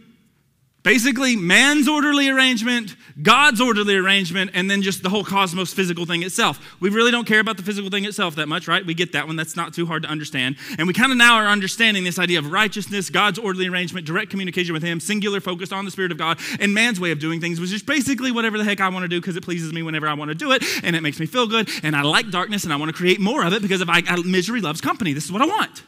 Basically, 0.82 1.36
man's 1.36 1.86
orderly 1.88 2.30
arrangement, 2.30 2.96
God's 3.20 3.60
orderly 3.60 3.96
arrangement, 3.96 4.52
and 4.54 4.70
then 4.70 4.80
just 4.80 5.02
the 5.02 5.10
whole 5.10 5.24
cosmos 5.24 5.74
physical 5.74 6.06
thing 6.06 6.22
itself. 6.22 6.58
We 6.80 6.88
really 6.88 7.10
don't 7.10 7.26
care 7.26 7.40
about 7.40 7.58
the 7.58 7.62
physical 7.62 7.90
thing 7.90 8.06
itself 8.06 8.36
that 8.36 8.48
much, 8.48 8.66
right? 8.66 8.84
We 8.84 8.94
get 8.94 9.12
that 9.12 9.26
one. 9.26 9.36
That's 9.36 9.56
not 9.56 9.74
too 9.74 9.84
hard 9.84 10.04
to 10.04 10.08
understand. 10.08 10.56
And 10.78 10.88
we 10.88 10.94
kind 10.94 11.12
of 11.12 11.18
now 11.18 11.34
are 11.34 11.48
understanding 11.48 12.04
this 12.04 12.18
idea 12.18 12.38
of 12.38 12.50
righteousness, 12.50 13.10
God's 13.10 13.38
orderly 13.38 13.68
arrangement, 13.68 14.06
direct 14.06 14.30
communication 14.30 14.72
with 14.72 14.82
Him, 14.82 15.00
singular 15.00 15.40
focus 15.40 15.70
on 15.70 15.84
the 15.84 15.90
Spirit 15.90 16.12
of 16.12 16.18
God, 16.18 16.38
and 16.58 16.72
man's 16.72 16.98
way 16.98 17.10
of 17.10 17.18
doing 17.18 17.42
things, 17.42 17.60
which 17.60 17.72
is 17.72 17.82
basically 17.82 18.32
whatever 18.32 18.56
the 18.56 18.64
heck 18.64 18.80
I 18.80 18.88
want 18.88 19.02
to 19.02 19.08
do 19.08 19.20
because 19.20 19.36
it 19.36 19.44
pleases 19.44 19.74
me 19.74 19.82
whenever 19.82 20.08
I 20.08 20.14
want 20.14 20.30
to 20.30 20.34
do 20.34 20.52
it, 20.52 20.64
and 20.82 20.96
it 20.96 21.02
makes 21.02 21.20
me 21.20 21.26
feel 21.26 21.46
good, 21.46 21.68
and 21.82 21.94
I 21.94 22.02
like 22.02 22.30
darkness, 22.30 22.64
and 22.64 22.72
I 22.72 22.76
want 22.76 22.88
to 22.88 22.96
create 22.96 23.20
more 23.20 23.44
of 23.44 23.52
it 23.52 23.60
because 23.60 23.82
if 23.82 23.88
I, 23.90 24.00
misery 24.24 24.62
loves 24.62 24.80
company, 24.80 25.12
this 25.12 25.26
is 25.26 25.32
what 25.32 25.42
I 25.42 25.46
want. 25.46 25.82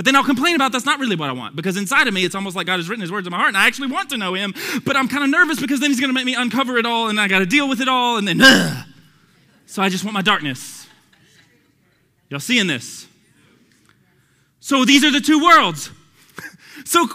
But 0.00 0.06
then 0.06 0.16
I'll 0.16 0.24
complain 0.24 0.54
about 0.54 0.72
that's 0.72 0.86
not 0.86 0.98
really 0.98 1.14
what 1.14 1.28
I 1.28 1.32
want 1.32 1.54
because 1.54 1.76
inside 1.76 2.08
of 2.08 2.14
me, 2.14 2.24
it's 2.24 2.34
almost 2.34 2.56
like 2.56 2.66
God 2.66 2.78
has 2.78 2.88
written 2.88 3.02
his 3.02 3.12
words 3.12 3.26
in 3.26 3.32
my 3.32 3.36
heart 3.36 3.48
and 3.48 3.56
I 3.58 3.66
actually 3.66 3.88
want 3.88 4.08
to 4.08 4.16
know 4.16 4.32
him, 4.32 4.54
but 4.86 4.96
I'm 4.96 5.08
kind 5.08 5.22
of 5.22 5.28
nervous 5.28 5.60
because 5.60 5.78
then 5.78 5.90
he's 5.90 6.00
going 6.00 6.08
to 6.08 6.14
make 6.14 6.24
me 6.24 6.34
uncover 6.34 6.78
it 6.78 6.86
all 6.86 7.10
and 7.10 7.20
I 7.20 7.28
got 7.28 7.40
to 7.40 7.44
deal 7.44 7.68
with 7.68 7.82
it 7.82 7.86
all 7.86 8.16
and 8.16 8.26
then, 8.26 8.40
ugh. 8.40 8.86
so 9.66 9.82
I 9.82 9.90
just 9.90 10.02
want 10.02 10.14
my 10.14 10.22
darkness. 10.22 10.88
Y'all 12.30 12.40
seeing 12.40 12.66
this? 12.66 13.08
So 14.60 14.86
these 14.86 15.04
are 15.04 15.10
the 15.10 15.20
two 15.20 15.44
worlds. 15.44 15.90
so 16.86 17.06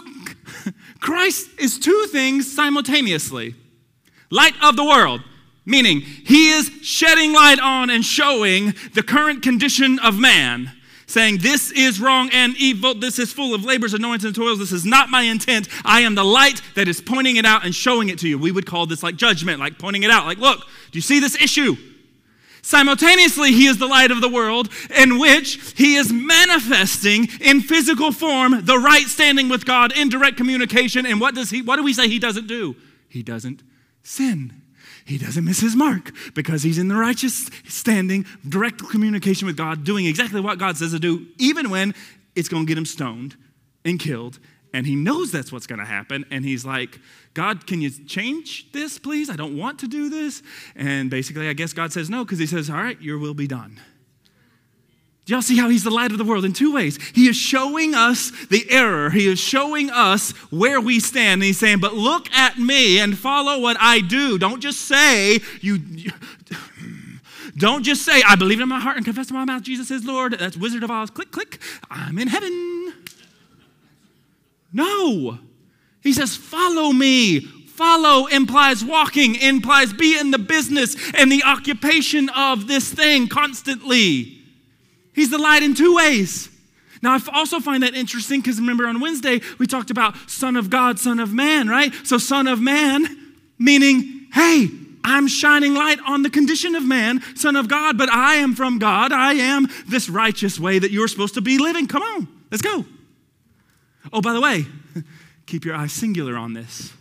Christ 1.00 1.48
is 1.58 1.80
two 1.80 2.06
things 2.12 2.54
simultaneously 2.54 3.56
light 4.30 4.54
of 4.62 4.76
the 4.76 4.84
world, 4.84 5.22
meaning 5.64 6.02
he 6.02 6.50
is 6.50 6.70
shedding 6.82 7.32
light 7.32 7.58
on 7.58 7.90
and 7.90 8.04
showing 8.04 8.74
the 8.94 9.02
current 9.02 9.42
condition 9.42 9.98
of 9.98 10.16
man 10.16 10.70
saying, 11.06 11.38
This 11.38 11.70
is 11.72 12.00
wrong 12.00 12.30
and 12.32 12.56
evil. 12.56 12.94
This 12.94 13.18
is 13.18 13.32
full 13.32 13.54
of 13.54 13.64
labors, 13.64 13.94
annoyances, 13.94 14.26
and 14.26 14.34
toils. 14.34 14.58
This 14.58 14.72
is 14.72 14.84
not 14.84 15.08
my 15.08 15.22
intent. 15.22 15.68
I 15.84 16.00
am 16.00 16.14
the 16.14 16.24
light 16.24 16.60
that 16.74 16.88
is 16.88 17.00
pointing 17.00 17.36
it 17.36 17.44
out 17.44 17.64
and 17.64 17.74
showing 17.74 18.08
it 18.08 18.18
to 18.20 18.28
you. 18.28 18.38
We 18.38 18.52
would 18.52 18.66
call 18.66 18.86
this 18.86 19.02
like 19.02 19.16
judgment, 19.16 19.60
like 19.60 19.78
pointing 19.78 20.02
it 20.02 20.10
out. 20.10 20.26
Like, 20.26 20.38
look, 20.38 20.60
do 20.90 20.98
you 20.98 21.02
see 21.02 21.20
this 21.20 21.40
issue? 21.40 21.76
Simultaneously, 22.62 23.52
he 23.52 23.66
is 23.66 23.78
the 23.78 23.86
light 23.86 24.10
of 24.10 24.20
the 24.20 24.28
world, 24.28 24.68
in 24.90 25.20
which 25.20 25.72
he 25.76 25.94
is 25.94 26.12
manifesting 26.12 27.28
in 27.40 27.60
physical 27.60 28.10
form 28.10 28.64
the 28.64 28.76
right 28.76 29.06
standing 29.06 29.48
with 29.48 29.64
God 29.64 29.96
in 29.96 30.08
direct 30.08 30.36
communication. 30.36 31.06
And 31.06 31.20
what 31.20 31.36
does 31.36 31.50
he 31.50 31.62
what 31.62 31.76
do 31.76 31.84
we 31.84 31.92
say 31.92 32.08
he 32.08 32.18
doesn't 32.18 32.48
do? 32.48 32.74
He 33.08 33.22
doesn't 33.22 33.62
sin 34.02 34.62
he 35.06 35.18
doesn't 35.18 35.44
miss 35.44 35.60
his 35.60 35.76
mark 35.76 36.12
because 36.34 36.64
he's 36.64 36.78
in 36.78 36.88
the 36.88 36.96
righteous 36.96 37.48
standing, 37.68 38.26
direct 38.46 38.86
communication 38.90 39.46
with 39.46 39.56
God, 39.56 39.84
doing 39.84 40.04
exactly 40.04 40.40
what 40.40 40.58
God 40.58 40.76
says 40.76 40.90
to 40.90 40.98
do, 40.98 41.26
even 41.38 41.70
when 41.70 41.94
it's 42.34 42.48
going 42.48 42.64
to 42.64 42.68
get 42.68 42.76
him 42.76 42.84
stoned 42.84 43.36
and 43.84 43.98
killed 44.00 44.38
And 44.74 44.86
he 44.86 44.96
knows 44.96 45.30
that's 45.30 45.52
what's 45.52 45.66
going 45.66 45.78
to 45.78 45.86
happen. 45.86 46.26
And 46.30 46.44
he's 46.44 46.66
like, 46.66 46.98
God, 47.34 47.66
can 47.66 47.80
you 47.80 47.90
change 47.90 48.70
this, 48.72 48.98
please? 48.98 49.30
I 49.30 49.36
don't 49.36 49.56
want 49.56 49.78
to 49.78 49.88
do 49.88 50.10
this. 50.10 50.42
And 50.74 51.08
basically, 51.08 51.48
I 51.48 51.52
guess 51.52 51.72
God 51.72 51.92
says 51.92 52.10
no 52.10 52.24
because 52.24 52.38
he 52.38 52.46
says, 52.46 52.68
All 52.68 52.76
right, 52.76 53.00
your 53.00 53.18
will 53.18 53.32
be 53.32 53.46
done. 53.46 53.80
Do 55.26 55.32
y'all 55.32 55.42
see 55.42 55.56
how 55.56 55.68
he's 55.68 55.82
the 55.82 55.90
light 55.90 56.12
of 56.12 56.18
the 56.18 56.24
world 56.24 56.44
in 56.44 56.52
two 56.52 56.72
ways? 56.72 57.00
He 57.12 57.28
is 57.28 57.34
showing 57.34 57.94
us 57.94 58.30
the 58.46 58.64
error. 58.70 59.10
He 59.10 59.26
is 59.26 59.40
showing 59.40 59.90
us 59.90 60.30
where 60.52 60.80
we 60.80 61.00
stand. 61.00 61.40
And 61.40 61.42
he's 61.42 61.58
saying, 61.58 61.80
but 61.80 61.94
look 61.94 62.30
at 62.30 62.58
me 62.58 63.00
and 63.00 63.18
follow 63.18 63.58
what 63.58 63.76
I 63.80 64.00
do. 64.02 64.38
Don't 64.38 64.60
just 64.60 64.82
say, 64.82 65.40
you, 65.60 65.80
you 65.90 66.12
don't 67.56 67.82
just 67.82 68.04
say, 68.04 68.22
I 68.24 68.36
believe 68.36 68.60
in 68.60 68.68
my 68.68 68.78
heart 68.78 68.98
and 68.98 69.04
confess 69.04 69.28
in 69.28 69.34
my 69.34 69.44
mouth 69.44 69.62
Jesus 69.62 69.90
is 69.90 70.04
Lord. 70.04 70.34
That's 70.38 70.56
Wizard 70.56 70.84
of 70.84 70.92
Oz. 70.92 71.10
Click, 71.10 71.32
click. 71.32 71.58
I'm 71.90 72.20
in 72.20 72.28
heaven. 72.28 72.94
No. 74.72 75.40
He 76.04 76.12
says, 76.12 76.36
follow 76.36 76.92
me. 76.92 77.40
Follow 77.40 78.26
implies 78.28 78.84
walking, 78.84 79.34
implies 79.34 79.92
be 79.92 80.16
in 80.16 80.30
the 80.30 80.38
business 80.38 80.96
and 81.14 81.32
the 81.32 81.42
occupation 81.42 82.28
of 82.28 82.68
this 82.68 82.94
thing 82.94 83.26
constantly. 83.26 84.35
He's 85.16 85.30
the 85.30 85.38
light 85.38 85.64
in 85.64 85.74
two 85.74 85.96
ways. 85.96 86.48
Now, 87.02 87.14
I 87.16 87.20
also 87.32 87.58
find 87.58 87.82
that 87.82 87.94
interesting 87.94 88.40
because 88.40 88.60
remember 88.60 88.86
on 88.86 89.00
Wednesday 89.00 89.40
we 89.58 89.66
talked 89.66 89.90
about 89.90 90.30
Son 90.30 90.54
of 90.56 90.70
God, 90.70 91.00
Son 91.00 91.18
of 91.18 91.32
Man, 91.32 91.68
right? 91.68 91.92
So, 92.04 92.18
Son 92.18 92.46
of 92.46 92.60
Man, 92.60 93.34
meaning, 93.58 94.28
hey, 94.32 94.68
I'm 95.06 95.28
shining 95.28 95.72
light 95.74 95.98
on 96.04 96.22
the 96.22 96.30
condition 96.30 96.74
of 96.74 96.84
man, 96.84 97.22
Son 97.36 97.54
of 97.54 97.68
God, 97.68 97.96
but 97.96 98.08
I 98.10 98.34
am 98.34 98.56
from 98.56 98.80
God. 98.80 99.12
I 99.12 99.34
am 99.34 99.68
this 99.86 100.08
righteous 100.08 100.58
way 100.58 100.80
that 100.80 100.90
you're 100.90 101.06
supposed 101.06 101.34
to 101.34 101.40
be 101.40 101.58
living. 101.58 101.86
Come 101.86 102.02
on, 102.02 102.26
let's 102.50 102.60
go. 102.60 102.84
Oh, 104.12 104.20
by 104.20 104.32
the 104.32 104.40
way, 104.40 104.66
keep 105.46 105.64
your 105.64 105.76
eyes 105.76 105.92
singular 105.92 106.36
on 106.36 106.54
this. 106.54 106.92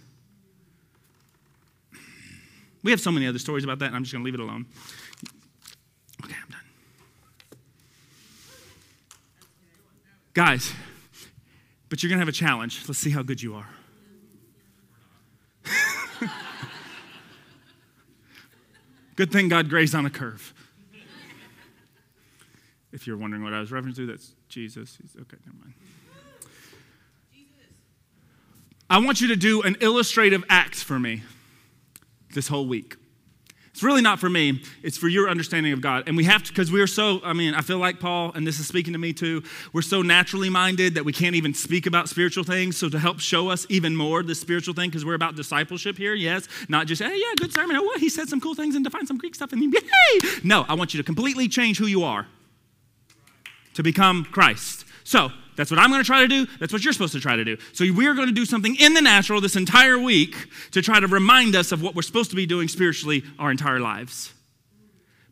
We 2.84 2.92
have 2.92 3.00
so 3.00 3.12
many 3.12 3.26
other 3.26 3.40
stories 3.40 3.64
about 3.64 3.80
that, 3.80 3.88
and 3.88 3.96
I'm 3.96 4.04
just 4.04 4.14
going 4.14 4.24
to 4.24 4.26
leave 4.26 4.36
it 4.36 4.40
alone. 4.40 4.68
Okay, 6.24 6.36
I'm 6.40 6.50
done. 6.52 6.60
Guys, 10.36 10.74
but 11.88 12.04
you're 12.04 12.10
going 12.10 12.18
to 12.18 12.22
have 12.22 12.28
a 12.28 12.34
challenge. 12.34 12.84
Let's 12.90 13.00
see 13.00 13.10
how 13.10 13.24
good 13.24 13.42
you 13.42 13.56
are. 13.56 13.70
good 19.16 19.32
thing 19.32 19.48
God 19.48 19.70
grazed 19.70 19.96
on 19.96 20.06
a 20.06 20.10
curve. 20.10 20.54
If 22.92 23.08
you're 23.08 23.16
wondering 23.16 23.46
what 23.46 23.54
I 23.54 23.62
was 23.62 23.72
referring 23.72 23.94
to, 23.94 24.06
that's 24.08 24.34
Jesus. 24.50 24.98
He's, 25.02 25.16
okay, 25.16 25.38
never 25.46 25.58
mind. 25.58 25.74
I 28.90 28.98
want 29.00 29.22
you 29.22 29.30
to 29.30 29.38
do 29.38 29.62
an 29.62 29.78
illustrative 29.80 30.44
act 30.50 30.76
for 30.76 31.00
me 31.00 31.24
this 32.34 32.50
whole 32.50 32.68
week. 32.68 32.98
It's 33.76 33.84
really 33.84 34.02
not 34.02 34.20
for 34.20 34.30
me, 34.30 34.62
it's 34.84 34.98
for 34.98 35.10
your 35.10 35.30
understanding 35.30 35.74
of 35.74 35.82
God. 35.82 36.06
And 36.08 36.16
we 36.16 36.24
have 36.24 36.44
to, 36.44 36.50
because 36.50 36.72
we 36.72 36.80
are 36.80 36.88
so, 36.88 37.20
I 37.26 37.34
mean, 37.34 37.54
I 37.54 37.60
feel 37.60 37.78
like 37.78 38.00
Paul, 38.00 38.32
and 38.34 38.48
this 38.48 38.58
is 38.58 38.70
speaking 38.70 38.94
to 38.94 39.00
me 39.00 39.12
too, 39.12 39.44
we're 39.74 39.82
so 39.82 40.02
naturally 40.02 40.50
minded 40.50 40.96
that 40.96 41.04
we 41.04 41.12
can't 41.12 41.36
even 41.36 41.54
speak 41.54 41.86
about 41.86 42.08
spiritual 42.08 42.46
things. 42.46 42.78
So 42.78 42.88
to 42.88 42.98
help 42.98 43.20
show 43.20 43.50
us 43.50 43.66
even 43.68 43.94
more 43.94 44.24
the 44.24 44.34
spiritual 44.34 44.74
thing, 44.76 44.92
because 44.92 45.04
we're 45.04 45.14
about 45.14 45.36
discipleship 45.36 45.98
here, 45.98 46.14
yes, 46.14 46.48
not 46.70 46.88
just, 46.88 47.02
hey, 47.02 47.18
yeah, 47.18 47.34
good 47.36 47.52
sermon. 47.52 47.76
Oh, 47.76 47.84
what? 47.84 48.00
He 48.00 48.08
said 48.08 48.30
some 48.30 48.40
cool 48.40 48.56
things 48.56 48.76
and 48.76 48.84
defined 48.86 49.10
some 49.10 49.18
Greek 49.18 49.36
stuff, 49.36 49.52
and 49.52 49.62
yay! 49.62 50.30
No, 50.42 50.64
I 50.70 50.74
want 50.76 50.94
you 50.94 50.98
to 51.00 51.04
completely 51.04 51.50
change 51.50 51.78
who 51.78 51.88
you 51.88 52.06
are 52.06 52.28
to 53.74 53.84
become 53.84 54.24
Christ. 54.24 54.85
So, 55.06 55.32
that's 55.56 55.72
what 55.72 55.80
I'm 55.80 55.90
going 55.90 56.02
to 56.02 56.06
try 56.06 56.22
to 56.22 56.28
do. 56.28 56.46
That's 56.60 56.74
what 56.74 56.84
you're 56.84 56.94
supposed 56.94 57.14
to 57.14 57.20
try 57.20 57.36
to 57.36 57.46
do. 57.46 57.58
So 57.74 57.86
we're 57.92 58.14
going 58.14 58.28
to 58.28 58.34
do 58.34 58.46
something 58.46 58.76
in 58.76 58.94
the 58.94 59.02
natural 59.02 59.42
this 59.42 59.56
entire 59.56 59.98
week 59.98 60.36
to 60.72 60.82
try 60.82 61.00
to 61.00 61.08
remind 61.08 61.56
us 61.56 61.72
of 61.72 61.82
what 61.82 61.96
we're 61.96 62.02
supposed 62.02 62.30
to 62.32 62.36
be 62.36 62.46
doing 62.46 62.68
spiritually 62.68 63.24
our 63.40 63.52
entire 63.52 63.80
lives. 63.80 64.34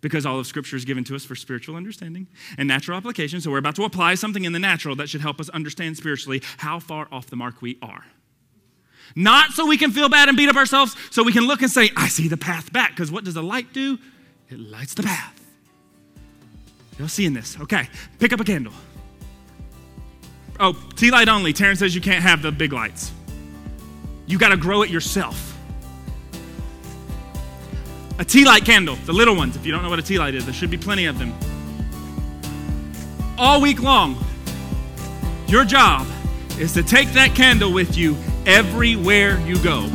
Because 0.02 0.26
all 0.26 0.40
of 0.40 0.48
Scripture 0.48 0.76
is 0.76 0.84
given 0.84 1.04
to 1.06 1.16
us 1.16 1.24
for 1.24 1.36
spiritual 1.36 1.76
understanding 1.76 2.28
and 2.58 2.68
natural 2.68 2.98
application. 2.98 3.40
So 3.40 3.52
we're 3.52 3.58
about 3.58 3.76
to 3.76 3.84
apply 3.84 4.16
something 4.16 4.44
in 4.44 4.52
the 4.52 4.60
natural 4.60 4.96
that 4.98 5.08
should 5.10 5.22
help 5.22 5.40
us 5.40 5.50
understand 5.50 5.96
spiritually 5.98 6.42
how 6.58 6.80
far 6.80 7.08
off 7.12 7.28
the 7.28 7.38
mark 7.38 7.62
we 7.62 7.78
are. 7.82 8.06
Not 9.16 9.52
so 9.52 9.66
we 9.66 9.78
can 9.78 9.92
feel 9.92 10.10
bad 10.10 10.28
and 10.28 10.38
beat 10.38 10.50
up 10.50 10.56
ourselves, 10.56 10.96
so 11.12 11.24
we 11.24 11.32
can 11.32 11.46
look 11.46 11.62
and 11.62 11.70
say, 11.70 11.90
I 11.96 12.08
see 12.08 12.28
the 12.28 12.38
path 12.38 12.74
back. 12.74 12.92
Because 12.92 13.12
what 13.12 13.24
does 13.24 13.36
the 13.36 13.44
light 13.44 13.72
do? 13.72 13.98
It 14.50 14.60
lights 14.60 14.94
the 14.94 15.04
path. 15.04 15.40
Y'all 16.98 17.08
seeing 17.08 17.34
this? 17.34 17.58
Okay, 17.60 17.88
pick 18.20 18.34
up 18.34 18.40
a 18.40 18.44
candle. 18.44 18.74
Oh, 20.66 20.74
tea 20.96 21.12
light 21.12 21.28
only. 21.28 21.52
Terrence 21.52 21.80
says 21.80 21.94
you 21.94 22.00
can't 22.00 22.24
have 22.24 22.42
the 22.42 22.50
big 22.50 22.72
lights. 22.72 23.12
You 24.28 24.38
got 24.38 24.50
to 24.50 24.58
grow 24.58 24.82
it 24.82 24.90
yourself. 24.90 25.58
A 28.18 28.24
tea 28.24 28.46
light 28.46 28.64
candle, 28.64 28.96
the 29.06 29.12
little 29.12 29.36
ones. 29.36 29.58
If 29.58 29.66
you 29.66 29.74
don't 29.74 29.84
know 29.84 29.90
what 29.90 30.00
a 30.00 30.04
tea 30.04 30.18
light 30.18 30.36
is, 30.36 30.46
there 30.46 30.54
should 30.54 30.72
be 30.72 30.78
plenty 30.78 31.04
of 31.06 31.20
them. 31.20 31.34
All 33.38 33.60
week 33.60 33.82
long, 33.82 34.16
your 35.48 35.66
job 35.66 36.08
is 36.58 36.72
to 36.76 36.84
take 36.84 37.10
that 37.10 37.36
candle 37.36 37.74
with 37.74 37.98
you 37.98 38.16
everywhere 38.46 39.46
you 39.46 39.62
go. 39.62 39.90